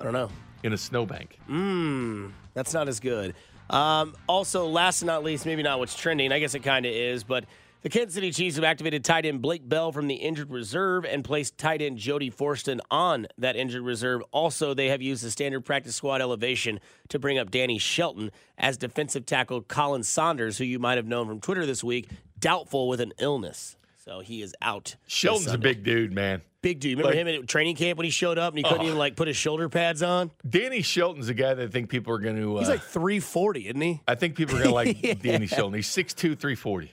I 0.00 0.04
don't 0.04 0.12
know. 0.12 0.30
In 0.62 0.72
a 0.72 0.78
snowbank. 0.78 1.38
Mmm, 1.50 2.30
that's 2.54 2.72
not 2.72 2.88
as 2.88 3.00
good. 3.00 3.34
Um, 3.72 4.14
also, 4.28 4.66
last 4.66 5.00
but 5.00 5.06
not 5.06 5.24
least, 5.24 5.46
maybe 5.46 5.62
not 5.62 5.78
what's 5.78 5.96
trending. 5.96 6.30
I 6.30 6.38
guess 6.38 6.54
it 6.54 6.60
kind 6.60 6.84
of 6.84 6.92
is, 6.92 7.24
but 7.24 7.46
the 7.80 7.88
Kansas 7.88 8.14
City 8.14 8.30
Chiefs 8.30 8.56
have 8.56 8.64
activated 8.64 9.04
tight 9.04 9.26
end 9.26 9.42
Blake 9.42 9.68
Bell 9.68 9.90
from 9.90 10.06
the 10.06 10.14
injured 10.14 10.50
reserve 10.50 11.04
and 11.04 11.24
placed 11.24 11.58
tight 11.58 11.82
end 11.82 11.98
Jody 11.98 12.30
Fortson 12.30 12.78
on 12.90 13.26
that 13.38 13.56
injured 13.56 13.82
reserve. 13.82 14.22
Also, 14.30 14.74
they 14.74 14.88
have 14.88 15.02
used 15.02 15.24
the 15.24 15.30
standard 15.30 15.64
practice 15.64 15.96
squad 15.96 16.20
elevation 16.20 16.78
to 17.08 17.18
bring 17.18 17.38
up 17.38 17.50
Danny 17.50 17.78
Shelton 17.78 18.30
as 18.56 18.76
defensive 18.76 19.26
tackle 19.26 19.62
Khalen 19.62 20.04
Saunders, 20.04 20.58
who 20.58 20.64
you 20.64 20.78
might 20.78 20.96
have 20.96 21.06
known 21.06 21.26
from 21.26 21.40
Twitter 21.40 21.66
this 21.66 21.82
week, 21.82 22.08
doubtful 22.38 22.88
with 22.88 23.00
an 23.00 23.12
illness. 23.18 23.76
So 24.04 24.20
he 24.20 24.42
is 24.42 24.54
out. 24.60 24.96
Shelton's 25.06 25.52
a 25.52 25.58
big 25.58 25.82
dude, 25.82 26.12
man. 26.12 26.42
Big 26.62 26.80
dude. 26.80 26.98
Remember 26.98 27.16
like- 27.16 27.26
him 27.34 27.42
at 27.42 27.48
training 27.48 27.76
camp 27.76 27.98
when 27.98 28.04
he 28.04 28.10
showed 28.10 28.38
up 28.38 28.52
and 28.54 28.58
he 28.58 28.62
couldn't 28.64 28.80
Oh. 28.80 28.86
even 28.86 28.98
like 28.98 29.16
put 29.16 29.28
his 29.28 29.36
shoulder 29.36 29.68
pads 29.68 30.02
on? 30.02 30.30
Danny 30.48 30.80
Shelton's 30.82 31.28
a 31.28 31.34
guy 31.34 31.54
that 31.54 31.62
I 31.62 31.66
think 31.68 31.90
people 31.90 32.14
are 32.14 32.18
going 32.18 32.36
to. 32.36 32.56
Uh, 32.56 32.60
He's 32.60 32.68
like 32.68 32.82
340, 32.82 33.66
isn't 33.68 33.80
he? 33.80 34.00
I 34.08 34.14
think 34.14 34.36
people 34.36 34.56
are 34.56 34.64
going 34.64 34.70
to 34.70 34.74
like 34.74 35.20
Danny 35.22 35.46
Shelton. 35.46 35.74
He's 35.74 35.88
6'2, 35.88 36.38
340. 36.38 36.90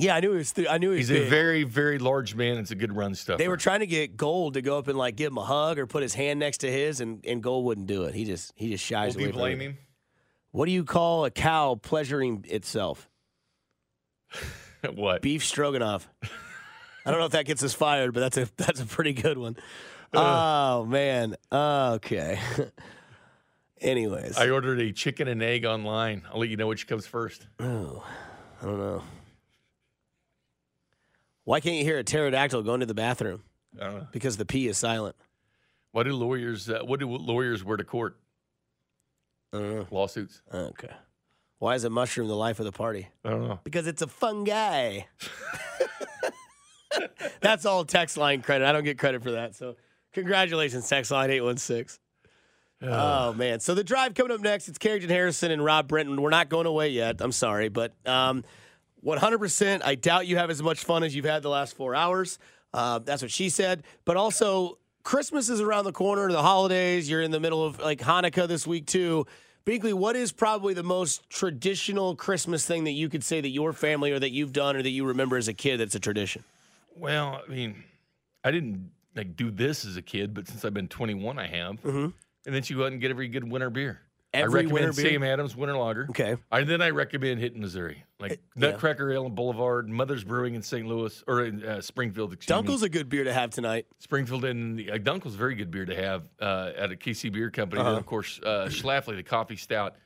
Yeah, 0.00 0.14
I 0.14 0.20
knew 0.20 0.30
he 0.30 0.36
was. 0.38 0.52
Th- 0.52 0.68
I 0.70 0.78
knew 0.78 0.90
he 0.92 0.98
was. 0.98 1.08
He's 1.08 1.18
a 1.26 1.28
very, 1.28 1.64
very 1.64 1.98
large 1.98 2.36
man. 2.36 2.56
It's 2.58 2.70
a 2.70 2.76
good 2.76 2.94
run 2.94 3.16
stuff. 3.16 3.38
They 3.38 3.48
were 3.48 3.56
trying 3.56 3.80
to 3.80 3.86
get 3.86 4.16
Gold 4.16 4.54
to 4.54 4.62
go 4.62 4.78
up 4.78 4.86
and 4.86 4.96
like 4.96 5.16
give 5.16 5.32
him 5.32 5.38
a 5.38 5.44
hug 5.44 5.76
or 5.78 5.86
put 5.88 6.02
his 6.04 6.14
hand 6.14 6.38
next 6.38 6.58
to 6.58 6.70
his, 6.70 7.00
and, 7.00 7.24
and 7.26 7.42
Gold 7.42 7.64
wouldn't 7.64 7.88
do 7.88 8.04
it. 8.04 8.14
He 8.14 8.24
just 8.24 8.52
he 8.54 8.70
just 8.70 8.84
shies 8.84 9.16
Will 9.16 9.22
away. 9.24 9.30
from 9.32 9.38
blame 9.40 9.60
him? 9.60 9.78
What 10.52 10.66
do 10.66 10.70
you 10.72 10.84
call 10.84 11.24
a 11.24 11.32
cow 11.32 11.74
pleasuring 11.82 12.44
itself? 12.48 13.08
what? 14.94 15.20
Beef 15.22 15.44
stroganoff. 15.44 16.08
I 17.08 17.10
don't 17.10 17.20
know 17.20 17.26
if 17.26 17.32
that 17.32 17.46
gets 17.46 17.62
us 17.64 17.72
fired, 17.72 18.12
but 18.12 18.20
that's 18.20 18.36
a 18.36 18.48
that's 18.58 18.80
a 18.80 18.84
pretty 18.84 19.14
good 19.14 19.38
one. 19.38 19.56
Oh 20.12 20.84
man. 20.84 21.36
Okay. 21.50 22.38
Anyways, 23.80 24.36
I 24.36 24.50
ordered 24.50 24.78
a 24.80 24.92
chicken 24.92 25.26
and 25.26 25.42
egg 25.42 25.64
online. 25.64 26.22
I'll 26.30 26.40
let 26.40 26.50
you 26.50 26.56
know 26.58 26.66
which 26.66 26.86
comes 26.86 27.06
first. 27.06 27.46
Oh, 27.60 28.04
I 28.60 28.66
don't 28.66 28.78
know. 28.78 29.02
Why 31.44 31.60
can't 31.60 31.76
you 31.76 31.84
hear 31.84 31.98
a 31.98 32.04
pterodactyl 32.04 32.62
going 32.62 32.80
to 32.80 32.86
the 32.86 32.92
bathroom? 32.92 33.42
I 33.80 33.84
don't 33.84 33.94
know. 34.00 34.08
Because 34.12 34.36
the 34.36 34.44
P 34.44 34.66
is 34.68 34.76
silent. 34.76 35.16
Why 35.92 36.02
do 36.02 36.12
lawyers? 36.12 36.68
Uh, 36.68 36.80
what 36.84 37.00
do 37.00 37.08
lawyers 37.08 37.64
wear 37.64 37.78
to 37.78 37.84
court? 37.84 38.18
I 39.54 39.58
don't 39.58 39.74
know. 39.76 39.86
Lawsuits. 39.90 40.42
Okay. 40.52 40.92
Why 41.58 41.74
is 41.74 41.84
a 41.84 41.90
mushroom 41.90 42.28
the 42.28 42.36
life 42.36 42.58
of 42.58 42.66
the 42.66 42.72
party? 42.72 43.08
I 43.24 43.30
don't 43.30 43.48
know. 43.48 43.60
Because 43.64 43.86
it's 43.86 44.02
a 44.02 44.06
fun 44.06 44.44
guy. 44.44 45.06
That's 47.40 47.64
all 47.66 47.84
text 47.84 48.16
line 48.16 48.42
credit. 48.42 48.66
I 48.66 48.72
don't 48.72 48.84
get 48.84 48.98
credit 48.98 49.22
for 49.22 49.32
that. 49.32 49.54
So 49.54 49.76
congratulations, 50.12 50.88
text 50.88 51.10
line 51.10 51.30
816. 51.30 51.98
Oh 52.80 53.32
man. 53.32 53.60
So 53.60 53.74
the 53.74 53.84
drive 53.84 54.14
coming 54.14 54.32
up 54.32 54.40
next, 54.40 54.68
it's 54.68 54.78
Carrington 54.78 55.10
Harrison 55.10 55.50
and 55.50 55.64
Rob 55.64 55.88
Brenton. 55.88 56.20
We're 56.20 56.30
not 56.30 56.48
going 56.48 56.66
away 56.66 56.90
yet. 56.90 57.16
I'm 57.20 57.32
sorry, 57.32 57.68
but 57.68 57.92
um 58.06 58.44
100%. 59.04 59.82
I 59.84 59.94
doubt 59.94 60.26
you 60.26 60.36
have 60.36 60.50
as 60.50 60.62
much 60.62 60.84
fun 60.84 61.02
as 61.02 61.14
you've 61.14 61.24
had 61.24 61.42
the 61.42 61.48
last 61.48 61.76
four 61.76 61.94
hours. 61.94 62.38
Uh, 62.74 62.98
that's 62.98 63.22
what 63.22 63.30
she 63.30 63.48
said. 63.48 63.84
But 64.04 64.16
also, 64.16 64.78
Christmas 65.02 65.48
is 65.48 65.60
around 65.60 65.84
the 65.84 65.92
corner. 65.92 66.30
The 66.30 66.42
holidays. 66.42 67.08
You're 67.08 67.22
in 67.22 67.30
the 67.30 67.40
middle 67.40 67.64
of 67.64 67.78
like 67.78 68.00
Hanukkah 68.00 68.48
this 68.48 68.66
week 68.66 68.86
too. 68.86 69.26
Binkley, 69.64 69.92
what 69.92 70.16
is 70.16 70.32
probably 70.32 70.72
the 70.72 70.82
most 70.82 71.28
traditional 71.28 72.16
Christmas 72.16 72.64
thing 72.64 72.84
that 72.84 72.92
you 72.92 73.08
could 73.08 73.22
say 73.22 73.40
that 73.40 73.50
your 73.50 73.72
family 73.72 74.12
or 74.12 74.18
that 74.18 74.30
you've 74.30 74.52
done 74.52 74.76
or 74.76 74.82
that 74.82 74.90
you 74.90 75.04
remember 75.04 75.36
as 75.36 75.46
a 75.46 75.52
kid 75.52 75.78
that's 75.78 75.94
a 75.94 76.00
tradition? 76.00 76.42
Well, 76.98 77.42
I 77.46 77.50
mean, 77.50 77.84
I 78.44 78.50
didn't 78.50 78.90
like 79.14 79.36
do 79.36 79.50
this 79.50 79.84
as 79.84 79.96
a 79.96 80.02
kid, 80.02 80.34
but 80.34 80.48
since 80.48 80.64
I've 80.64 80.74
been 80.74 80.88
21, 80.88 81.38
I 81.38 81.46
have. 81.46 81.82
Mm-hmm. 81.82 82.08
And 82.46 82.54
then 82.54 82.62
you 82.64 82.76
go 82.76 82.84
out 82.84 82.92
and 82.92 83.00
get 83.00 83.10
every 83.10 83.28
good 83.28 83.44
winter 83.44 83.70
beer. 83.70 84.00
Every 84.34 84.60
I 84.60 84.64
recommend 84.64 84.72
winter 84.72 85.02
beer? 85.02 85.12
Sam 85.12 85.22
Adams 85.22 85.56
Winter 85.56 85.76
Lager. 85.76 86.06
Okay. 86.10 86.36
And 86.52 86.68
then 86.68 86.82
I 86.82 86.90
recommend 86.90 87.40
hitting 87.40 87.62
Missouri, 87.62 88.04
like 88.20 88.32
yeah. 88.32 88.70
Nutcracker 88.70 89.10
Ale 89.10 89.24
and 89.24 89.34
Boulevard, 89.34 89.88
Mother's 89.88 90.22
Brewing 90.22 90.54
in 90.54 90.62
St. 90.62 90.86
Louis 90.86 91.24
or 91.26 91.44
in 91.44 91.64
uh, 91.64 91.80
Springfield. 91.80 92.34
Excuse 92.34 92.58
Dunkel's 92.58 92.82
me. 92.82 92.86
a 92.86 92.90
good 92.90 93.08
beer 93.08 93.24
to 93.24 93.32
have 93.32 93.50
tonight. 93.50 93.86
Springfield 94.00 94.44
and 94.44 94.80
uh, 94.80 94.98
Dunkel's 94.98 95.34
a 95.34 95.38
very 95.38 95.54
good 95.54 95.70
beer 95.70 95.86
to 95.86 95.94
have 95.94 96.28
uh, 96.40 96.72
at 96.76 96.92
a 96.92 96.96
KC 96.96 97.32
Beer 97.32 97.50
Company. 97.50 97.82
Then, 97.82 97.94
of 97.94 98.04
course, 98.04 98.38
uh, 98.44 98.66
Schlafly, 98.68 99.16
the 99.16 99.22
coffee 99.22 99.56
stout. 99.56 99.96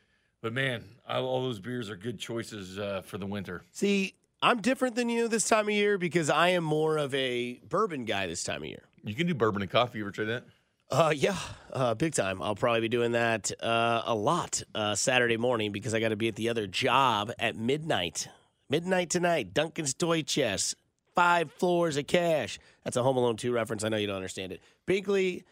But 0.40 0.52
man, 0.52 0.84
all 1.08 1.24
all 1.24 1.42
those 1.42 1.58
beers 1.58 1.90
are 1.90 1.96
good 1.96 2.18
choices 2.18 2.78
uh, 2.78 3.02
for 3.04 3.18
the 3.18 3.26
winter. 3.26 3.64
See, 3.72 4.14
I'm 4.44 4.60
different 4.60 4.96
than 4.96 5.08
you 5.08 5.28
this 5.28 5.48
time 5.48 5.68
of 5.68 5.74
year 5.74 5.98
because 5.98 6.28
I 6.28 6.48
am 6.48 6.64
more 6.64 6.98
of 6.98 7.14
a 7.14 7.60
bourbon 7.68 8.04
guy 8.04 8.26
this 8.26 8.42
time 8.42 8.62
of 8.62 8.68
year. 8.68 8.82
You 9.04 9.14
can 9.14 9.28
do 9.28 9.34
bourbon 9.34 9.62
and 9.62 9.70
coffee. 9.70 9.98
You 9.98 10.04
ever 10.04 10.10
try 10.10 10.24
that? 10.24 10.44
Uh, 10.90 11.12
yeah, 11.14 11.38
uh, 11.72 11.94
big 11.94 12.12
time. 12.12 12.42
I'll 12.42 12.56
probably 12.56 12.80
be 12.80 12.88
doing 12.88 13.12
that 13.12 13.52
uh, 13.62 14.02
a 14.04 14.14
lot 14.14 14.60
uh, 14.74 14.96
Saturday 14.96 15.36
morning 15.36 15.70
because 15.70 15.94
I 15.94 16.00
got 16.00 16.08
to 16.08 16.16
be 16.16 16.26
at 16.26 16.34
the 16.34 16.48
other 16.48 16.66
job 16.66 17.30
at 17.38 17.56
midnight. 17.56 18.26
Midnight 18.68 19.10
tonight, 19.10 19.54
Duncan's 19.54 19.94
Toy 19.94 20.22
Chest, 20.22 20.74
five 21.14 21.52
floors 21.52 21.96
of 21.96 22.08
cash. 22.08 22.58
That's 22.84 22.96
a 22.96 23.02
Home 23.02 23.16
Alone 23.16 23.36
2 23.36 23.52
reference. 23.52 23.84
I 23.84 23.90
know 23.90 23.96
you 23.96 24.08
don't 24.08 24.16
understand 24.16 24.50
it. 24.50 24.60
Binkley, 24.86 25.44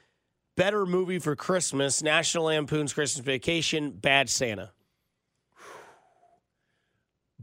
better 0.57 0.85
movie 0.85 1.21
for 1.21 1.37
Christmas, 1.37 2.03
National 2.03 2.45
Lampoon's 2.47 2.93
Christmas 2.93 3.25
Vacation, 3.25 3.93
Bad 3.93 4.29
Santa. 4.29 4.73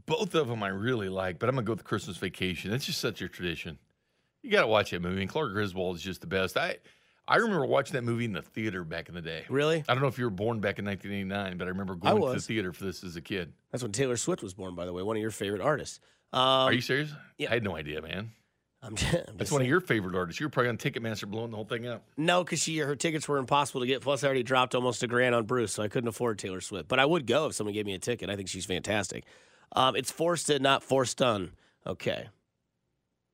Both 0.07 0.33
of 0.33 0.47
them 0.47 0.63
I 0.63 0.69
really 0.69 1.09
like, 1.09 1.37
but 1.37 1.49
I'm 1.49 1.55
gonna 1.55 1.65
go 1.65 1.73
with 1.73 1.79
the 1.79 1.85
Christmas 1.85 2.17
Vacation. 2.17 2.73
It's 2.73 2.85
just 2.85 2.99
such 2.99 3.21
a 3.21 3.27
tradition. 3.29 3.77
You 4.41 4.51
got 4.51 4.61
to 4.61 4.67
watch 4.67 4.91
that 4.91 5.01
movie. 5.01 5.21
And 5.21 5.29
Clark 5.29 5.51
Griswold 5.51 5.97
is 5.97 6.01
just 6.01 6.21
the 6.21 6.27
best. 6.27 6.57
I 6.57 6.77
I 7.27 7.37
remember 7.37 7.65
watching 7.65 7.93
that 7.93 8.03
movie 8.03 8.23
in 8.23 8.31
the 8.31 8.41
theater 8.41 8.85
back 8.85 9.09
in 9.09 9.15
the 9.15 9.21
day. 9.21 9.43
Really? 9.49 9.83
I 9.87 9.93
don't 9.93 10.01
know 10.01 10.07
if 10.07 10.17
you 10.17 10.23
were 10.23 10.29
born 10.31 10.61
back 10.61 10.79
in 10.79 10.85
1989, 10.85 11.57
but 11.57 11.65
I 11.65 11.69
remember 11.69 11.95
going 11.95 12.21
to 12.21 12.33
the 12.33 12.39
theater 12.39 12.71
for 12.71 12.85
this 12.85 13.03
as 13.03 13.17
a 13.17 13.21
kid. 13.21 13.51
That's 13.71 13.83
when 13.83 13.91
Taylor 13.91 14.15
Swift 14.15 14.41
was 14.41 14.53
born, 14.53 14.75
by 14.75 14.85
the 14.85 14.93
way, 14.93 15.03
one 15.03 15.17
of 15.17 15.21
your 15.21 15.31
favorite 15.31 15.61
artists. 15.61 15.99
Um, 16.31 16.41
Are 16.41 16.71
you 16.71 16.79
serious? 16.79 17.11
yeah. 17.37 17.49
I 17.51 17.55
had 17.55 17.63
no 17.63 17.75
idea, 17.75 18.01
man. 18.01 18.31
I'm 18.81 18.95
just, 18.95 19.13
I'm 19.13 19.19
That's 19.25 19.37
just 19.39 19.51
one 19.51 19.61
of 19.61 19.67
your 19.67 19.81
favorite 19.81 20.15
artists. 20.15 20.39
You 20.39 20.45
were 20.45 20.51
probably 20.51 20.69
on 20.69 20.77
Ticketmaster 20.77 21.27
blowing 21.27 21.51
the 21.51 21.57
whole 21.57 21.65
thing 21.65 21.85
up. 21.85 22.03
No, 22.15 22.43
because 22.45 22.61
she 22.61 22.77
her 22.77 22.95
tickets 22.95 23.27
were 23.27 23.39
impossible 23.39 23.81
to 23.81 23.87
get. 23.87 24.01
Plus, 24.01 24.23
I 24.23 24.27
already 24.27 24.43
dropped 24.43 24.75
almost 24.75 25.03
a 25.03 25.07
grand 25.07 25.35
on 25.35 25.45
Bruce, 25.45 25.73
so 25.73 25.83
I 25.83 25.89
couldn't 25.89 26.07
afford 26.07 26.39
Taylor 26.39 26.61
Swift. 26.61 26.87
But 26.87 26.99
I 26.99 27.05
would 27.05 27.27
go 27.27 27.47
if 27.47 27.55
someone 27.55 27.73
gave 27.73 27.85
me 27.85 27.93
a 27.93 27.99
ticket. 27.99 28.29
I 28.29 28.37
think 28.37 28.47
she's 28.47 28.65
fantastic. 28.65 29.25
Um, 29.73 29.95
it's 29.95 30.11
forced 30.11 30.49
it, 30.49 30.61
not 30.61 30.83
forced 30.83 31.17
done. 31.17 31.51
Okay. 31.85 32.27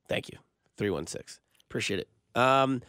Thank 0.07 0.29
you. 0.29 0.37
Three 0.77 0.89
one 0.89 1.07
six. 1.07 1.39
Appreciate 1.69 1.99
it. 1.99 2.09
Um, 2.39 2.81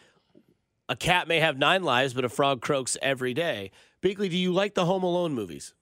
a 0.89 0.97
cat 0.97 1.29
may 1.29 1.41
have 1.41 1.59
nine 1.59 1.83
lives, 1.83 2.15
but 2.15 2.25
a 2.25 2.29
frog 2.29 2.61
croaks 2.61 2.97
every 3.01 3.35
day. 3.35 3.71
Binkley, 4.03 4.29
do 4.31 4.37
you 4.37 4.53
like 4.53 4.75
the 4.75 4.85
Home 4.85 5.03
Alone 5.03 5.33
movies, 5.35 5.75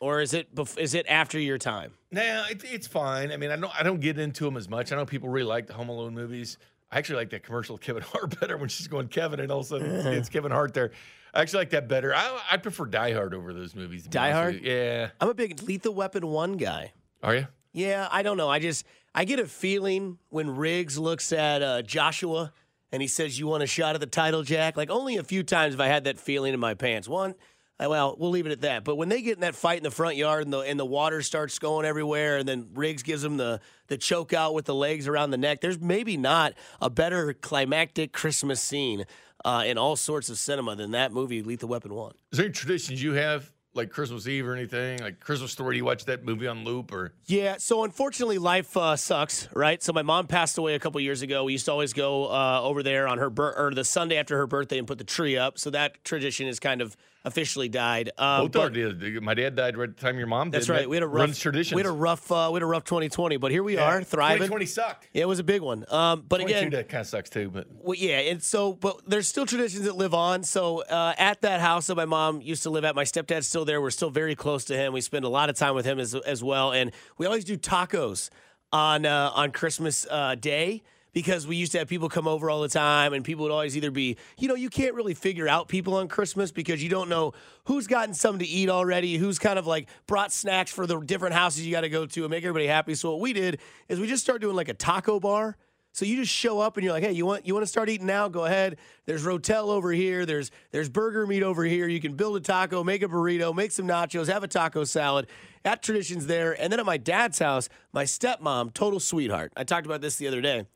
or 0.00 0.20
is 0.20 0.34
it 0.34 0.54
bef- 0.54 0.78
is 0.78 0.94
it 0.94 1.06
after 1.08 1.38
your 1.38 1.58
time? 1.58 1.92
Nah, 2.10 2.46
it, 2.48 2.64
it's 2.64 2.86
fine. 2.86 3.30
I 3.30 3.36
mean, 3.36 3.50
I 3.50 3.56
don't 3.56 3.72
I 3.78 3.82
don't 3.82 4.00
get 4.00 4.18
into 4.18 4.44
them 4.44 4.56
as 4.56 4.68
much. 4.68 4.90
I 4.90 4.96
know 4.96 5.06
people 5.06 5.28
really 5.28 5.46
like 5.46 5.66
the 5.66 5.74
Home 5.74 5.88
Alone 5.88 6.14
movies. 6.14 6.58
I 6.90 6.98
actually 6.98 7.16
like 7.16 7.30
that 7.30 7.42
commercial 7.44 7.78
Kevin 7.78 8.02
Hart 8.06 8.40
better 8.40 8.56
when 8.56 8.68
she's 8.68 8.88
going 8.88 9.08
Kevin, 9.08 9.40
and 9.40 9.52
all 9.52 9.60
of 9.60 9.66
a 9.66 9.68
sudden 9.68 9.90
it's, 9.90 10.06
it's 10.06 10.28
Kevin 10.28 10.50
Hart 10.50 10.74
there. 10.74 10.90
I 11.34 11.42
actually 11.42 11.60
like 11.60 11.70
that 11.70 11.88
better. 11.88 12.14
I, 12.14 12.40
I 12.52 12.56
prefer 12.56 12.86
Die 12.86 13.12
Hard 13.12 13.34
over 13.34 13.52
those 13.52 13.74
movies. 13.74 14.04
Die 14.04 14.30
Hard? 14.30 14.60
Yeah. 14.62 15.10
I'm 15.20 15.28
a 15.28 15.34
big 15.34 15.62
Lethal 15.62 15.94
Weapon 15.94 16.26
one 16.26 16.56
guy. 16.56 16.92
Are 17.22 17.34
you? 17.34 17.46
Yeah, 17.72 18.08
I 18.10 18.22
don't 18.22 18.36
know. 18.36 18.48
I 18.48 18.58
just 18.58 18.84
I 19.14 19.24
get 19.24 19.40
a 19.40 19.46
feeling 19.46 20.18
when 20.30 20.56
Riggs 20.56 20.98
looks 20.98 21.32
at 21.32 21.62
uh, 21.62 21.82
Joshua 21.82 22.52
and 22.92 23.02
he 23.02 23.08
says, 23.08 23.38
"You 23.38 23.46
want 23.46 23.62
a 23.62 23.66
shot 23.66 23.94
at 23.94 24.00
the 24.00 24.06
title, 24.06 24.42
Jack?" 24.42 24.76
Like 24.76 24.90
only 24.90 25.16
a 25.16 25.24
few 25.24 25.42
times 25.42 25.74
have 25.74 25.80
I 25.80 25.86
had 25.86 26.04
that 26.04 26.18
feeling 26.18 26.54
in 26.54 26.60
my 26.60 26.74
pants. 26.74 27.08
One, 27.08 27.34
uh, 27.80 27.86
well, 27.88 28.16
we'll 28.18 28.30
leave 28.30 28.46
it 28.46 28.52
at 28.52 28.62
that. 28.62 28.84
But 28.84 28.96
when 28.96 29.08
they 29.08 29.22
get 29.22 29.34
in 29.36 29.40
that 29.42 29.54
fight 29.54 29.78
in 29.78 29.84
the 29.84 29.90
front 29.90 30.16
yard 30.16 30.44
and 30.44 30.52
the 30.52 30.60
and 30.60 30.78
the 30.78 30.86
water 30.86 31.22
starts 31.22 31.58
going 31.58 31.86
everywhere, 31.86 32.38
and 32.38 32.48
then 32.48 32.68
Riggs 32.74 33.02
gives 33.02 33.22
him 33.22 33.36
the 33.36 33.60
the 33.88 33.96
choke 33.96 34.32
out 34.32 34.54
with 34.54 34.64
the 34.64 34.74
legs 34.74 35.06
around 35.06 35.30
the 35.30 35.38
neck, 35.38 35.60
there's 35.60 35.80
maybe 35.80 36.16
not 36.16 36.54
a 36.80 36.90
better 36.90 37.32
climactic 37.32 38.12
Christmas 38.12 38.60
scene 38.60 39.04
uh, 39.44 39.62
in 39.66 39.78
all 39.78 39.96
sorts 39.96 40.28
of 40.28 40.38
cinema 40.38 40.74
than 40.74 40.90
that 40.92 41.12
movie, 41.12 41.42
Lethal 41.42 41.68
Weapon 41.68 41.94
One. 41.94 42.12
Is 42.32 42.38
there 42.38 42.46
any 42.46 42.52
traditions 42.52 43.02
you 43.02 43.12
have, 43.12 43.52
like 43.74 43.90
Christmas 43.90 44.26
Eve 44.26 44.46
or 44.46 44.54
anything? 44.54 45.00
Like 45.00 45.20
Christmas 45.20 45.52
Story, 45.52 45.74
do 45.74 45.78
you 45.78 45.84
watch 45.84 46.04
that 46.06 46.24
movie 46.24 46.46
on 46.46 46.64
loop 46.64 46.92
or? 46.92 47.12
Yeah, 47.26 47.56
so 47.58 47.84
unfortunately, 47.84 48.38
life 48.38 48.76
uh, 48.76 48.96
sucks, 48.96 49.48
right? 49.54 49.82
So 49.82 49.92
my 49.92 50.02
mom 50.02 50.26
passed 50.26 50.58
away 50.58 50.74
a 50.74 50.78
couple 50.78 51.00
years 51.00 51.22
ago. 51.22 51.44
We 51.44 51.52
used 51.52 51.66
to 51.66 51.72
always 51.72 51.92
go 51.92 52.26
uh, 52.26 52.60
over 52.62 52.82
there 52.82 53.06
on 53.08 53.18
her 53.18 53.30
bir- 53.30 53.54
or 53.56 53.72
the 53.74 53.84
Sunday 53.84 54.16
after 54.16 54.36
her 54.36 54.46
birthday 54.46 54.78
and 54.78 54.86
put 54.86 54.98
the 54.98 55.04
tree 55.04 55.36
up. 55.36 55.58
So 55.58 55.70
that 55.70 56.02
tradition 56.04 56.46
is 56.46 56.58
kind 56.58 56.80
of 56.80 56.96
officially 57.24 57.68
died. 57.68 58.10
Um, 58.16 58.44
Both 58.44 58.52
but- 58.52 58.60
our 58.60 58.70
did. 58.70 59.22
My 59.22 59.34
dad 59.34 59.56
died 59.56 59.76
right 59.76 59.88
at 59.88 59.96
the 59.96 60.00
time 60.00 60.18
your 60.18 60.26
mom 60.26 60.50
did. 60.50 60.58
That's 60.58 60.68
right. 60.68 60.82
That 60.82 60.88
We 60.88 60.96
had 60.96 61.02
a 61.02 61.08
rough 61.08 61.20
runs 61.20 61.38
traditions. 61.38 61.74
We 61.74 61.82
had 61.82 61.88
a 61.88 61.92
rough. 61.92 62.30
Uh, 62.30 62.50
we 62.52 62.56
had 62.56 62.62
a 62.62 62.66
rough 62.66 62.84
2020, 62.84 63.36
but 63.36 63.50
here 63.50 63.62
we 63.62 63.76
are, 63.76 64.02
thriving. 64.02 64.38
2020 64.48 64.66
sucked. 64.66 65.08
Yeah, 65.12 65.22
it 65.22 65.28
was 65.28 65.38
a 65.38 65.44
big 65.44 65.62
one. 65.62 65.84
Um, 65.88 66.24
but 66.28 66.40
again, 66.40 66.70
that 66.70 66.88
kind 66.88 67.00
of 67.00 67.06
sucks 67.06 67.30
too, 67.30 67.50
but 67.50 67.66
well, 67.70 67.96
yeah, 67.96 68.18
and 68.18 68.42
so, 68.42 68.72
but 68.72 69.00
there's 69.06 69.28
still 69.28 69.46
traditions 69.46 69.84
that 69.84 69.96
live 69.96 70.14
on. 70.14 70.42
So 70.42 70.82
uh, 70.82 71.14
at 71.18 71.40
that 71.42 71.60
house 71.60 71.88
that 71.88 71.96
my 71.96 72.04
mom 72.04 72.40
used 72.40 72.62
to 72.64 72.70
live 72.70 72.84
at, 72.84 72.94
my 72.94 73.04
stepdad's 73.04 73.46
still 73.46 73.64
there. 73.64 73.80
We're 73.80 73.90
still 73.90 74.10
very 74.10 74.34
close 74.34 74.64
to 74.66 74.76
him. 74.76 74.92
We 74.92 75.00
spend 75.00 75.24
a 75.24 75.28
lot 75.28 75.50
of 75.50 75.56
time 75.56 75.74
with 75.74 75.84
him 75.84 75.98
as 75.98 76.14
as 76.14 76.42
well, 76.42 76.72
and 76.72 76.92
we 77.18 77.26
always 77.26 77.44
do 77.44 77.56
tacos 77.56 78.30
on 78.72 79.06
uh, 79.06 79.30
on 79.34 79.50
Christmas 79.52 80.06
uh, 80.10 80.34
Day. 80.34 80.82
Because 81.18 81.48
we 81.48 81.56
used 81.56 81.72
to 81.72 81.78
have 81.78 81.88
people 81.88 82.08
come 82.08 82.28
over 82.28 82.48
all 82.48 82.60
the 82.60 82.68
time, 82.68 83.12
and 83.12 83.24
people 83.24 83.42
would 83.42 83.50
always 83.50 83.76
either 83.76 83.90
be, 83.90 84.16
you 84.38 84.46
know, 84.46 84.54
you 84.54 84.70
can't 84.70 84.94
really 84.94 85.14
figure 85.14 85.48
out 85.48 85.66
people 85.66 85.96
on 85.96 86.06
Christmas 86.06 86.52
because 86.52 86.80
you 86.80 86.88
don't 86.88 87.08
know 87.08 87.32
who's 87.64 87.88
gotten 87.88 88.14
something 88.14 88.38
to 88.38 88.46
eat 88.46 88.68
already, 88.68 89.16
who's 89.16 89.36
kind 89.36 89.58
of 89.58 89.66
like 89.66 89.88
brought 90.06 90.30
snacks 90.30 90.70
for 90.70 90.86
the 90.86 91.00
different 91.00 91.34
houses 91.34 91.66
you 91.66 91.72
got 91.72 91.80
to 91.80 91.88
go 91.88 92.06
to 92.06 92.20
and 92.22 92.30
make 92.30 92.44
everybody 92.44 92.68
happy. 92.68 92.94
So 92.94 93.10
what 93.10 93.18
we 93.18 93.32
did 93.32 93.58
is 93.88 93.98
we 93.98 94.06
just 94.06 94.22
started 94.22 94.42
doing 94.42 94.54
like 94.54 94.68
a 94.68 94.74
taco 94.74 95.18
bar. 95.18 95.56
So 95.90 96.04
you 96.04 96.14
just 96.14 96.32
show 96.32 96.60
up 96.60 96.76
and 96.76 96.84
you're 96.84 96.92
like, 96.92 97.02
hey, 97.02 97.10
you 97.10 97.26
want 97.26 97.48
you 97.48 97.52
want 97.52 97.64
to 97.64 97.68
start 97.68 97.88
eating 97.88 98.06
now? 98.06 98.28
Go 98.28 98.44
ahead. 98.44 98.78
There's 99.04 99.26
Rotel 99.26 99.70
over 99.70 99.90
here. 99.90 100.24
There's 100.24 100.52
there's 100.70 100.88
burger 100.88 101.26
meat 101.26 101.42
over 101.42 101.64
here. 101.64 101.88
You 101.88 102.00
can 102.00 102.14
build 102.14 102.36
a 102.36 102.40
taco, 102.40 102.84
make 102.84 103.02
a 103.02 103.08
burrito, 103.08 103.52
make 103.52 103.72
some 103.72 103.88
nachos, 103.88 104.28
have 104.28 104.44
a 104.44 104.48
taco 104.48 104.84
salad. 104.84 105.26
That 105.64 105.82
tradition's 105.82 106.28
there. 106.28 106.52
And 106.52 106.72
then 106.72 106.78
at 106.78 106.86
my 106.86 106.96
dad's 106.96 107.40
house, 107.40 107.68
my 107.92 108.04
stepmom, 108.04 108.72
total 108.72 109.00
sweetheart. 109.00 109.52
I 109.56 109.64
talked 109.64 109.84
about 109.86 110.00
this 110.00 110.14
the 110.14 110.28
other 110.28 110.40
day. 110.40 110.66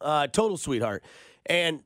Uh, 0.00 0.26
total 0.28 0.56
sweetheart. 0.56 1.02
And 1.46 1.82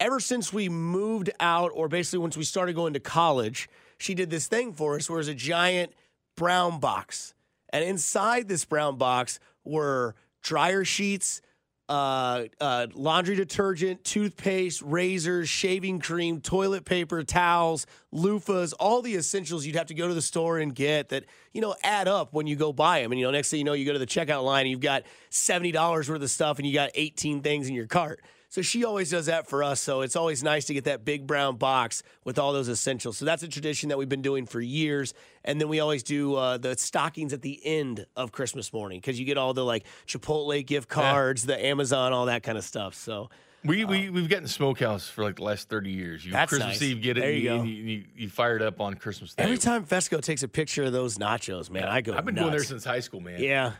ever 0.00 0.20
since 0.20 0.52
we 0.52 0.68
moved 0.68 1.30
out, 1.40 1.70
or 1.74 1.88
basically 1.88 2.18
once 2.18 2.36
we 2.36 2.44
started 2.44 2.74
going 2.74 2.92
to 2.94 3.00
college, 3.00 3.68
she 3.98 4.14
did 4.14 4.30
this 4.30 4.46
thing 4.46 4.72
for 4.72 4.96
us 4.96 5.08
where 5.08 5.16
it 5.16 5.20
was 5.20 5.28
a 5.28 5.34
giant 5.34 5.92
brown 6.36 6.80
box. 6.80 7.34
And 7.70 7.84
inside 7.84 8.48
this 8.48 8.64
brown 8.64 8.96
box 8.96 9.40
were 9.64 10.14
dryer 10.42 10.84
sheets, 10.84 11.40
uh, 11.88 12.44
uh, 12.60 12.86
laundry 12.94 13.36
detergent, 13.36 14.04
toothpaste, 14.04 14.80
razors, 14.82 15.48
shaving 15.48 16.00
cream, 16.00 16.40
toilet 16.40 16.84
paper, 16.84 17.22
towels, 17.22 17.86
loofahs, 18.12 18.72
all 18.80 19.02
the 19.02 19.14
essentials 19.14 19.66
you'd 19.66 19.76
have 19.76 19.86
to 19.86 19.94
go 19.94 20.08
to 20.08 20.14
the 20.14 20.22
store 20.22 20.58
and 20.58 20.74
get 20.74 21.10
that, 21.10 21.24
you 21.52 21.60
know, 21.60 21.74
add 21.82 22.08
up 22.08 22.32
when 22.32 22.46
you 22.46 22.56
go 22.56 22.72
buy 22.72 23.02
them. 23.02 23.12
And, 23.12 23.18
you 23.18 23.26
know, 23.26 23.32
next 23.32 23.50
thing 23.50 23.58
you 23.58 23.64
know, 23.64 23.74
you 23.74 23.84
go 23.84 23.92
to 23.92 23.98
the 23.98 24.06
checkout 24.06 24.44
line 24.44 24.62
and 24.62 24.70
you've 24.70 24.80
got 24.80 25.02
$70 25.30 26.08
worth 26.08 26.22
of 26.22 26.30
stuff 26.30 26.58
and 26.58 26.66
you 26.66 26.72
got 26.72 26.90
18 26.94 27.42
things 27.42 27.68
in 27.68 27.74
your 27.74 27.86
cart. 27.86 28.22
So 28.54 28.62
she 28.62 28.84
always 28.84 29.10
does 29.10 29.26
that 29.26 29.48
for 29.48 29.64
us. 29.64 29.80
So 29.80 30.02
it's 30.02 30.14
always 30.14 30.44
nice 30.44 30.66
to 30.66 30.74
get 30.74 30.84
that 30.84 31.04
big 31.04 31.26
brown 31.26 31.56
box 31.56 32.04
with 32.22 32.38
all 32.38 32.52
those 32.52 32.68
essentials. 32.68 33.18
So 33.18 33.24
that's 33.24 33.42
a 33.42 33.48
tradition 33.48 33.88
that 33.88 33.98
we've 33.98 34.08
been 34.08 34.22
doing 34.22 34.46
for 34.46 34.60
years. 34.60 35.12
And 35.44 35.60
then 35.60 35.68
we 35.68 35.80
always 35.80 36.04
do 36.04 36.36
uh, 36.36 36.58
the 36.58 36.78
stockings 36.78 37.32
at 37.32 37.42
the 37.42 37.60
end 37.66 38.06
of 38.14 38.30
Christmas 38.30 38.72
morning 38.72 39.00
because 39.00 39.18
you 39.18 39.26
get 39.26 39.38
all 39.38 39.54
the 39.54 39.64
like 39.64 39.84
Chipotle 40.06 40.64
gift 40.64 40.88
cards, 40.88 41.46
the 41.46 41.66
Amazon, 41.66 42.12
all 42.12 42.26
that 42.26 42.44
kind 42.44 42.56
of 42.56 42.62
stuff. 42.62 42.94
So 42.94 43.28
we, 43.64 43.84
we 43.84 44.08
we've 44.08 44.28
gotten 44.28 44.46
smokehouse 44.46 45.08
for 45.08 45.24
like 45.24 45.34
the 45.34 45.42
last 45.42 45.68
30 45.68 45.90
years. 45.90 46.24
You 46.24 46.30
That's 46.30 46.48
Christmas 46.48 46.80
nice. 46.80 46.82
Eve 46.82 47.02
get 47.02 47.18
it, 47.18 47.22
There 47.22 47.32
and 47.32 47.42
you 47.42 47.54
and 47.54 47.68
you, 47.68 47.74
you, 47.74 48.04
you 48.14 48.28
fire 48.28 48.54
it 48.54 48.62
up 48.62 48.80
on 48.80 48.94
Christmas 48.94 49.34
Day. 49.34 49.42
every 49.42 49.58
time 49.58 49.84
Fesco 49.84 50.22
takes 50.22 50.44
a 50.44 50.48
picture 50.48 50.84
of 50.84 50.92
those 50.92 51.18
nachos, 51.18 51.70
man, 51.70 51.88
I 51.88 52.02
go. 52.02 52.16
I've 52.16 52.24
been 52.24 52.36
nuts. 52.36 52.44
doing 52.44 52.52
there 52.52 52.62
since 52.62 52.84
high 52.84 53.00
school, 53.00 53.18
man. 53.18 53.42
Yeah. 53.42 53.72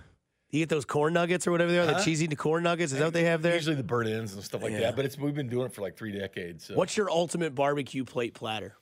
You 0.54 0.60
get 0.60 0.68
those 0.68 0.84
corn 0.84 1.14
nuggets 1.14 1.48
or 1.48 1.50
whatever 1.50 1.72
they 1.72 1.80
are, 1.80 1.86
the 1.86 1.96
uh-huh. 1.96 2.04
cheesy 2.04 2.28
corn 2.28 2.62
nuggets. 2.62 2.92
Is 2.92 3.00
that 3.00 3.06
what 3.06 3.12
they 3.12 3.24
have 3.24 3.42
there? 3.42 3.56
Usually 3.56 3.74
the 3.74 3.82
burnt 3.82 4.08
ends 4.08 4.34
and 4.34 4.44
stuff 4.44 4.62
like 4.62 4.70
Yeah. 4.70 4.82
that, 4.82 4.94
but 4.94 5.04
it's 5.04 5.18
we've 5.18 5.34
been 5.34 5.48
doing 5.48 5.66
it 5.66 5.72
for 5.72 5.82
like 5.82 5.96
three 5.96 6.16
decades. 6.16 6.66
So. 6.66 6.76
What's 6.76 6.96
your 6.96 7.10
ultimate 7.10 7.56
barbecue 7.56 8.04
plate 8.04 8.34
platter? 8.34 8.76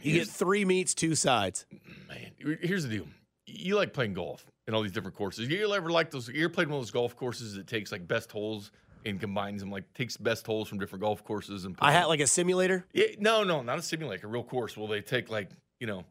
You 0.00 0.12
get 0.12 0.28
three 0.28 0.64
meats, 0.64 0.94
two 0.94 1.16
sides. 1.16 1.66
man? 2.08 2.58
Here's 2.60 2.84
the 2.84 2.88
deal: 2.88 3.06
you 3.46 3.74
like 3.74 3.92
playing 3.92 4.14
golf 4.14 4.46
in 4.68 4.74
all 4.74 4.82
these 4.82 4.92
different 4.92 5.16
courses. 5.16 5.48
You 5.48 5.74
ever 5.74 5.90
like 5.90 6.12
those? 6.12 6.28
You 6.28 6.44
ever 6.44 6.54
played 6.54 6.68
one 6.68 6.76
of 6.76 6.82
those 6.82 6.92
golf 6.92 7.16
courses 7.16 7.54
that 7.54 7.66
takes 7.66 7.90
like 7.90 8.06
best 8.06 8.30
holes 8.30 8.70
and 9.04 9.18
combines 9.18 9.60
them, 9.60 9.72
like 9.72 9.92
takes 9.92 10.16
best 10.16 10.46
holes 10.46 10.68
from 10.68 10.78
different 10.78 11.02
golf 11.02 11.24
courses 11.24 11.64
and. 11.64 11.74
I 11.80 11.90
had 11.90 12.04
like 12.04 12.20
a 12.20 12.28
simulator. 12.28 12.86
Yeah, 12.92 13.06
no, 13.18 13.42
no, 13.42 13.62
not 13.62 13.80
a 13.80 13.82
simulator, 13.82 14.28
a 14.28 14.30
real 14.30 14.44
course. 14.44 14.76
Well, 14.76 14.86
they 14.86 15.00
take 15.00 15.30
like 15.30 15.50
you 15.80 15.88
know, 15.88 16.04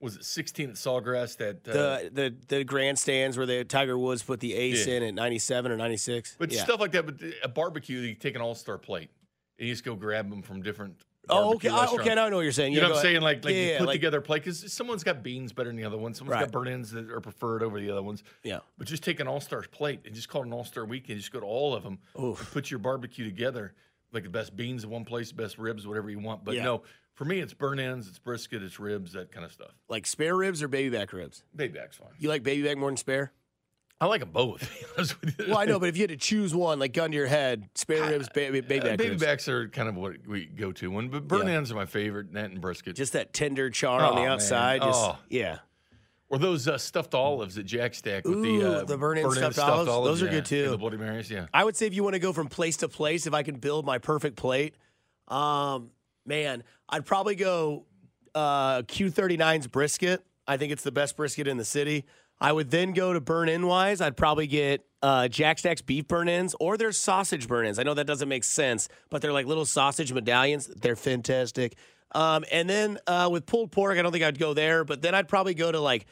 was 0.00 0.16
it 0.16 0.24
16 0.24 0.70
at 0.70 0.76
Sawgrass 0.76 1.36
that 1.38 1.68
uh, 1.68 1.72
the 1.72 2.10
the 2.12 2.56
the 2.58 2.64
grandstands 2.64 3.36
where 3.36 3.46
the 3.46 3.64
Tiger 3.64 3.98
Woods 3.98 4.22
put 4.22 4.40
the 4.40 4.54
ace 4.54 4.86
Yeah. 4.86 4.94
in 4.96 5.02
at 5.02 5.14
97 5.14 5.72
or 5.72 5.76
96. 5.76 6.36
But 6.38 6.52
yeah. 6.52 6.62
stuff 6.64 6.80
like 6.80 6.92
that. 6.92 7.06
But 7.06 7.16
a 7.42 7.48
barbecue, 7.48 7.98
you 8.00 8.14
take 8.14 8.34
an 8.36 8.40
all-star 8.40 8.78
plate 8.78 9.10
and 9.58 9.66
you 9.68 9.72
just 9.74 9.84
go 9.84 9.94
grab 9.96 10.30
them 10.30 10.42
from 10.42 10.62
different 10.62 10.94
Oh, 11.30 11.56
okay. 11.56 11.68
I, 11.68 11.80
restaurant. 11.80 12.00
okay, 12.06 12.14
now 12.14 12.24
I 12.24 12.28
know 12.30 12.36
what 12.36 12.42
you're 12.42 12.52
saying. 12.52 12.72
You 12.72 12.80
know 12.80 12.88
what 12.88 12.96
I'm 12.96 13.02
saying? 13.02 13.20
Like, 13.20 13.44
like 13.44 13.52
yeah, 13.54 13.72
you 13.72 13.78
put 13.80 13.86
like- 13.88 13.94
together 13.96 14.18
a 14.18 14.22
plate 14.22 14.44
because 14.44 14.72
someone's 14.72 15.04
got 15.04 15.22
beans 15.22 15.52
better 15.52 15.68
than 15.68 15.76
the 15.76 15.84
other 15.84 15.98
one. 15.98 16.14
Someone's 16.14 16.36
Right. 16.36 16.44
got 16.46 16.52
burnt 16.52 16.70
ends 16.70 16.90
that 16.92 17.10
are 17.10 17.20
preferred 17.20 17.62
over 17.62 17.78
the 17.78 17.90
other 17.90 18.02
ones. 18.02 18.22
Yeah. 18.44 18.60
But 18.78 18.86
just 18.86 19.02
take 19.02 19.20
an 19.20 19.28
All 19.28 19.40
Star 19.40 19.60
plate 19.62 20.00
and 20.06 20.14
just 20.14 20.30
call 20.30 20.40
it 20.42 20.46
an 20.46 20.54
all 20.54 20.64
star 20.64 20.86
weekend. 20.86 21.18
Just 21.18 21.30
go 21.32 21.40
to 21.40 21.44
all 21.46 21.74
of 21.74 21.82
them. 21.82 21.98
And 22.14 22.34
put 22.36 22.70
your 22.70 22.78
barbecue 22.78 23.26
together, 23.26 23.74
like 24.10 24.22
the 24.22 24.30
best 24.30 24.56
beans 24.56 24.84
in 24.84 24.90
one 24.90 25.04
place, 25.04 25.30
best 25.32 25.58
ribs, 25.58 25.86
whatever 25.86 26.08
you 26.08 26.18
want. 26.18 26.44
But 26.46 26.54
no, 26.56 26.82
for 27.18 27.24
me, 27.24 27.40
it's 27.40 27.52
burn 27.52 27.80
ends, 27.80 28.06
it's 28.06 28.20
brisket, 28.20 28.62
it's 28.62 28.78
ribs, 28.78 29.12
that 29.14 29.32
kind 29.32 29.44
of 29.44 29.50
stuff. 29.52 29.72
Like 29.88 30.06
spare 30.06 30.36
ribs 30.36 30.62
or 30.62 30.68
baby 30.68 30.96
back 30.96 31.12
ribs? 31.12 31.42
Baby 31.54 31.76
back's 31.76 31.96
fine. 31.96 32.10
You 32.20 32.28
like 32.28 32.44
baby 32.44 32.62
back 32.62 32.78
more 32.78 32.88
than 32.88 32.96
spare? 32.96 33.32
I 34.00 34.06
like 34.06 34.20
them 34.20 34.30
both. 34.30 34.60
to 34.60 34.66
be 34.66 34.86
honest 34.96 35.20
with 35.20 35.36
you. 35.40 35.46
Well, 35.48 35.58
I 35.58 35.64
know, 35.64 35.80
but 35.80 35.88
if 35.88 35.96
you 35.96 36.04
had 36.04 36.10
to 36.10 36.16
choose 36.16 36.54
one, 36.54 36.78
like 36.78 36.92
gun 36.92 37.10
to 37.10 37.16
your 37.16 37.26
head, 37.26 37.68
spare 37.74 38.08
ribs, 38.08 38.28
baby, 38.28 38.60
baby 38.60 38.80
Uh, 38.82 38.84
back 38.90 38.98
baby 38.98 39.10
ribs. 39.10 39.24
backs 39.24 39.48
are 39.48 39.66
kind 39.68 39.88
of 39.88 39.96
what 39.96 40.24
we 40.28 40.46
go 40.46 40.70
to. 40.70 40.92
When 40.92 41.08
but 41.08 41.26
burnt 41.26 41.48
Yeah. 41.48 41.54
ends 41.56 41.72
are 41.72 41.74
my 41.74 41.86
favorite, 41.86 42.32
that 42.34 42.50
and 42.52 42.60
brisket. 42.60 42.94
Just 42.94 43.14
that 43.14 43.32
tender 43.32 43.68
char 43.68 44.00
on 44.00 44.12
Oh, 44.16 44.22
the 44.22 44.28
outside. 44.28 44.82
Just 44.82 45.02
Oh. 45.04 45.18
yeah. 45.28 45.58
or 46.28 46.38
those 46.38 46.68
uh, 46.68 46.78
stuffed 46.78 47.14
olives 47.14 47.56
that 47.56 47.64
Jack 47.64 47.94
Stack 47.94 48.24
with 48.24 48.36
Ooh, 48.36 48.60
the 48.60 48.78
uh, 48.80 48.84
the 48.84 48.96
burnt-end 48.96 49.26
burnt-end 49.28 49.54
stuffed 49.54 49.88
olives? 49.88 50.06
Those 50.06 50.22
are 50.22 50.26
yeah, 50.26 50.30
good, 50.32 50.44
too. 50.44 50.70
The 50.70 50.78
Bloody 50.78 50.98
Marys, 50.98 51.28
yeah. 51.28 51.46
I 51.52 51.64
would 51.64 51.74
say 51.74 51.86
if 51.88 51.94
you 51.94 52.04
want 52.04 52.14
to 52.14 52.20
go 52.20 52.32
from 52.32 52.46
place 52.46 52.76
to 52.76 52.88
place, 52.88 53.26
if 53.26 53.34
I 53.34 53.42
can 53.42 53.56
build 53.56 53.84
my 53.84 53.98
perfect 53.98 54.36
plate, 54.36 54.76
um, 55.26 55.90
man, 56.28 56.62
I'd 56.88 57.04
probably 57.04 57.34
go 57.34 57.86
uh, 58.34 58.82
Q39's 58.82 59.66
brisket. 59.66 60.24
I 60.46 60.56
think 60.56 60.72
it's 60.72 60.82
the 60.82 60.92
best 60.92 61.16
brisket 61.16 61.48
in 61.48 61.56
the 61.56 61.64
city. 61.64 62.04
I 62.40 62.52
would 62.52 62.70
then 62.70 62.92
go 62.92 63.12
to 63.12 63.20
burn 63.20 63.48
in 63.48 63.66
wise. 63.66 64.00
I'd 64.00 64.16
probably 64.16 64.46
get 64.46 64.84
uh, 65.02 65.28
Jack 65.28 65.58
Stack's 65.58 65.82
beef 65.82 66.06
burn 66.06 66.28
ins 66.28 66.54
or 66.60 66.76
their 66.76 66.92
sausage 66.92 67.48
burn 67.48 67.66
ins. 67.66 67.78
I 67.78 67.82
know 67.82 67.94
that 67.94 68.06
doesn't 68.06 68.28
make 68.28 68.44
sense, 68.44 68.88
but 69.10 69.22
they're 69.22 69.32
like 69.32 69.46
little 69.46 69.66
sausage 69.66 70.12
medallions. 70.12 70.66
They're 70.68 70.96
fantastic. 70.96 71.76
Um, 72.12 72.44
and 72.50 72.70
then 72.70 72.98
uh, 73.06 73.28
with 73.30 73.44
pulled 73.44 73.72
pork, 73.72 73.98
I 73.98 74.02
don't 74.02 74.12
think 74.12 74.24
I'd 74.24 74.38
go 74.38 74.54
there, 74.54 74.84
but 74.84 75.02
then 75.02 75.14
I'd 75.14 75.28
probably 75.28 75.54
go 75.54 75.70
to 75.70 75.80
like, 75.80 76.06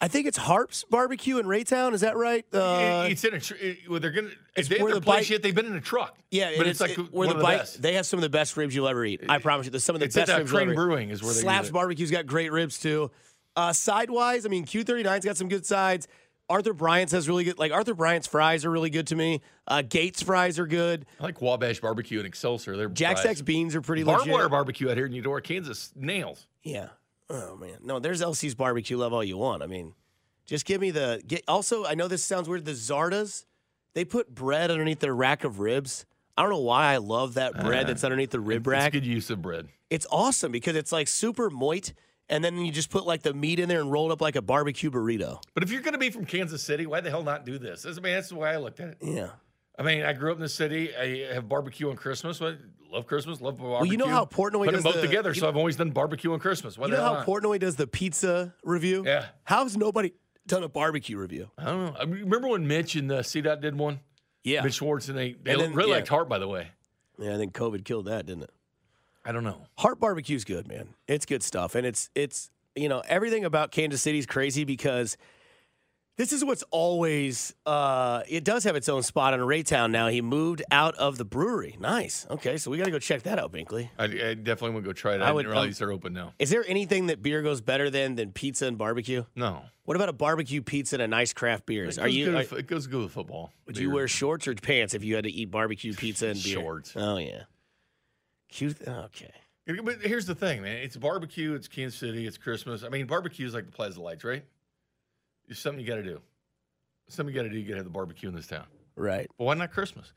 I 0.00 0.08
think 0.08 0.26
it's 0.26 0.36
Harp's 0.36 0.84
Barbecue 0.90 1.38
in 1.38 1.46
Raytown. 1.46 1.94
Is 1.94 2.02
that 2.02 2.16
right? 2.18 2.44
Uh, 2.52 3.06
it's 3.08 3.24
in 3.24 3.32
a. 3.34 3.40
Tr- 3.40 3.54
it, 3.58 3.78
well, 3.88 3.98
they're 3.98 4.10
gonna. 4.10 4.28
it's 4.54 4.68
they 4.68 4.78
where 4.82 4.92
the 4.92 5.00
bite- 5.00 5.30
yet, 5.30 5.42
they've 5.42 5.54
been 5.54 5.64
in 5.66 5.74
a 5.76 5.80
truck. 5.80 6.18
Yeah, 6.30 6.50
but 6.50 6.60
and 6.60 6.66
it's, 6.68 6.80
like 6.80 6.90
it- 6.92 6.98
one 6.98 7.10
where 7.12 7.28
the 7.28 7.32
of 7.34 7.38
the 7.38 7.42
bite. 7.44 7.56
best. 7.58 7.80
They 7.80 7.94
have 7.94 8.04
some 8.04 8.18
of 8.18 8.22
the 8.22 8.28
best 8.28 8.56
ribs 8.58 8.74
you'll 8.74 8.88
ever 8.88 9.04
eat. 9.06 9.22
I 9.28 9.38
promise 9.38 9.64
you. 9.66 9.70
There's 9.70 9.84
some 9.84 9.96
of 9.96 10.00
the 10.00 10.06
It's 10.06 10.14
best 10.14 10.30
ribs 10.36 10.50
Crane. 10.52 10.74
Brewing 10.74 11.08
is 11.10 11.22
where 11.22 11.32
they 11.32 11.40
Slaps. 11.40 11.70
Barbecue's 11.70 12.10
got 12.10 12.26
great 12.26 12.52
ribs 12.52 12.78
too. 12.78 13.10
Uh, 13.56 13.72
sidewise, 13.72 14.44
I 14.44 14.50
mean, 14.50 14.66
Q39's 14.66 15.24
got 15.24 15.38
some 15.38 15.48
good 15.48 15.64
sides. 15.64 16.08
Arthur 16.50 16.74
Bryant's 16.74 17.12
has 17.12 17.26
really 17.26 17.44
good. 17.44 17.58
Like 17.58 17.72
Arthur 17.72 17.94
Bryant's 17.94 18.26
fries 18.28 18.66
are 18.66 18.70
really 18.70 18.90
good 18.90 19.06
to 19.08 19.16
me. 19.16 19.40
Uh, 19.66 19.80
Gates 19.82 20.22
fries 20.22 20.58
are 20.58 20.66
good. 20.66 21.06
I 21.18 21.22
like 21.24 21.40
Wabash 21.40 21.80
Barbecue 21.80 22.18
and 22.18 22.26
Excelsior. 22.26 22.76
They're 22.76 22.88
Jack. 22.90 23.16
Stack's 23.18 23.40
beans 23.42 23.74
are 23.74 23.80
pretty 23.80 24.04
Barbed 24.04 24.20
legit. 24.26 24.34
wire 24.34 24.48
barbecue 24.50 24.90
out 24.90 24.96
here 24.98 25.06
in 25.06 25.12
Eudora, 25.12 25.40
Kansas 25.40 25.90
nails. 25.96 26.46
Yeah. 26.62 26.88
Oh 27.28 27.56
man. 27.56 27.78
No, 27.82 27.98
there's 27.98 28.22
LC's 28.22 28.54
barbecue. 28.54 28.96
Love 28.96 29.12
all 29.12 29.24
you 29.24 29.36
want. 29.36 29.62
I 29.62 29.66
mean, 29.66 29.94
just 30.46 30.64
give 30.64 30.80
me 30.80 30.90
the. 30.90 31.22
Get, 31.26 31.42
also, 31.48 31.84
I 31.84 31.94
know 31.94 32.08
this 32.08 32.22
sounds 32.24 32.48
weird. 32.48 32.64
The 32.64 32.72
Zardas, 32.72 33.44
they 33.94 34.04
put 34.04 34.34
bread 34.34 34.70
underneath 34.70 35.00
their 35.00 35.14
rack 35.14 35.42
of 35.44 35.58
ribs. 35.58 36.06
I 36.36 36.42
don't 36.42 36.50
know 36.50 36.58
why 36.60 36.92
I 36.92 36.98
love 36.98 37.34
that 37.34 37.54
bread 37.64 37.86
that's 37.86 38.04
underneath 38.04 38.30
the 38.30 38.40
rib 38.40 38.58
Uh, 38.68 38.70
It's 38.72 38.82
rack. 38.84 38.92
good 38.92 39.06
use 39.06 39.30
of 39.30 39.40
bread. 39.42 39.68
It's 39.88 40.06
awesome 40.10 40.52
because 40.52 40.76
it's 40.76 40.92
like 40.92 41.08
super 41.08 41.48
moist, 41.50 41.94
and 42.28 42.44
then 42.44 42.58
you 42.58 42.70
just 42.70 42.90
put 42.90 43.06
like 43.06 43.22
the 43.22 43.32
meat 43.32 43.58
in 43.58 43.68
there 43.68 43.80
and 43.80 43.90
roll 43.90 44.10
it 44.10 44.12
up 44.12 44.20
like 44.20 44.36
a 44.36 44.42
barbecue 44.42 44.90
burrito. 44.90 45.40
But 45.54 45.62
if 45.62 45.70
you're 45.72 45.80
going 45.80 45.94
to 45.94 45.98
be 45.98 46.10
from 46.10 46.26
Kansas 46.26 46.62
City, 46.62 46.84
why 46.86 47.00
the 47.00 47.08
hell 47.10 47.22
not 47.22 47.46
do 47.46 47.58
this? 47.58 47.82
That's- 47.82 47.98
I 47.98 48.02
mean, 48.02 48.14
that's 48.14 48.28
the 48.28 48.36
way 48.36 48.50
I 48.50 48.58
looked 48.58 48.80
at 48.80 48.88
it. 48.90 48.98
Yeah. 49.00 49.30
I 49.78 49.82
mean, 49.82 50.02
I 50.02 50.12
grew 50.14 50.30
up 50.30 50.36
in 50.38 50.42
the 50.42 50.48
city. 50.48 50.94
I 50.96 51.32
have 51.34 51.48
barbecue 51.48 51.90
on 51.90 51.96
Christmas. 51.96 52.40
I 52.40 52.54
love 52.90 53.06
Christmas. 53.06 53.40
Love 53.40 53.58
barbecue. 53.58 53.72
Well, 53.74 53.84
you 53.86 53.96
know 53.98 54.08
how 54.08 54.24
Portnoy 54.24 54.64
Put 54.64 54.72
does 54.74 54.82
them 54.82 54.92
both 54.92 54.94
the- 55.02 55.06
together. 55.06 55.34
so 55.34 55.48
I've 55.48 55.56
always 55.56 55.76
done 55.76 55.90
barbecue 55.90 56.32
on 56.32 56.38
Christmas. 56.38 56.78
Why 56.78 56.86
You 56.86 56.92
know 56.92 57.02
how 57.02 57.12
not? 57.14 57.26
Portnoy 57.26 57.58
does 57.60 57.76
the 57.76 57.86
pizza 57.86 58.54
review? 58.64 59.02
Yeah. 59.06 59.26
How's 59.44 59.76
nobody 59.76 60.12
done 60.46 60.62
a 60.62 60.68
barbecue 60.68 61.18
review? 61.18 61.50
I 61.58 61.64
don't 61.64 61.84
know. 61.84 61.96
I 62.00 62.04
remember 62.04 62.48
when 62.48 62.66
Mitch 62.66 62.96
and 62.96 63.10
uh, 63.12 63.20
CDOT 63.22 63.60
did 63.60 63.76
one? 63.78 64.00
Yeah. 64.44 64.62
Mitch 64.62 64.74
Schwartz 64.74 65.08
and 65.08 65.18
they, 65.18 65.32
they 65.42 65.52
And 65.52 65.60
then- 65.60 65.72
really 65.74 65.90
yeah. 65.90 65.96
liked 65.96 66.08
Hart, 66.08 66.28
by 66.28 66.38
the 66.38 66.48
way. 66.48 66.68
Yeah, 67.18 67.34
I 67.34 67.36
think 67.36 67.52
COVID 67.54 67.84
killed 67.84 68.06
that, 68.06 68.26
didn't 68.26 68.44
it? 68.44 68.50
I 69.24 69.32
don't 69.32 69.42
know. 69.44 69.66
Heart 69.78 69.98
barbecue's 70.00 70.44
good, 70.44 70.68
man. 70.68 70.90
It's 71.08 71.26
good 71.26 71.42
stuff, 71.42 71.74
and 71.74 71.84
it's 71.86 72.10
it's 72.14 72.50
you 72.76 72.88
know 72.88 73.02
everything 73.08 73.44
about 73.44 73.72
Kansas 73.72 74.00
City's 74.02 74.24
crazy 74.26 74.62
because 74.64 75.16
this 76.16 76.32
is 76.32 76.44
what's 76.44 76.64
always. 76.70 77.54
Uh, 77.66 78.22
it 78.28 78.42
does 78.44 78.64
have 78.64 78.74
its 78.76 78.88
own 78.88 79.02
spot 79.02 79.34
in 79.34 79.40
Raytown 79.40 79.90
now. 79.90 80.08
He 80.08 80.22
moved 80.22 80.62
out 80.70 80.94
of 80.96 81.18
the 81.18 81.24
brewery. 81.24 81.76
Nice. 81.78 82.26
Okay, 82.30 82.56
so 82.56 82.70
we 82.70 82.78
got 82.78 82.84
to 82.86 82.90
go 82.90 82.98
check 82.98 83.22
that 83.24 83.38
out, 83.38 83.52
Binkley. 83.52 83.90
I, 83.98 84.04
I 84.04 84.08
definitely 84.34 84.70
want 84.70 84.84
to 84.84 84.88
go 84.88 84.92
try 84.92 85.14
it. 85.14 85.20
I 85.20 85.28
I, 85.28 85.32
would- 85.32 85.42
didn't 85.42 85.52
realize 85.52 85.78
they're 85.78 85.92
open 85.92 86.12
now. 86.14 86.32
Is 86.38 86.50
there 86.50 86.64
anything 86.66 87.06
that 87.08 87.22
beer 87.22 87.42
goes 87.42 87.60
better 87.60 87.90
than 87.90 88.14
than 88.16 88.32
pizza 88.32 88.66
and 88.66 88.78
barbecue? 88.78 89.24
No. 89.34 89.62
What 89.84 89.94
about 89.96 90.08
a 90.08 90.12
barbecue 90.14 90.62
pizza 90.62 90.96
and 90.96 91.02
a 91.02 91.08
nice 91.08 91.32
craft 91.32 91.66
beers? 91.66 91.98
Are 91.98 92.08
you? 92.08 92.32
Are, 92.32 92.38
with- 92.38 92.52
it 92.54 92.66
goes 92.66 92.86
good 92.86 93.02
with 93.02 93.12
football. 93.12 93.52
would 93.66 93.76
you 93.78 93.90
wear 93.90 94.08
shorts 94.08 94.48
or 94.48 94.54
pants 94.54 94.94
if 94.94 95.04
you 95.04 95.14
had 95.16 95.24
to 95.24 95.30
eat 95.30 95.50
barbecue 95.50 95.92
pizza 95.94 96.28
and 96.28 96.42
beer? 96.42 96.54
Shorts. 96.60 96.92
Oh 96.96 97.18
yeah. 97.18 97.42
Cute. 98.48 98.76
Okay. 98.86 99.32
But 99.82 100.00
here's 100.00 100.26
the 100.26 100.34
thing, 100.34 100.62
man. 100.62 100.76
It's 100.76 100.96
barbecue. 100.96 101.54
It's 101.54 101.66
Kansas 101.66 101.98
City. 101.98 102.24
It's 102.26 102.38
Christmas. 102.38 102.84
I 102.84 102.88
mean, 102.88 103.06
barbecue 103.06 103.44
is 103.46 103.52
like 103.52 103.66
the 103.66 103.72
Plaza 103.72 104.00
Lights, 104.00 104.22
right? 104.24 104.44
It's 105.48 105.60
something 105.60 105.80
you 105.80 105.86
got 105.86 105.96
to 105.96 106.02
do. 106.02 106.20
Something 107.08 107.34
you 107.34 107.40
got 107.40 107.48
to 107.48 107.50
do. 107.52 107.58
You 107.58 107.64
got 107.64 107.72
to 107.72 107.76
have 107.78 107.84
the 107.84 107.90
barbecue 107.90 108.28
in 108.28 108.34
this 108.34 108.46
town. 108.46 108.64
Right. 108.96 109.28
But 109.38 109.44
why 109.44 109.54
not 109.54 109.72
Christmas? 109.72 110.12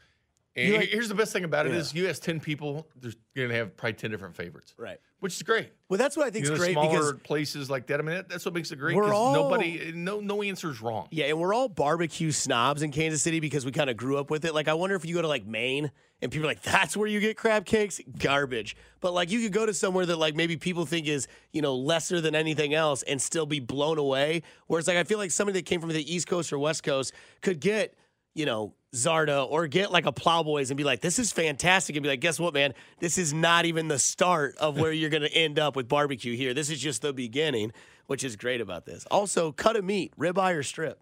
And 0.56 0.74
like- 0.74 0.90
here's 0.90 1.08
the 1.08 1.16
best 1.16 1.32
thing 1.32 1.44
about 1.44 1.68
it 1.68 1.72
Yeah. 1.74 1.80
is 1.80 1.94
you 1.94 2.10
ask 2.10 2.22
ten 2.22 2.40
people, 2.40 2.88
there's 2.96 3.16
you're 3.36 3.48
gonna 3.48 3.58
have 3.58 3.78
probably 3.78 3.94
ten 3.94 4.12
different 4.12 4.36
favorites, 4.36 4.74
Right. 4.78 4.98
which 5.20 5.36
is 5.36 5.44
great. 5.44 5.72
Well, 5.88 5.98
that's 5.98 6.18
what 6.18 6.26
I 6.26 6.32
think 6.32 6.46
You 6.48 6.54
is 6.54 6.60
great 6.60 6.74
smaller 6.74 7.14
because 7.14 7.22
places 7.24 7.70
like 7.70 7.88
that. 7.88 8.00
I 8.00 8.04
mean, 8.04 8.16
that, 8.16 8.28
that's 8.30 8.44
what 8.46 8.54
makes 8.56 8.72
it 8.72 8.78
great. 8.78 8.96
We're 8.96 9.14
all- 9.14 9.34
nobody, 9.34 9.92
no, 9.94 10.20
no 10.20 10.42
answer 10.42 10.70
is 10.72 10.82
wrong. 10.82 11.08
Yeah, 11.12 11.26
and 11.28 11.40
we're 11.40 11.54
all 11.54 11.70
barbecue 11.70 12.32
snobs 12.32 12.82
in 12.82 12.92
Kansas 12.92 13.22
City 13.22 13.40
because 13.40 13.64
we 13.66 13.72
kind 13.72 13.90
of 13.90 13.96
grew 13.96 14.18
up 14.18 14.30
with 14.32 14.44
it. 14.44 14.54
Like, 14.54 14.68
I 14.68 14.74
wonder 14.74 14.96
if 14.96 15.06
you 15.06 15.14
go 15.14 15.22
to 15.22 15.28
like 15.28 15.46
Maine 15.46 15.92
and 16.22 16.32
people 16.32 16.48
are 16.48 16.52
like, 16.52 16.64
that's 16.64 16.98
where 16.98 17.08
you 17.08 17.20
get 17.22 17.38
crab 17.38 17.66
cakes? 17.66 18.02
Garbage. 18.18 18.76
But 19.00 19.14
like, 19.14 19.30
you 19.32 19.40
could 19.42 19.54
go 19.54 19.66
to 19.68 19.74
somewhere 19.74 20.06
that 20.08 20.18
like 20.18 20.36
maybe 20.36 20.58
people 20.58 20.86
think 20.86 21.08
is, 21.08 21.28
you 21.54 21.62
know, 21.62 21.76
lesser 21.76 22.20
than 22.20 22.34
anything 22.36 22.74
else 22.74 23.04
and 23.04 23.22
still 23.22 23.46
be 23.46 23.60
blown 23.60 23.98
away. 24.00 24.42
Whereas, 24.68 24.88
like, 24.88 24.98
I 24.98 25.04
feel 25.04 25.20
like 25.20 25.32
somebody 25.32 25.60
that 25.60 25.66
came 25.68 25.80
from 25.80 25.92
the 25.92 26.14
East 26.14 26.28
Coast 26.28 26.52
or 26.52 26.60
West 26.60 26.84
Coast 26.84 27.14
could 27.42 27.60
get, 27.62 27.96
you 28.34 28.46
know, 28.46 28.74
Zarda 28.94 29.46
or 29.50 29.68
get 29.68 29.92
like 29.92 30.06
a 30.06 30.12
Plowboys 30.12 30.72
and 30.72 30.78
be 30.78 30.84
like, 30.84 31.02
this 31.02 31.20
is 31.20 31.32
fantastic. 31.32 31.96
And 31.96 32.04
be 32.04 32.10
like, 32.10 32.22
guess 32.22 32.40
what, 32.40 32.54
man? 32.54 32.74
This 33.00 33.18
is 33.18 33.34
not 33.34 33.66
even 33.66 33.88
the 33.88 34.00
start 34.00 34.58
of 34.58 34.80
where 34.80 34.92
you're 34.92 35.10
going 35.12 35.24
to 35.24 35.34
end 35.34 35.60
up 35.60 35.76
with 35.76 35.88
barbecue 35.88 36.36
here. 36.36 36.54
This 36.54 36.70
is 36.70 36.80
just 36.80 37.02
the 37.02 37.14
beginning, 37.14 37.72
which 38.08 38.24
is 38.24 38.36
great 38.36 38.62
about 38.62 38.86
this. 38.86 39.06
Also, 39.12 39.52
cut 39.52 39.76
of 39.76 39.86
meat, 39.86 40.14
ribeye 40.18 40.56
or 40.56 40.64
strip. 40.64 41.00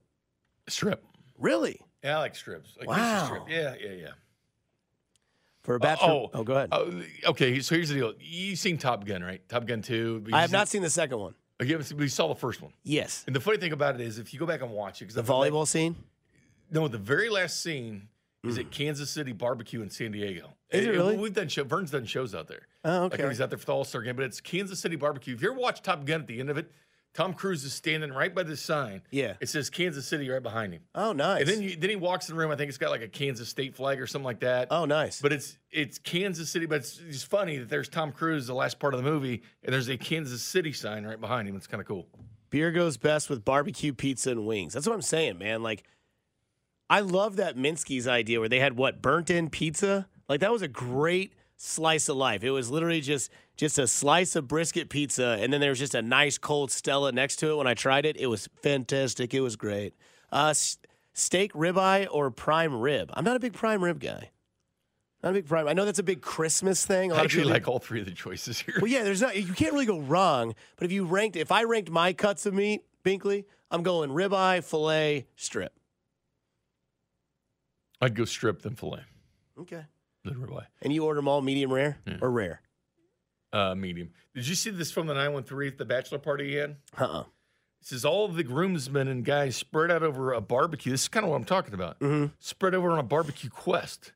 Strip. 0.67 1.03
Really? 1.37 1.81
Yeah, 2.03 2.17
I 2.17 2.19
like 2.19 2.35
strips. 2.35 2.75
Like 2.77 2.89
Wow. 2.89 3.25
Strip. 3.25 3.43
Yeah, 3.49 3.75
yeah, 3.79 3.91
yeah. 3.91 4.07
For 5.63 5.75
a 5.75 5.79
bachelor? 5.79 6.09
oh, 6.09 6.29
oh, 6.33 6.39
oh 6.39 6.43
go 6.43 6.53
ahead. 6.53 6.69
Oh, 6.71 7.01
okay, 7.31 7.59
so 7.59 7.75
here's 7.75 7.89
the 7.89 7.95
deal. 7.95 8.13
You've 8.19 8.59
seen 8.59 8.77
Top 8.77 9.05
Gun, 9.05 9.21
right? 9.23 9.41
Top 9.49 9.65
Gun 9.65 9.81
2. 9.81 10.27
I 10.31 10.41
have 10.41 10.49
see- 10.49 10.55
not 10.55 10.67
seen 10.67 10.81
the 10.81 10.89
second 10.89 11.19
one. 11.19 11.35
You 11.59 11.67
haven't 11.67 11.85
seen- 11.85 11.97
we 11.97 12.07
saw 12.07 12.27
the 12.27 12.35
first 12.35 12.61
one. 12.61 12.71
Yes. 12.83 13.23
And 13.27 13.35
the 13.35 13.39
funny 13.41 13.57
thing 13.57 13.71
about 13.73 13.95
it 13.95 14.01
is, 14.01 14.19
if 14.19 14.33
you 14.33 14.39
go 14.39 14.45
back 14.45 14.61
and 14.61 14.71
watch 14.71 15.01
it, 15.01 15.05
because 15.05 15.15
The 15.15 15.23
volleyball 15.23 15.67
scene? 15.67 15.95
No, 16.71 16.87
the 16.87 16.97
very 16.97 17.29
last 17.29 17.61
scene 17.61 18.09
is 18.43 18.57
at 18.57 18.65
hmm. 18.65 18.71
Kansas 18.71 19.09
City 19.09 19.31
Barbecue 19.31 19.81
in 19.81 19.89
San 19.89 20.11
Diego. 20.11 20.53
Is 20.69 20.85
it 20.85 20.89
really? 20.89 21.17
We've 21.17 21.33
done 21.33 21.47
show. 21.47 21.63
Vern's 21.63 21.91
done 21.91 22.05
shows 22.05 22.35
out 22.35 22.47
there. 22.47 22.67
Oh, 22.83 23.03
okay. 23.05 23.21
when 23.21 23.31
he's 23.31 23.41
out 23.41 23.49
there 23.49 23.57
for 23.57 23.65
the 23.65 23.73
All 23.73 23.83
Star 23.83 24.01
game, 24.01 24.15
but 24.15 24.25
it's 24.25 24.41
Kansas 24.41 24.79
City 24.79 24.95
Barbecue. 24.95 25.33
If 25.33 25.41
you 25.41 25.51
ever 25.51 25.59
watch 25.59 25.81
Top 25.81 26.05
Gun, 26.05 26.21
at 26.21 26.27
the 26.27 26.39
end 26.39 26.49
of 26.49 26.57
it, 26.57 26.71
Tom 27.13 27.33
Cruise 27.33 27.63
is 27.63 27.73
standing 27.73 28.11
right 28.13 28.33
by 28.33 28.43
the 28.43 28.55
sign. 28.55 29.01
Yeah. 29.09 29.33
It 29.39 29.49
says 29.49 29.69
Kansas 29.69 30.05
City 30.05 30.29
right 30.29 30.43
behind 30.43 30.73
him. 30.73 30.83
Oh, 30.93 31.13
nice. 31.13 31.41
And 31.41 31.49
then 31.49 31.61
you, 31.63 31.75
then 31.75 31.89
he 31.89 31.95
walks 31.95 32.29
in 32.29 32.35
the 32.35 32.39
room. 32.39 32.51
I 32.51 32.55
think 32.55 32.69
it's 32.69 32.77
got 32.77 32.91
like 32.91 33.01
a 33.01 33.07
Kansas 33.07 33.49
State 33.49 33.75
flag 33.75 33.99
or 33.99 34.05
something 34.05 34.25
like 34.25 34.41
that. 34.41 34.67
oh, 34.69 34.85
nice. 34.85 35.19
But 35.19 35.33
it's 35.33 35.57
it's 35.71 35.97
Kansas 35.97 36.49
City, 36.49 36.65
but 36.65 36.75
it's, 36.75 36.99
it's 36.99 37.23
funny 37.23 37.57
that 37.57 37.69
there's 37.69 37.89
Tom 37.89 38.11
Cruise 38.11 38.45
the 38.45 38.53
last 38.53 38.79
part 38.79 38.93
of 38.93 39.03
the 39.03 39.09
movie, 39.09 39.41
and 39.63 39.73
there's 39.73 39.89
a 39.89 39.97
Kansas 39.97 40.43
City 40.43 40.73
sign 40.73 41.05
right 41.05 41.19
behind 41.19 41.47
him. 41.47 41.55
It's 41.55 41.67
kind 41.67 41.81
of 41.81 41.87
cool. 41.87 42.07
Beer 42.49 42.71
goes 42.71 42.97
best 42.97 43.29
with 43.29 43.43
barbecue, 43.43 43.93
pizza, 43.93 44.31
and 44.31 44.45
wings. 44.45 44.73
That's 44.73 44.85
what 44.85 44.93
I'm 44.93 45.01
saying, 45.01 45.37
man. 45.37 45.63
Like, 45.63 45.83
I 46.89 47.01
love 47.01 47.35
that 47.35 47.57
Minsky's 47.57 48.07
idea 48.07 48.39
where 48.39 48.49
they 48.49 48.59
had 48.59 48.77
what 48.77 49.01
burnt 49.01 49.29
in 49.29 49.49
pizza. 49.49 50.07
Like 50.29 50.39
that 50.39 50.51
was 50.51 50.61
a 50.61 50.67
great 50.67 51.33
slice 51.57 52.07
of 52.09 52.15
life. 52.17 52.43
It 52.43 52.51
was 52.51 52.69
literally 52.71 53.01
just 53.01 53.31
just 53.57 53.79
a 53.79 53.87
slice 53.87 54.35
of 54.35 54.47
brisket 54.47 54.89
pizza, 54.89 55.37
and 55.41 55.51
then 55.51 55.59
there 55.61 55.71
was 55.71 55.79
just 55.79 55.95
a 55.95 56.01
nice 56.01 56.37
cold 56.37 56.71
Stella 56.71 57.11
next 57.11 57.37
to 57.37 57.49
it. 57.51 57.55
When 57.55 57.67
I 57.67 57.73
tried 57.73 58.05
it, 58.05 58.15
it 58.17 58.27
was 58.27 58.47
fantastic. 58.61 59.33
It 59.33 59.41
was 59.41 59.55
great. 59.55 59.95
Uh, 60.31 60.49
s- 60.49 60.77
steak, 61.13 61.53
ribeye, 61.53 62.07
or 62.11 62.29
prime 62.29 62.75
rib. 62.79 63.09
I'm 63.13 63.23
not 63.23 63.35
a 63.35 63.39
big 63.39 63.53
prime 63.53 63.83
rib 63.83 63.99
guy. 63.99 64.29
Not 65.23 65.29
a 65.31 65.33
big 65.33 65.47
prime. 65.47 65.67
I 65.67 65.73
know 65.73 65.85
that's 65.85 65.97
a 65.97 66.03
big 66.03 66.21
Christmas 66.21 66.85
thing. 66.85 67.11
I 67.11 67.21
actually 67.21 67.45
like 67.45 67.67
all 67.67 67.79
three 67.79 67.99
of 67.99 68.05
the 68.05 68.11
choices 68.11 68.59
here. 68.59 68.75
well, 68.79 68.91
yeah, 68.91 69.03
there's 69.03 69.21
not. 69.21 69.35
You 69.35 69.51
can't 69.53 69.73
really 69.73 69.87
go 69.87 69.99
wrong. 69.99 70.53
But 70.75 70.85
if 70.85 70.91
you 70.91 71.05
ranked, 71.05 71.35
if 71.35 71.51
I 71.51 71.63
ranked 71.63 71.89
my 71.89 72.13
cuts 72.13 72.45
of 72.45 72.53
meat, 72.53 72.83
Binkley, 73.03 73.45
I'm 73.71 73.81
going 73.81 74.11
ribeye, 74.11 74.63
fillet, 74.63 75.25
strip. 75.35 75.73
I'd 78.01 78.15
go 78.15 78.25
strip 78.25 78.61
then 78.61 78.75
fillet, 78.75 79.01
Okay. 79.59 79.83
then 80.23 80.35
ribeye. 80.35 80.65
And 80.81 80.93
you 80.93 81.05
order 81.05 81.17
them 81.19 81.27
all 81.27 81.41
medium 81.41 81.71
rare 81.73 81.97
or 82.21 82.29
rare? 82.31 82.61
uh, 83.53 83.73
medium. 83.75 84.11
Did 84.35 84.47
you 84.47 84.55
see 84.55 84.69
this 84.69 84.91
from 84.91 85.07
the 85.07 85.13
913 85.13 85.71
at 85.71 85.77
the 85.77 85.85
bachelor 85.85 86.19
party 86.19 86.49
he 86.49 86.55
had? 86.55 86.75
Uh-uh. 86.97 87.21
It 87.21 87.85
says 87.87 88.03
all 88.05 88.27
the 88.27 88.43
groomsmen 88.43 89.07
and 89.07 89.23
guys 89.23 89.55
spread 89.55 89.89
out 89.89 90.03
over 90.03 90.33
a 90.33 90.41
barbecue. 90.41 90.91
This 90.91 91.03
is 91.03 91.07
kind 91.07 91.23
of 91.23 91.29
what 91.29 91.37
I'm 91.37 91.45
talking 91.45 91.73
about. 91.73 91.99
Mm-hmm. 91.99 92.33
Spread 92.39 92.75
over 92.75 92.91
on 92.91 92.99
a 92.99 93.03
barbecue 93.03 93.49
quest. 93.49 94.11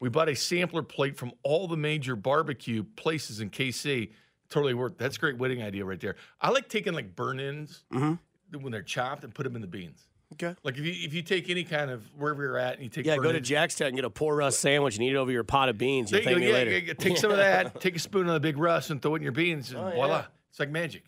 We 0.00 0.08
bought 0.08 0.28
a 0.28 0.36
sampler 0.36 0.82
plate 0.82 1.16
from 1.16 1.32
all 1.42 1.66
the 1.66 1.76
major 1.76 2.14
barbecue 2.14 2.84
places 2.84 3.40
in 3.40 3.50
KC. 3.50 4.12
Totally 4.50 4.74
worth. 4.74 4.96
That's 4.98 5.16
a 5.16 5.20
great 5.20 5.38
wedding 5.38 5.62
idea 5.62 5.84
right 5.84 5.98
there. 6.00 6.16
I 6.40 6.50
like 6.50 6.68
taking 6.68 6.92
like 6.94 7.16
burn-ins 7.16 7.84
Mm-hmm. 7.92 8.60
when 8.62 8.70
they're 8.72 8.82
chopped 8.82 9.24
and 9.24 9.34
put 9.34 9.42
them 9.44 9.56
in 9.56 9.62
the 9.62 9.66
beans. 9.68 10.06
Okay. 10.42 10.54
Like 10.62 10.76
if 10.76 10.84
you 10.84 10.92
if 10.92 11.14
you 11.14 11.22
take 11.22 11.48
any 11.50 11.64
kind 11.64 11.90
of 11.90 12.02
wherever 12.16 12.42
you're 12.42 12.58
at 12.58 12.74
and 12.74 12.82
you 12.82 12.88
take 12.88 13.06
Yeah, 13.06 13.16
go 13.16 13.22
to 13.22 13.28
burn-ins- 13.28 13.48
Jackstown 13.48 13.86
and 13.88 13.96
get 13.96 14.04
a 14.04 14.10
poor 14.10 14.36
Russ 14.36 14.58
sandwich 14.58 14.96
and 14.96 15.04
eat 15.04 15.12
it 15.12 15.16
over 15.16 15.30
your 15.32 15.44
pot 15.44 15.68
of 15.68 15.78
beans. 15.78 16.10
You'll 16.12 16.22
thank 16.22 16.36
go. 16.36 16.40
me 16.40 16.48
Yeah, 16.48 16.52
later. 16.52 16.70
yeah, 16.72 16.78
yeah, 16.88 16.92
take 16.94 17.16
some 17.16 17.30
of 17.30 17.38
that. 17.38 17.80
Take 17.80 17.96
a 17.96 17.98
spoon 17.98 18.26
of 18.28 18.34
the 18.34 18.40
big 18.40 18.58
Russ 18.58 18.90
and 18.90 19.00
throw 19.00 19.14
it 19.14 19.18
in 19.18 19.22
your 19.22 19.32
beans, 19.32 19.70
and 19.70 19.78
Oh, 19.80 19.90
voila! 19.90 20.08
yeah. 20.18 20.24
It's 20.50 20.58
like 20.60 20.70
magic. 20.70 21.04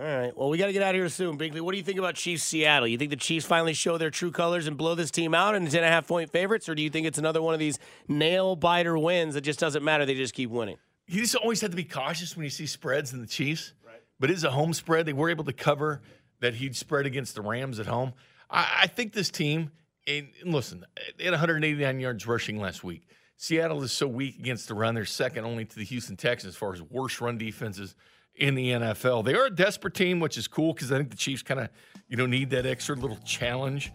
All 0.00 0.06
right. 0.06 0.36
Well, 0.36 0.48
we 0.48 0.56
got 0.56 0.66
to 0.66 0.72
get 0.72 0.82
out 0.82 0.94
of 0.94 0.98
here 0.98 1.08
soon, 1.10 1.36
Binkley. 1.36 1.60
What 1.60 1.72
do 1.72 1.76
you 1.76 1.84
think 1.84 1.98
about 1.98 2.14
Chiefs 2.14 2.42
Seattle? 2.44 2.88
You 2.88 2.96
think 2.96 3.10
the 3.10 3.16
Chiefs 3.16 3.44
finally 3.44 3.74
show 3.74 3.98
their 3.98 4.10
true 4.10 4.30
colors 4.30 4.66
and 4.66 4.76
blow 4.78 4.94
this 4.94 5.10
team 5.10 5.34
out 5.34 5.54
and 5.54 5.70
10 5.70 5.76
and 5.80 5.86
a 5.86 5.88
half 5.90 6.08
point 6.08 6.30
favorites, 6.30 6.66
or 6.68 6.74
do 6.74 6.80
you 6.82 6.88
think 6.88 7.06
it's 7.06 7.18
another 7.18 7.42
one 7.42 7.52
of 7.52 7.60
these 7.60 7.78
nail 8.08 8.56
biter 8.56 8.96
wins 8.96 9.34
that 9.34 9.42
just 9.42 9.60
doesn't 9.60 9.84
matter? 9.84 10.06
They 10.06 10.14
just 10.14 10.32
keep 10.34 10.48
winning. 10.50 10.76
You 11.08 11.20
just 11.20 11.34
always 11.34 11.60
have 11.60 11.70
to 11.70 11.76
be 11.76 11.84
cautious 11.84 12.34
when 12.36 12.44
you 12.44 12.50
see 12.50 12.64
spreads 12.66 13.12
in 13.12 13.20
the 13.20 13.26
Chiefs. 13.26 13.74
Right. 13.86 14.00
But 14.18 14.30
it 14.30 14.34
is 14.34 14.44
a 14.44 14.50
home 14.50 14.72
spread. 14.72 15.04
They 15.04 15.12
were 15.12 15.28
able 15.28 15.44
to 15.44 15.52
cover 15.52 16.00
that 16.40 16.54
huge 16.54 16.76
spread 16.78 17.04
against 17.04 17.34
the 17.34 17.42
Rams 17.42 17.78
at 17.78 17.86
home. 17.86 18.14
I, 18.52 18.82
I 18.82 18.86
think 18.86 19.12
this 19.12 19.30
team, 19.30 19.72
and 20.06 20.28
listen, 20.44 20.84
they 21.18 21.24
had 21.24 21.32
189 21.32 22.00
yards 22.00 22.26
rushing 22.26 22.60
last 22.60 22.84
week. 22.84 23.08
Seattle 23.36 23.82
is 23.82 23.90
so 23.90 24.06
weak 24.06 24.38
against 24.38 24.68
the 24.68 24.74
run. 24.74 24.94
They're 24.94 25.04
second 25.04 25.44
only 25.44 25.64
to 25.64 25.76
the 25.76 25.84
Houston 25.84 26.16
Texans 26.16 26.54
as 26.54 26.56
far 26.56 26.72
as 26.72 26.82
worst 26.82 27.20
run 27.20 27.38
defenses 27.38 27.96
in 28.36 28.54
the 28.54 28.70
NFL. 28.70 29.24
They 29.24 29.34
are 29.34 29.46
a 29.46 29.50
desperate 29.50 29.94
team, 29.94 30.20
which 30.20 30.38
is 30.38 30.46
cool 30.46 30.74
because 30.74 30.92
I 30.92 30.98
think 30.98 31.10
the 31.10 31.16
Chiefs 31.16 31.42
kind 31.42 31.58
of, 31.58 31.68
you 32.08 32.16
know, 32.16 32.26
need 32.26 32.50
that 32.50 32.66
extra 32.66 32.94
little 32.94 33.18
challenge. 33.24 33.92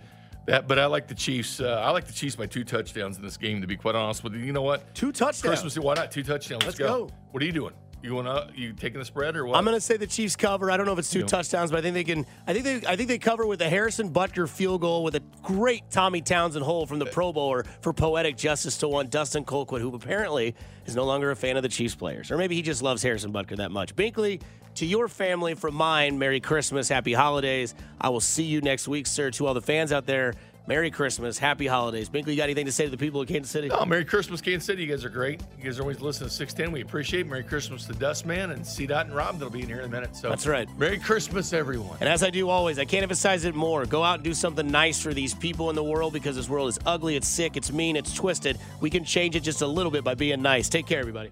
That, 0.47 0.67
but 0.67 0.79
I 0.79 0.85
like 0.85 1.07
the 1.07 1.15
Chiefs. 1.15 1.59
Uh, 1.59 1.81
I 1.83 1.91
like 1.91 2.07
the 2.07 2.13
Chiefs 2.13 2.35
by 2.35 2.45
two 2.45 2.63
touchdowns 2.63 3.17
in 3.17 3.23
this 3.23 3.37
game. 3.37 3.61
To 3.61 3.67
be 3.67 3.75
quite 3.75 3.95
honest 3.95 4.23
with 4.23 4.33
you, 4.33 4.39
you 4.39 4.53
know 4.53 4.61
what? 4.61 4.93
Two 4.95 5.11
touchdowns. 5.11 5.61
Christmas. 5.61 5.77
Why 5.77 5.93
not 5.93 6.11
two 6.11 6.23
touchdowns? 6.23 6.65
Let's 6.65 6.77
go. 6.77 7.09
What 7.31 7.43
are 7.43 7.45
you 7.45 7.51
doing? 7.51 7.73
You 8.01 8.11
going 8.11 8.25
to 8.25 8.47
you 8.55 8.73
taking 8.73 8.99
the 8.99 9.05
spread 9.05 9.35
or 9.35 9.45
what? 9.45 9.57
I'm 9.57 9.65
going 9.65 9.75
to 9.75 9.81
say 9.81 9.97
the 9.97 10.05
Chiefs 10.05 10.35
cover. 10.35 10.69
I 10.69 10.77
don't 10.77 10.85
know 10.85 10.93
if 10.93 10.99
it's 10.99 11.09
two 11.09 11.23
touchdowns, 11.23 11.71
but 11.71 11.79
I 11.79 11.81
think 11.81 11.95
they 11.95 12.03
can. 12.03 12.27
I 12.45 12.53
think 12.53 12.63
they. 12.63 12.87
I 12.87 12.95
think 12.95 13.09
they 13.09 13.17
cover 13.17 13.47
with 13.47 13.61
a 13.61 13.69
Harrison 13.69 14.11
Butker 14.11 14.47
field 14.47 14.81
goal 14.81 15.03
with 15.03 15.15
a 15.15 15.21
great 15.41 15.89
Tommy 15.89 16.21
Townsend 16.21 16.63
hole 16.63 16.85
from 16.85 16.99
the 16.99 17.07
Pro 17.07 17.33
Bowler 17.33 17.65
for 17.81 17.93
poetic 17.93 18.37
justice 18.37 18.77
to 18.79 18.87
one 18.87 19.07
Dustin 19.07 19.43
Colquitt, 19.43 19.81
who 19.81 19.93
apparently 19.95 20.53
is 20.85 20.95
no 20.95 21.05
longer 21.05 21.31
a 21.31 21.35
fan 21.35 21.57
of 21.57 21.63
the 21.63 21.69
Chiefs 21.69 21.95
players, 21.95 22.29
or 22.29 22.37
maybe 22.37 22.55
he 22.55 22.61
just 22.61 22.83
loves 22.83 23.01
Harrison 23.01 23.33
Butker 23.33 23.57
that 23.57 23.71
much. 23.71 23.95
Binkley, 23.95 24.41
to 24.75 24.85
your 24.85 25.07
family 25.07 25.55
from 25.55 25.73
mine, 25.73 26.19
Merry 26.19 26.39
Christmas, 26.39 26.87
Happy 26.87 27.13
Holidays. 27.13 27.73
I 27.99 28.09
will 28.09 28.19
see 28.19 28.43
you 28.43 28.61
next 28.61 28.87
week, 28.87 29.07
sir. 29.07 29.31
To 29.31 29.47
all 29.47 29.55
the 29.55 29.61
fans 29.61 29.91
out 29.91 30.05
there, 30.05 30.35
Merry 30.67 30.91
Christmas, 30.91 31.37
Happy 31.37 31.65
Holidays. 31.65 32.09
Binkley, 32.09 32.31
you 32.31 32.35
got 32.35 32.43
anything 32.43 32.65
to 32.65 32.73
say 32.73 32.83
to 32.83 32.91
the 32.91 32.97
people 32.97 33.21
of 33.21 33.27
Kansas 33.29 33.49
City? 33.49 33.71
Oh, 33.71 33.85
Merry 33.85 34.03
Christmas, 34.03 34.41
Kansas 34.41 34.65
City. 34.65 34.83
You 34.83 34.89
guys 34.89 35.05
are 35.05 35.09
great. 35.09 35.41
You 35.57 35.63
guys 35.63 35.79
are 35.79 35.83
always 35.83 36.01
listening 36.01 36.27
to 36.27 36.35
610. 36.35 36.73
We 36.73 36.81
appreciate 36.81 37.21
it. 37.21 37.29
Merry 37.29 37.43
Christmas 37.43 37.85
to 37.85 37.93
Dustman 37.93 38.51
and 38.51 38.67
C. 38.67 38.85
Dot 38.85 39.05
and 39.05 39.15
Rob. 39.15 39.39
That'll 39.39 39.49
be 39.49 39.61
in 39.61 39.67
here 39.67 39.79
in 39.79 39.85
a 39.85 39.87
minute. 39.87 40.13
So 40.13 40.27
That's 40.27 40.45
right. 40.45 40.67
Merry 40.77 40.99
Christmas, 40.99 41.53
everyone. 41.53 41.97
And 42.01 42.09
as 42.09 42.21
I 42.21 42.29
do 42.31 42.49
always, 42.49 42.79
I 42.79 42.83
can't 42.85 43.03
emphasize 43.03 43.45
it 43.45 43.55
more. 43.55 43.85
Go 43.85 44.03
out 44.03 44.15
and 44.15 44.23
do 44.25 44.33
something 44.33 44.69
nice 44.69 45.01
for 45.01 45.13
these 45.13 45.33
people 45.33 45.69
in 45.69 45.75
the 45.77 45.83
world 45.83 46.11
because 46.11 46.35
this 46.35 46.49
world 46.49 46.67
is 46.67 46.79
ugly, 46.85 47.15
it's 47.15 47.29
sick, 47.29 47.55
it's 47.55 47.71
mean, 47.71 47.95
it's 47.95 48.13
twisted. 48.13 48.59
We 48.81 48.89
can 48.89 49.05
change 49.05 49.37
it 49.37 49.43
just 49.43 49.61
a 49.61 49.67
little 49.67 49.91
bit 49.91 50.03
by 50.03 50.15
being 50.15 50.41
nice. 50.41 50.67
Take 50.67 50.85
care, 50.85 50.99
everybody. 50.99 51.31